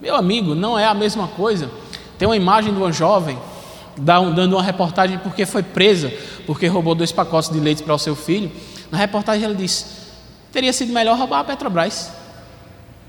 Meu 0.00 0.14
amigo, 0.14 0.54
não 0.54 0.78
é 0.78 0.86
a 0.86 0.94
mesma 0.94 1.26
coisa. 1.28 1.70
Tem 2.18 2.28
uma 2.28 2.36
imagem 2.36 2.72
de 2.72 2.78
uma 2.78 2.92
jovem 2.92 3.38
dando 3.96 4.54
uma 4.54 4.62
reportagem 4.62 5.18
porque 5.18 5.46
foi 5.46 5.62
presa, 5.62 6.12
porque 6.46 6.66
roubou 6.66 6.94
dois 6.94 7.12
pacotes 7.12 7.50
de 7.50 7.58
leite 7.58 7.82
para 7.82 7.94
o 7.94 7.98
seu 7.98 8.14
filho. 8.14 8.50
Na 8.90 8.98
reportagem 8.98 9.44
ela 9.44 9.54
disse: 9.54 9.86
teria 10.52 10.72
sido 10.72 10.92
melhor 10.92 11.18
roubar 11.18 11.40
a 11.40 11.44
Petrobras. 11.44 12.12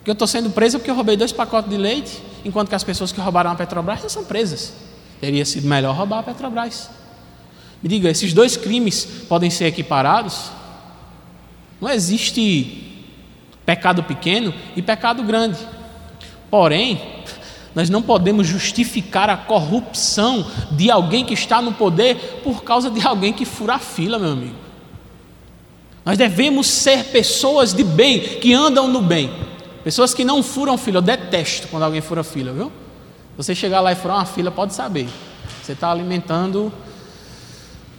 Que 0.03 0.09
eu 0.09 0.13
estou 0.13 0.28
sendo 0.28 0.49
presa 0.51 0.78
porque 0.78 0.89
eu 0.89 0.95
roubei 0.95 1.18
dois 1.18 1.32
pacotes 1.32 1.70
de 1.70 1.78
leite, 1.78 2.22
enquanto 2.45 2.69
que 2.69 2.75
as 2.75 2.83
pessoas 2.83 3.11
que 3.11 3.19
roubaram 3.19 3.51
a 3.51 3.55
Petrobras 3.55 4.01
não 4.01 4.09
são 4.09 4.23
presas. 4.23 4.73
Teria 5.19 5.43
sido 5.43 5.67
melhor 5.67 5.95
roubar 5.95 6.19
a 6.19 6.23
Petrobras. 6.23 6.89
Me 7.81 7.89
diga, 7.89 8.09
esses 8.09 8.33
dois 8.33 8.55
crimes 8.55 9.05
podem 9.27 9.49
ser 9.49 9.65
equiparados? 9.65 10.51
Não 11.81 11.89
existe 11.89 12.93
pecado 13.65 14.03
pequeno 14.03 14.53
e 14.75 14.81
pecado 14.81 15.23
grande. 15.23 15.57
Porém, 16.49 17.01
nós 17.73 17.89
não 17.89 18.01
podemos 18.01 18.47
justificar 18.47 19.29
a 19.29 19.35
corrupção 19.35 20.45
de 20.71 20.89
alguém 20.89 21.25
que 21.25 21.33
está 21.33 21.61
no 21.61 21.73
poder 21.73 22.41
por 22.43 22.63
causa 22.63 22.89
de 22.89 23.05
alguém 23.05 23.33
que 23.33 23.43
fura 23.43 23.75
a 23.75 23.79
fila, 23.79 24.19
meu 24.19 24.31
amigo. 24.31 24.55
Nós 26.05 26.17
devemos 26.17 26.67
ser 26.67 27.05
pessoas 27.05 27.73
de 27.73 27.83
bem, 27.83 28.19
que 28.19 28.53
andam 28.53 28.87
no 28.87 29.01
bem. 29.01 29.54
Pessoas 29.86 30.15
que 30.15 30.25
não 30.25 30.41
furam 30.41 30.79
fila. 30.79 30.97
Eu 30.97 31.01
detesto 31.03 31.67
quando 31.67 31.83
alguém 31.83 32.01
fura 32.01 32.23
fila, 32.23 32.51
viu? 32.51 32.71
Você 33.38 33.53
chegar 33.53 33.81
lá 33.81 33.91
e 33.91 33.95
furar 33.95 34.17
uma 34.17 34.25
fila, 34.25 34.49
pode 34.49 34.73
saber. 34.73 35.07
Você 35.61 35.73
está 35.73 35.91
alimentando. 35.91 36.73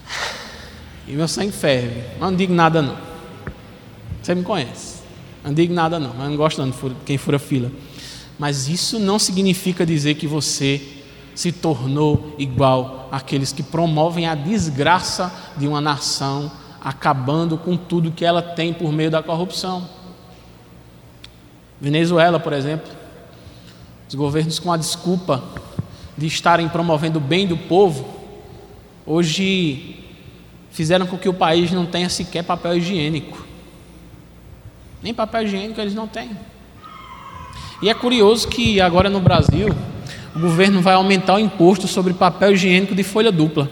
E 1.09 1.13
meu 1.13 1.29
sangue 1.29 1.53
ferve. 1.53 2.03
Mas 2.19 2.31
não 2.33 2.37
digo 2.37 2.53
nada, 2.53 2.83
não. 2.83 2.97
Você 4.21 4.35
me 4.35 4.43
conhece. 4.43 4.97
Não 5.45 5.55
digo 5.55 5.73
nada, 5.73 6.01
não. 6.01 6.13
Mas 6.13 6.29
não 6.29 6.37
gosto 6.37 6.61
de 6.65 6.97
quem 7.05 7.17
fura 7.17 7.39
fila. 7.39 7.71
Mas 8.37 8.67
isso 8.67 8.99
não 8.99 9.17
significa 9.17 9.87
dizer 9.87 10.17
que 10.17 10.27
você 10.27 10.83
se 11.33 11.53
tornou 11.53 12.35
igual 12.41 13.09
àqueles 13.13 13.53
que 13.53 13.63
promovem 13.63 14.27
a 14.27 14.35
desgraça 14.35 15.33
de 15.57 15.69
uma 15.69 15.81
nação, 15.81 16.51
acabando 16.81 17.57
com 17.57 17.77
tudo 17.77 18.11
que 18.11 18.25
ela 18.25 18.43
tem 18.43 18.73
por 18.73 18.91
meio 18.91 19.13
da 19.13 19.23
corrupção. 19.23 19.89
Venezuela, 21.81 22.41
por 22.41 22.53
exemplo, 22.53 22.91
os 24.09 24.15
governos 24.15 24.59
com 24.59 24.73
a 24.73 24.77
desculpa 24.77 25.43
de 26.17 26.27
estarem 26.27 26.69
promovendo 26.69 27.19
o 27.19 27.21
bem 27.21 27.47
do 27.47 27.57
povo, 27.57 28.09
hoje 29.05 30.05
fizeram 30.71 31.07
com 31.07 31.19
que 31.19 31.29
o 31.29 31.35
país 31.35 31.71
não 31.73 31.85
tenha 31.85 32.09
sequer 32.09 32.43
papel 32.43 32.77
higiênico. 32.77 33.45
Nem 35.03 35.13
papel 35.13 35.43
higiênico 35.43 35.81
eles 35.81 35.95
não 35.95 36.09
têm. 36.09 36.31
E 37.83 37.91
é 37.91 37.95
curioso 37.95 38.49
que 38.49 38.81
agora 38.81 39.11
no 39.11 39.21
Brasil 39.21 39.69
o 40.35 40.39
governo 40.39 40.81
vai 40.81 40.95
aumentar 40.95 41.35
o 41.35 41.39
imposto 41.39 41.87
sobre 41.87 42.15
papel 42.15 42.53
higiênico 42.53 42.95
de 42.95 43.03
folha 43.03 43.31
dupla. 43.31 43.71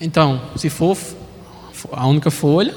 Então, 0.00 0.40
se 0.56 0.70
for 0.70 0.96
a 1.92 2.06
única 2.06 2.30
folha, 2.30 2.74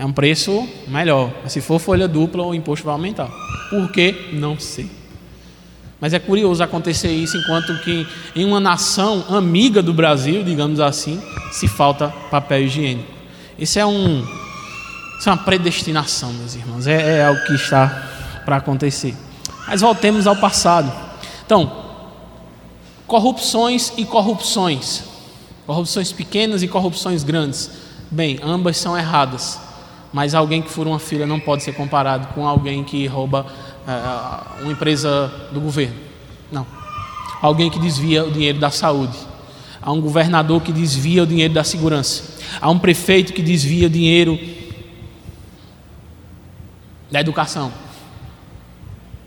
é 0.00 0.04
um 0.06 0.12
preço 0.12 0.66
melhor. 0.88 1.30
Mas 1.42 1.52
se 1.52 1.60
for 1.60 1.78
folha 1.78 2.08
dupla, 2.08 2.42
o 2.42 2.54
imposto 2.54 2.86
vai 2.86 2.94
aumentar. 2.94 3.30
Por 3.68 3.92
quê? 3.92 4.30
Não 4.32 4.58
sei. 4.58 4.90
Mas 6.00 6.14
é 6.14 6.18
curioso 6.18 6.62
acontecer 6.62 7.12
isso 7.12 7.36
enquanto 7.36 7.78
que 7.82 8.06
em 8.34 8.46
uma 8.46 8.58
nação 8.58 9.26
amiga 9.28 9.82
do 9.82 9.92
Brasil, 9.92 10.42
digamos 10.42 10.80
assim, 10.80 11.22
se 11.52 11.68
falta 11.68 12.08
papel 12.30 12.62
higiênico. 12.62 13.12
Isso 13.58 13.78
é 13.78 13.84
um 13.84 14.26
isso 15.18 15.28
é 15.28 15.32
uma 15.32 15.44
predestinação, 15.44 16.32
meus 16.32 16.54
irmãos. 16.54 16.86
É, 16.86 17.18
é 17.18 17.24
algo 17.26 17.44
que 17.44 17.52
está 17.52 18.40
para 18.46 18.56
acontecer. 18.56 19.14
Mas 19.68 19.82
voltemos 19.82 20.26
ao 20.26 20.34
passado. 20.34 20.90
Então, 21.44 21.70
corrupções 23.06 23.92
e 23.98 24.06
corrupções. 24.06 25.02
Corrupções 25.66 26.10
pequenas 26.10 26.62
e 26.62 26.68
corrupções 26.68 27.22
grandes. 27.22 27.70
Bem, 28.10 28.40
ambas 28.42 28.78
são 28.78 28.96
erradas. 28.96 29.68
Mas 30.12 30.34
alguém 30.34 30.60
que 30.60 30.70
for 30.70 30.86
uma 30.86 30.98
filha 30.98 31.26
não 31.26 31.38
pode 31.38 31.62
ser 31.62 31.72
comparado 31.72 32.28
com 32.34 32.46
alguém 32.46 32.82
que 32.82 33.06
rouba 33.06 33.46
uh, 33.86 34.62
uma 34.62 34.72
empresa 34.72 35.32
do 35.52 35.60
governo. 35.60 35.96
Não. 36.50 36.66
alguém 37.40 37.70
que 37.70 37.78
desvia 37.78 38.24
o 38.24 38.30
dinheiro 38.30 38.58
da 38.58 38.70
saúde, 38.70 39.16
há 39.80 39.92
um 39.92 40.00
governador 40.00 40.60
que 40.60 40.72
desvia 40.72 41.22
o 41.22 41.26
dinheiro 41.26 41.54
da 41.54 41.62
segurança, 41.62 42.24
há 42.60 42.68
um 42.68 42.78
prefeito 42.78 43.32
que 43.32 43.40
desvia 43.40 43.86
o 43.86 43.90
dinheiro 43.90 44.38
da 47.10 47.20
educação. 47.20 47.72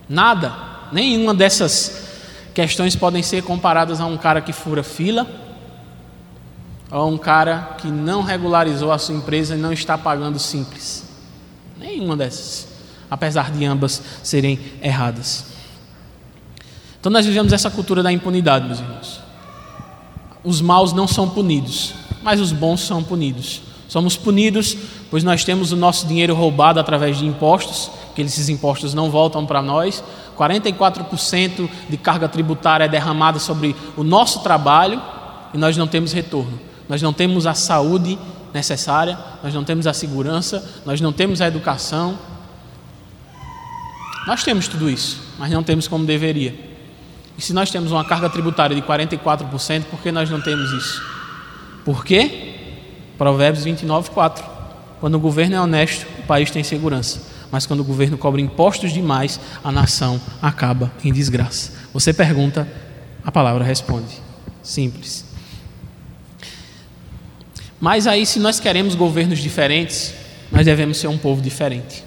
Nada, 0.08 0.54
nenhuma 0.92 1.34
dessas 1.34 2.10
questões 2.54 2.96
podem 2.96 3.24
ser 3.24 3.42
comparadas 3.44 4.02
a 4.02 4.06
um 4.06 4.18
cara 4.18 4.42
que 4.42 4.52
fura 4.52 4.84
fila 4.84 5.43
a 6.94 7.04
um 7.04 7.18
cara 7.18 7.76
que 7.80 7.88
não 7.88 8.22
regularizou 8.22 8.92
a 8.92 9.00
sua 9.00 9.16
empresa 9.16 9.56
e 9.56 9.58
não 9.58 9.74
está 9.74 9.98
pagando 9.98 10.38
simples. 10.38 11.04
Nenhuma 11.76 12.16
dessas, 12.16 12.68
apesar 13.10 13.50
de 13.50 13.66
ambas 13.66 14.00
serem 14.22 14.60
erradas. 14.80 15.46
Então 17.00 17.12
nós 17.12 17.26
vivemos 17.26 17.52
essa 17.52 17.72
cultura 17.72 18.04
da 18.04 18.12
impunidade, 18.12 18.68
meus 18.68 18.80
irmãos. 18.80 19.20
Os 20.44 20.62
maus 20.62 20.94
não 20.94 21.08
são 21.08 21.28
punidos, 21.28 21.96
mas 22.22 22.40
os 22.40 22.52
bons 22.52 22.82
são 22.82 23.04
punidos. 23.04 23.64
Somos 23.88 24.16
punidos, 24.16 24.78
pois 25.10 25.24
nós 25.24 25.44
temos 25.44 25.72
o 25.72 25.76
nosso 25.76 26.06
dinheiro 26.06 26.36
roubado 26.36 26.80
através 26.80 27.18
de 27.18 27.26
impostos, 27.26 27.90
que 28.16 28.22
esses 28.22 28.50
impostos 28.50 28.94
não 28.94 29.10
voltam 29.10 29.48
para 29.48 29.64
nós. 29.64 30.04
44% 30.38 31.68
de 31.90 31.98
carga 31.98 32.30
tributária 32.30 32.86
é 32.86 32.88
derramada 32.88 33.40
sobre 33.40 33.76
o 33.98 34.04
nosso 34.04 34.44
trabalho 34.44 35.02
e 35.56 35.58
nós 35.58 35.76
não 35.76 35.88
temos 35.88 36.14
retorno. 36.14 36.73
Nós 36.88 37.02
não 37.02 37.14
temos 37.14 37.46
a 37.46 37.54
saúde 37.54 38.18
necessária, 38.54 39.18
nós 39.44 39.54
não 39.54 39.64
temos 39.64 39.88
a 39.88 39.94
segurança, 39.94 40.82
nós 40.86 41.02
não 41.02 41.12
temos 41.12 41.42
a 41.42 41.48
educação. 41.48 42.18
Nós 44.28 44.44
temos 44.44 44.68
tudo 44.68 44.90
isso, 44.90 45.22
mas 45.38 45.52
não 45.52 45.64
temos 45.64 45.88
como 45.88 46.06
deveria. 46.06 46.56
E 47.38 47.42
se 47.42 47.54
nós 47.54 47.72
temos 47.72 47.92
uma 47.92 48.06
carga 48.06 48.30
tributária 48.30 48.76
de 48.76 48.82
44%, 48.82 49.84
por 49.86 50.00
que 50.00 50.12
nós 50.12 50.30
não 50.30 50.40
temos 50.40 50.72
isso? 50.72 51.04
Por 51.84 52.06
quê? 52.06 52.54
Provérbios 53.18 53.64
29, 53.64 54.12
4. 54.12 54.46
Quando 55.00 55.16
o 55.16 55.20
governo 55.20 55.56
é 55.56 55.62
honesto, 55.62 56.08
o 56.20 56.24
país 56.24 56.52
tem 56.52 56.64
segurança. 56.64 57.22
Mas 57.52 57.66
quando 57.66 57.82
o 57.82 57.84
governo 57.84 58.18
cobra 58.18 58.40
impostos 58.40 58.94
demais, 58.94 59.40
a 59.64 59.72
nação 59.72 60.20
acaba 60.42 60.92
em 61.04 61.12
desgraça. 61.12 61.72
Você 61.94 62.14
pergunta, 62.14 62.68
a 63.24 63.32
palavra 63.32 63.64
responde. 63.64 64.22
Simples. 64.62 65.33
Mas 67.84 68.08
aí, 68.08 68.26
se 68.26 68.40
nós 68.40 68.62
queremos 68.62 68.96
governos 68.96 69.40
diferentes, 69.40 70.14
nós 70.50 70.64
devemos 70.64 70.96
ser 70.96 71.08
um 71.08 71.18
povo 71.18 71.42
diferente. 71.42 72.02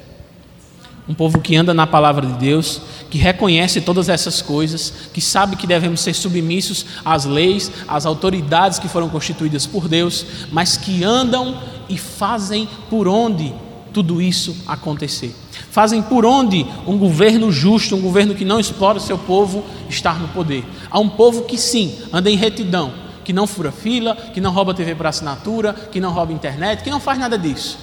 Um 1.06 1.12
povo 1.12 1.38
que 1.38 1.54
anda 1.54 1.74
na 1.74 1.86
palavra 1.86 2.26
de 2.26 2.32
Deus, 2.38 2.80
que 3.10 3.18
reconhece 3.18 3.82
todas 3.82 4.08
essas 4.08 4.40
coisas, 4.40 4.90
que 5.12 5.20
sabe 5.20 5.54
que 5.54 5.66
devemos 5.66 6.00
ser 6.00 6.14
submissos 6.14 6.86
às 7.04 7.26
leis, 7.26 7.70
às 7.86 8.06
autoridades 8.06 8.78
que 8.78 8.88
foram 8.88 9.10
constituídas 9.10 9.66
por 9.66 9.86
Deus, 9.86 10.24
mas 10.50 10.78
que 10.78 11.04
andam 11.04 11.60
e 11.90 11.98
fazem 11.98 12.66
por 12.88 13.06
onde 13.06 13.52
tudo 13.92 14.22
isso 14.22 14.56
acontecer. 14.66 15.36
Fazem 15.70 16.00
por 16.00 16.24
onde 16.24 16.64
um 16.86 16.96
governo 16.96 17.52
justo, 17.52 17.94
um 17.94 18.00
governo 18.00 18.34
que 18.34 18.46
não 18.46 18.58
explora 18.58 18.96
o 18.96 19.02
seu 19.02 19.18
povo, 19.18 19.62
estar 19.90 20.18
no 20.18 20.28
poder. 20.28 20.64
Há 20.90 20.98
um 20.98 21.10
povo 21.10 21.42
que 21.42 21.58
sim, 21.58 21.98
anda 22.10 22.30
em 22.30 22.36
retidão, 22.36 23.04
que 23.26 23.32
não 23.32 23.44
fura 23.44 23.72
fila, 23.72 24.14
que 24.14 24.40
não 24.40 24.52
rouba 24.52 24.72
TV 24.72 24.94
para 24.94 25.08
assinatura, 25.08 25.72
que 25.72 26.00
não 26.00 26.12
rouba 26.12 26.32
internet, 26.32 26.84
que 26.84 26.90
não 26.90 27.00
faz 27.00 27.18
nada 27.18 27.36
disso 27.36 27.76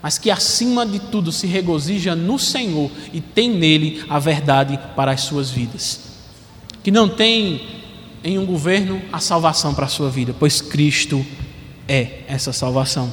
mas 0.00 0.16
que 0.16 0.30
acima 0.30 0.86
de 0.86 1.00
tudo 1.00 1.32
se 1.32 1.46
regozija 1.46 2.14
no 2.14 2.38
Senhor 2.38 2.88
e 3.12 3.20
tem 3.20 3.50
nele 3.50 4.04
a 4.08 4.18
verdade 4.18 4.78
para 4.94 5.10
as 5.10 5.22
suas 5.22 5.50
vidas. 5.50 6.00
Que 6.84 6.90
não 6.90 7.08
tem 7.08 7.66
em 8.22 8.38
um 8.38 8.46
governo 8.46 9.02
a 9.12 9.18
salvação 9.18 9.74
para 9.74 9.86
a 9.86 9.88
sua 9.88 10.08
vida, 10.08 10.34
pois 10.38 10.60
Cristo 10.60 11.26
é 11.88 12.20
essa 12.28 12.52
salvação. 12.52 13.12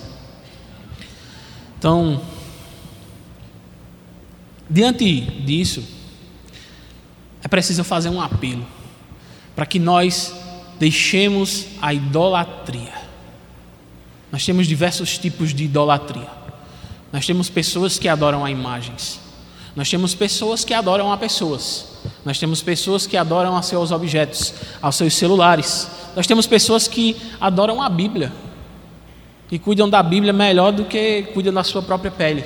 Então, 1.80 2.22
diante 4.70 5.22
disso, 5.22 5.84
é 7.44 7.48
preciso 7.48 7.84
fazer 7.84 8.10
um 8.10 8.22
apelo 8.22 8.66
para 9.56 9.66
que 9.66 9.80
nós 9.80 10.45
deixemos 10.80 11.66
a 11.82 11.94
idolatria. 11.94 12.94
Nós 14.32 14.46
temos 14.46 14.68
diversos 14.68 15.18
tipos 15.18 15.54
de 15.54 15.64
idolatria. 15.66 16.30
Nós 17.12 17.26
temos 17.26 17.50
pessoas 17.50 17.98
que 17.98 18.08
adoram 18.08 18.44
a 18.44 18.52
imagens. 18.52 19.20
Nós 19.76 19.90
temos 19.90 20.16
pessoas 20.16 20.64
que 20.64 20.74
adoram 20.74 21.12
a 21.12 21.18
pessoas. 21.18 21.88
Nós 22.24 22.40
temos 22.40 22.62
pessoas 22.62 23.06
que 23.06 23.18
adoram 23.18 23.56
a 23.56 23.62
seus 23.62 23.92
objetos, 23.92 24.54
aos 24.82 24.96
seus 24.96 25.14
celulares. 25.16 25.90
Nós 26.16 26.26
temos 26.26 26.48
pessoas 26.48 26.88
que 26.88 27.16
adoram 27.40 27.82
a 27.82 27.90
Bíblia 27.90 28.32
e 29.52 29.60
cuidam 29.60 29.90
da 29.90 30.02
Bíblia 30.02 30.34
melhor 30.34 30.72
do 30.72 30.86
que 30.86 31.24
cuidam 31.34 31.54
da 31.54 31.64
sua 31.64 31.82
própria 31.82 32.12
pele. 32.12 32.44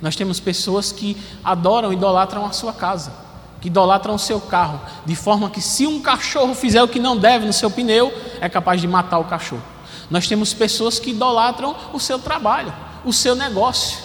Nós 0.00 0.16
temos 0.16 0.40
pessoas 0.40 0.92
que 0.92 1.16
adoram, 1.42 1.92
idolatram 1.92 2.44
a 2.46 2.52
sua 2.52 2.72
casa, 2.72 3.12
que 3.60 3.68
idolatram 3.68 4.14
o 4.14 4.18
seu 4.18 4.40
carro, 4.40 4.80
de 5.04 5.16
forma 5.16 5.50
que 5.50 5.60
se 5.60 5.86
um 5.86 6.00
cachorro 6.00 6.54
fizer 6.54 6.82
o 6.82 6.88
que 6.88 7.00
não 7.00 7.16
deve 7.16 7.46
no 7.46 7.52
seu 7.52 7.70
pneu, 7.70 8.12
é 8.40 8.48
capaz 8.48 8.80
de 8.80 8.86
matar 8.86 9.18
o 9.18 9.24
cachorro. 9.24 9.62
Nós 10.10 10.26
temos 10.26 10.54
pessoas 10.54 10.98
que 10.98 11.10
idolatram 11.10 11.74
o 11.92 12.00
seu 12.00 12.18
trabalho 12.18 12.72
o 13.04 13.12
seu 13.12 13.34
negócio. 13.34 13.98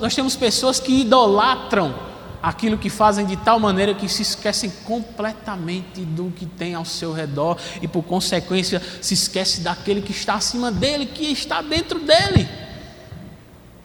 Nós 0.00 0.14
temos 0.14 0.36
pessoas 0.36 0.78
que 0.78 1.00
idolatram 1.00 1.94
aquilo 2.42 2.76
que 2.76 2.90
fazem 2.90 3.24
de 3.24 3.36
tal 3.36 3.58
maneira 3.58 3.94
que 3.94 4.08
se 4.08 4.22
esquecem 4.22 4.70
completamente 4.84 6.02
do 6.02 6.30
que 6.30 6.46
tem 6.46 6.74
ao 6.74 6.84
seu 6.84 7.12
redor 7.12 7.58
e, 7.80 7.88
por 7.88 8.02
consequência, 8.02 8.80
se 9.00 9.14
esquece 9.14 9.62
daquele 9.62 10.02
que 10.02 10.12
está 10.12 10.34
acima 10.34 10.70
dele, 10.70 11.06
que 11.06 11.32
está 11.32 11.62
dentro 11.62 11.98
dele. 12.00 12.48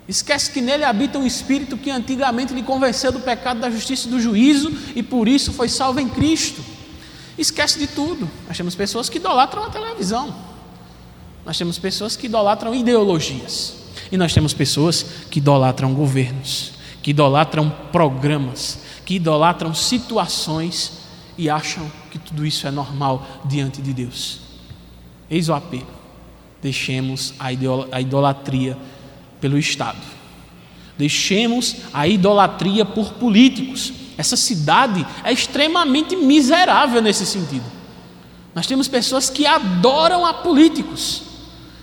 Esquece 0.09 0.49
que 0.49 0.59
nele 0.59 0.83
habita 0.83 1.19
um 1.19 1.25
espírito 1.27 1.77
que 1.77 1.91
antigamente 1.91 2.51
lhe 2.51 2.63
convenceu 2.63 3.11
do 3.11 3.19
pecado, 3.19 3.59
da 3.59 3.69
justiça 3.69 4.07
e 4.07 4.09
do 4.09 4.19
juízo 4.19 4.75
e 4.95 5.03
por 5.03 5.27
isso 5.27 5.53
foi 5.53 5.69
salvo 5.69 5.99
em 5.99 6.09
Cristo. 6.09 6.65
Esquece 7.37 7.77
de 7.77 7.85
tudo. 7.85 8.27
Nós 8.47 8.57
temos 8.57 8.73
pessoas 8.73 9.07
que 9.07 9.19
idolatram 9.19 9.63
a 9.63 9.69
televisão. 9.69 10.35
Nós 11.45 11.59
temos 11.59 11.77
pessoas 11.77 12.15
que 12.15 12.25
idolatram 12.25 12.73
ideologias. 12.73 13.75
E 14.11 14.17
nós 14.17 14.33
temos 14.33 14.51
pessoas 14.51 15.05
que 15.29 15.37
idolatram 15.37 15.93
governos, 15.93 16.71
que 17.03 17.11
idolatram 17.11 17.69
programas, 17.91 18.79
que 19.05 19.13
idolatram 19.13 19.75
situações 19.75 20.93
e 21.37 21.51
acham 21.51 21.89
que 22.09 22.17
tudo 22.17 22.47
isso 22.47 22.65
é 22.65 22.71
normal 22.71 23.43
diante 23.45 23.79
de 23.79 23.93
Deus. 23.93 24.39
Eis 25.29 25.49
o 25.49 25.53
apelo: 25.53 25.85
deixemos 26.63 27.35
a 27.37 28.01
idolatria 28.01 28.75
pelo 29.39 29.57
Estado, 29.57 29.97
deixemos 30.97 31.77
a 31.93 32.07
idolatria 32.07 32.85
por 32.85 33.13
políticos. 33.13 33.93
Essa 34.17 34.35
cidade 34.35 35.05
é 35.23 35.31
extremamente 35.31 36.15
miserável 36.15 37.01
nesse 37.01 37.25
sentido. 37.25 37.65
Nós 38.53 38.67
temos 38.67 38.87
pessoas 38.87 39.29
que 39.29 39.45
adoram 39.45 40.25
a 40.25 40.33
políticos 40.33 41.29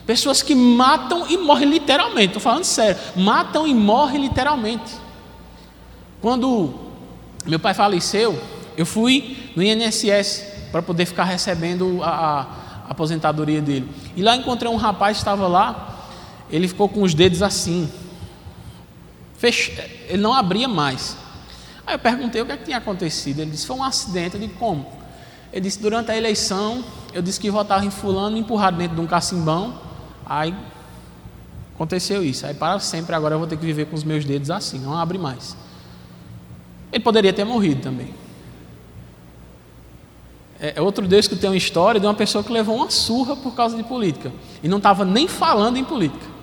Pessoas 0.07 0.41
que 0.41 0.55
matam 0.55 1.27
e 1.29 1.37
morrem 1.37 1.69
literalmente, 1.69 2.29
estou 2.29 2.41
falando 2.41 2.63
sério, 2.63 2.97
matam 3.17 3.67
e 3.67 3.75
morrem 3.75 4.21
literalmente. 4.23 4.95
Quando 6.21 6.73
meu 7.45 7.59
pai 7.59 7.75
faleceu, 7.75 8.41
eu 8.77 8.87
fui 8.87 9.51
no 9.57 9.63
INSS 9.65 10.45
para 10.71 10.81
poder 10.81 11.07
ficar 11.07 11.25
recebendo 11.25 12.01
a, 12.05 12.09
a, 12.09 12.47
aposentadoria 12.91 13.61
dele. 13.61 13.91
E 14.15 14.23
lá 14.23 14.37
encontrei 14.37 14.71
um 14.71 14.77
rapaz 14.77 15.17
que 15.17 15.23
estava 15.23 15.49
lá, 15.49 15.96
ele 16.51 16.69
ficou 16.69 16.89
com 16.89 17.03
os 17.03 17.15
dedos 17.15 17.43
assim, 17.43 17.91
fech... 19.39 19.73
ele 20.09 20.23
não 20.23 20.33
abria 20.33 20.69
mais. 20.69 21.17
Aí 21.87 21.95
eu 21.95 21.99
perguntei 21.99 22.43
o 22.43 22.47
que, 22.47 22.53
é 22.53 22.57
que 22.57 22.65
tinha 22.65 22.79
acontecido. 22.79 23.41
Ele 23.41 23.51
disse: 23.51 23.67
Foi 23.67 23.77
um 23.77 23.85
acidente. 23.85 24.35
Eu 24.35 24.41
disse: 24.41 24.55
Como? 24.55 24.87
Ele 25.53 25.61
disse: 25.61 25.81
Durante 25.81 26.11
a 26.11 26.17
eleição, 26.17 26.85
eu 27.15 27.23
disse 27.23 27.39
que 27.39 27.51
votava 27.51 27.85
em 27.85 27.91
Fulano, 27.91 28.35
me 28.35 28.41
empurraram 28.41 28.77
dentro 28.77 28.97
de 28.97 29.01
um 29.01 29.07
cacimbão. 29.07 29.81
Aí 30.25 30.55
aconteceu 31.75 32.25
isso. 32.25 32.45
Aí 32.45 32.55
para 32.55 32.81
sempre 32.81 33.15
agora 33.15 33.35
eu 33.35 33.39
vou 33.39 33.47
ter 33.47 33.57
que 33.57 33.65
viver 33.65 33.87
com 33.87 33.95
os 33.95 34.03
meus 34.03 34.25
dedos 34.25 34.51
assim, 34.51 34.79
não 34.79 34.97
abre 34.97 35.19
mais. 35.19 35.57
Ele 36.93 37.03
poderia 37.03 37.33
ter 37.33 37.45
morrido 37.45 37.83
também. 37.83 38.15
É, 40.59 40.75
é 40.77 40.83
outro 40.83 41.07
Deus 41.07 41.29
que 41.29 41.37
tem 41.37 41.51
uma 41.51 41.57
história 41.57 42.01
de 42.01 42.07
uma 42.07 42.15
pessoa 42.15 42.43
que 42.43 42.51
levou 42.51 42.77
uma 42.77 42.91
surra 42.91 43.37
por 43.37 43.55
causa 43.55 43.77
de 43.77 43.83
política 43.83 44.33
e 44.63 44.69
não 44.69 44.79
estava 44.79 45.05
nem 45.05 45.29
falando 45.29 45.77
em 45.77 45.85
política. 45.85 46.36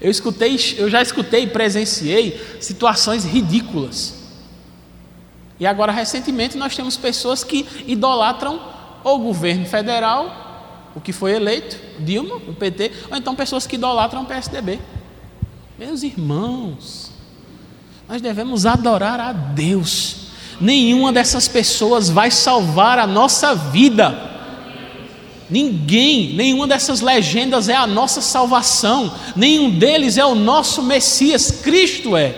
Eu 0.00 0.10
escutei, 0.10 0.58
eu 0.76 0.90
já 0.90 1.00
escutei 1.00 1.46
presenciei 1.46 2.40
situações 2.60 3.24
ridículas. 3.24 4.14
E 5.58 5.66
agora 5.66 5.92
recentemente 5.92 6.56
nós 6.56 6.74
temos 6.74 6.96
pessoas 6.96 7.44
que 7.44 7.66
idolatram 7.86 8.60
o 9.04 9.18
governo 9.18 9.66
federal 9.66 10.44
o 10.94 11.00
que 11.00 11.12
foi 11.12 11.32
eleito, 11.32 11.76
Dilma, 11.98 12.36
o 12.36 12.54
PT, 12.54 12.92
ou 13.10 13.16
então 13.16 13.34
pessoas 13.34 13.66
que 13.66 13.74
idolatram 13.74 14.22
o 14.22 14.26
PSDB. 14.26 14.78
Meus 15.78 16.02
irmãos, 16.02 17.10
nós 18.08 18.22
devemos 18.22 18.64
adorar 18.64 19.18
a 19.18 19.32
Deus, 19.32 20.28
nenhuma 20.60 21.12
dessas 21.12 21.48
pessoas 21.48 22.08
vai 22.08 22.30
salvar 22.30 22.98
a 22.98 23.06
nossa 23.06 23.54
vida. 23.54 24.33
Ninguém, 25.50 26.32
nenhuma 26.34 26.66
dessas 26.66 27.00
legendas 27.00 27.68
é 27.68 27.76
a 27.76 27.86
nossa 27.86 28.20
salvação, 28.20 29.12
nenhum 29.36 29.70
deles 29.70 30.16
é 30.16 30.24
o 30.24 30.34
nosso 30.34 30.82
Messias, 30.82 31.50
Cristo 31.50 32.16
é. 32.16 32.34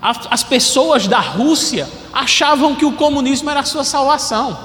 As 0.00 0.42
pessoas 0.42 1.06
da 1.06 1.20
Rússia 1.20 1.88
achavam 2.12 2.74
que 2.74 2.84
o 2.84 2.92
comunismo 2.92 3.50
era 3.50 3.60
a 3.60 3.64
sua 3.64 3.84
salvação, 3.84 4.58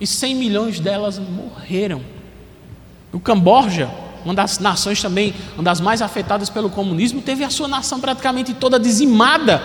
e 0.00 0.06
100 0.06 0.34
milhões 0.34 0.78
delas 0.78 1.18
morreram. 1.18 2.00
O 3.12 3.18
Camboja, 3.18 3.90
uma 4.24 4.34
das 4.34 4.60
nações 4.60 5.02
também, 5.02 5.34
uma 5.54 5.64
das 5.64 5.80
mais 5.80 6.00
afetadas 6.00 6.48
pelo 6.48 6.70
comunismo, 6.70 7.20
teve 7.20 7.42
a 7.42 7.50
sua 7.50 7.66
nação 7.66 7.98
praticamente 7.98 8.54
toda 8.54 8.78
dizimada, 8.78 9.60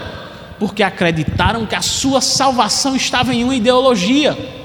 porque 0.59 0.81
acreditaram 0.81 1.65
que 1.65 1.75
a 1.75 1.81
sua 1.81 2.21
salvação 2.21 2.95
estava 2.95 3.35
em 3.35 3.43
uma 3.43 3.55
ideologia. 3.55 4.64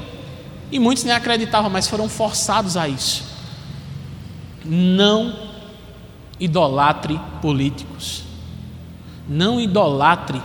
E 0.70 0.78
muitos 0.78 1.04
nem 1.04 1.14
acreditavam, 1.14 1.70
mas 1.70 1.88
foram 1.88 2.08
forçados 2.08 2.76
a 2.76 2.88
isso. 2.88 3.24
Não 4.64 5.34
idolatre 6.38 7.20
políticos. 7.42 8.22
Não 9.28 9.60
idolatre 9.60 10.40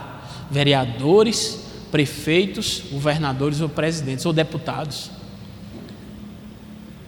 vereadores, 0.49 1.61
prefeitos, 1.91 2.83
governadores 2.91 3.61
ou 3.61 3.69
presidentes 3.69 4.25
ou 4.25 4.33
deputados. 4.33 5.09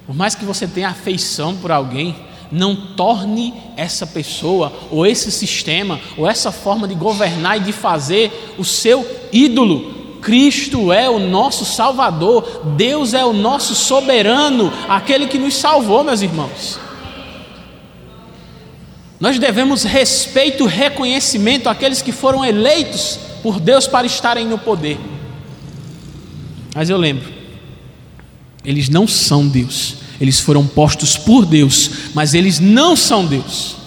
Por 0.06 0.16
mais 0.16 0.36
que 0.36 0.46
você 0.46 0.68
tenha 0.68 0.90
afeição 0.90 1.56
por 1.58 1.72
alguém, 1.72 2.16
não 2.52 2.76
torne 2.76 3.54
essa 3.76 4.08
pessoa, 4.08 4.72
ou 4.90 5.06
esse 5.06 5.32
sistema, 5.32 6.00
ou 6.16 6.28
essa 6.28 6.52
forma 6.52 6.88
de 6.88 6.96
governar 6.96 7.58
e 7.58 7.62
de 7.62 7.74
fazer 7.74 8.56
o 8.58 8.64
seu 8.64 9.06
ídolo. 9.32 9.97
Cristo 10.28 10.92
é 10.92 11.10
o 11.10 11.20
nosso 11.20 11.64
Salvador, 11.64 12.74
Deus 12.76 13.14
é 13.14 13.24
o 13.24 13.32
nosso 13.32 13.74
soberano, 13.74 14.74
aquele 14.90 15.26
que 15.26 15.38
nos 15.38 15.56
salvou, 15.56 16.04
meus 16.04 16.22
irmãos. 16.22 16.78
Nós 19.22 19.40
devemos 19.40 19.84
respeito 19.84 20.66
reconhecimento 20.66 21.70
àqueles 21.70 22.02
que 22.02 22.12
foram 22.12 22.44
eleitos 22.44 23.18
por 23.42 23.58
Deus 23.58 23.88
para 23.88 24.06
estarem 24.06 24.46
no 24.46 24.58
poder. 24.58 25.00
Mas 26.76 26.90
eu 26.90 26.98
lembro, 26.98 27.32
eles 28.66 28.90
não 28.90 29.08
são 29.08 29.48
Deus, 29.48 29.96
eles 30.20 30.42
foram 30.42 30.68
postos 30.68 31.16
por 31.16 31.46
Deus, 31.46 31.90
mas 32.14 32.34
eles 32.34 32.60
não 32.60 32.98
são 32.98 33.26
Deus. 33.26 33.78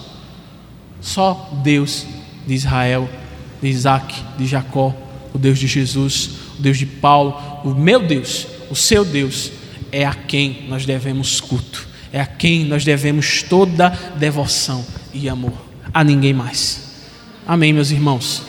Só 1.03 1.51
Deus 1.63 2.07
de 2.47 2.55
Israel, 2.55 3.07
de 3.61 3.69
Isaac, 3.69 4.15
de 4.39 4.47
Jacó, 4.47 4.95
o 5.33 5.39
Deus 5.39 5.59
de 5.59 5.67
Jesus, 5.67 6.31
o 6.59 6.63
Deus 6.63 6.79
de 6.79 6.87
Paulo, 6.87 7.37
o 7.65 7.71
meu 7.71 8.01
Deus, 8.01 8.47
o 8.71 8.75
seu 8.75 9.05
Deus, 9.05 9.53
é 9.93 10.05
a 10.05 10.15
quem 10.15 10.67
nós 10.69 10.87
devemos 10.87 11.41
culto, 11.41 11.87
é 12.13 12.21
a 12.21 12.27
quem 12.27 12.65
nós 12.65 12.85
devemos 12.85 13.43
toda 13.43 13.91
devoção 14.17 14.85
e 15.13 15.29
amor, 15.29 15.55
a 15.93 16.05
ninguém 16.05 16.33
mais. 16.33 16.91
Amém, 17.47 17.73
meus 17.73 17.91
irmãos. 17.91 18.43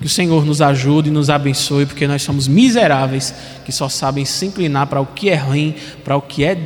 Que 0.00 0.06
o 0.06 0.10
Senhor 0.10 0.44
nos 0.44 0.60
ajude 0.60 1.08
e 1.08 1.12
nos 1.12 1.30
abençoe, 1.30 1.86
porque 1.86 2.06
nós 2.06 2.22
somos 2.22 2.46
miseráveis 2.46 3.34
que 3.64 3.72
só 3.72 3.88
sabem 3.88 4.24
se 4.24 4.44
inclinar 4.44 4.86
para 4.88 5.00
o 5.00 5.06
que 5.06 5.30
é 5.30 5.36
ruim, 5.36 5.74
para 6.04 6.16
o 6.16 6.20
que 6.20 6.44
é 6.44 6.58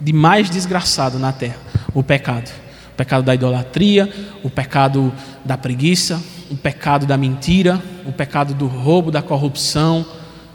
de 0.00 0.12
mais 0.12 0.50
desgraçado 0.50 1.18
na 1.18 1.32
terra: 1.32 1.56
o 1.94 2.02
pecado. 2.02 2.50
O 2.92 2.96
pecado 2.96 3.24
da 3.24 3.34
idolatria, 3.34 4.10
o 4.42 4.48
pecado 4.48 5.12
da 5.44 5.58
preguiça, 5.58 6.22
o 6.50 6.56
pecado 6.56 7.06
da 7.06 7.16
mentira, 7.16 7.82
o 8.04 8.12
pecado 8.12 8.54
do 8.54 8.66
roubo, 8.66 9.10
da 9.10 9.22
corrupção. 9.22 10.06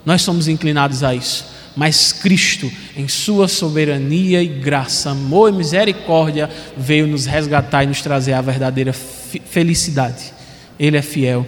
Nós 0.06 0.22
somos 0.22 0.48
inclinados 0.48 1.04
a 1.04 1.14
isso. 1.14 1.46
Mas 1.76 2.12
Cristo, 2.12 2.72
em 2.96 3.08
Sua 3.08 3.48
soberania 3.48 4.44
e 4.44 4.48
graça, 4.48 5.12
amor 5.12 5.54
e 5.54 5.56
misericórdia, 5.56 6.50
veio 6.76 7.08
nos 7.08 7.26
resgatar 7.26 7.84
e 7.84 7.88
nos 7.88 8.02
trazer 8.02 8.34
a 8.34 8.42
verdadeira 8.42 8.94
felicidade. 8.94 10.34
Ele 10.78 10.98
é 10.98 11.02
fiel 11.02 11.46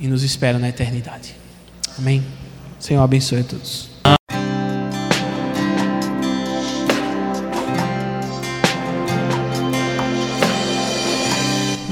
e 0.00 0.06
nos 0.06 0.22
espera 0.22 0.58
na 0.58 0.68
eternidade. 0.68 1.34
Amém. 1.98 2.24
Senhor 2.78 3.02
abençoe 3.02 3.40
a 3.40 3.44
todos. 3.44 3.95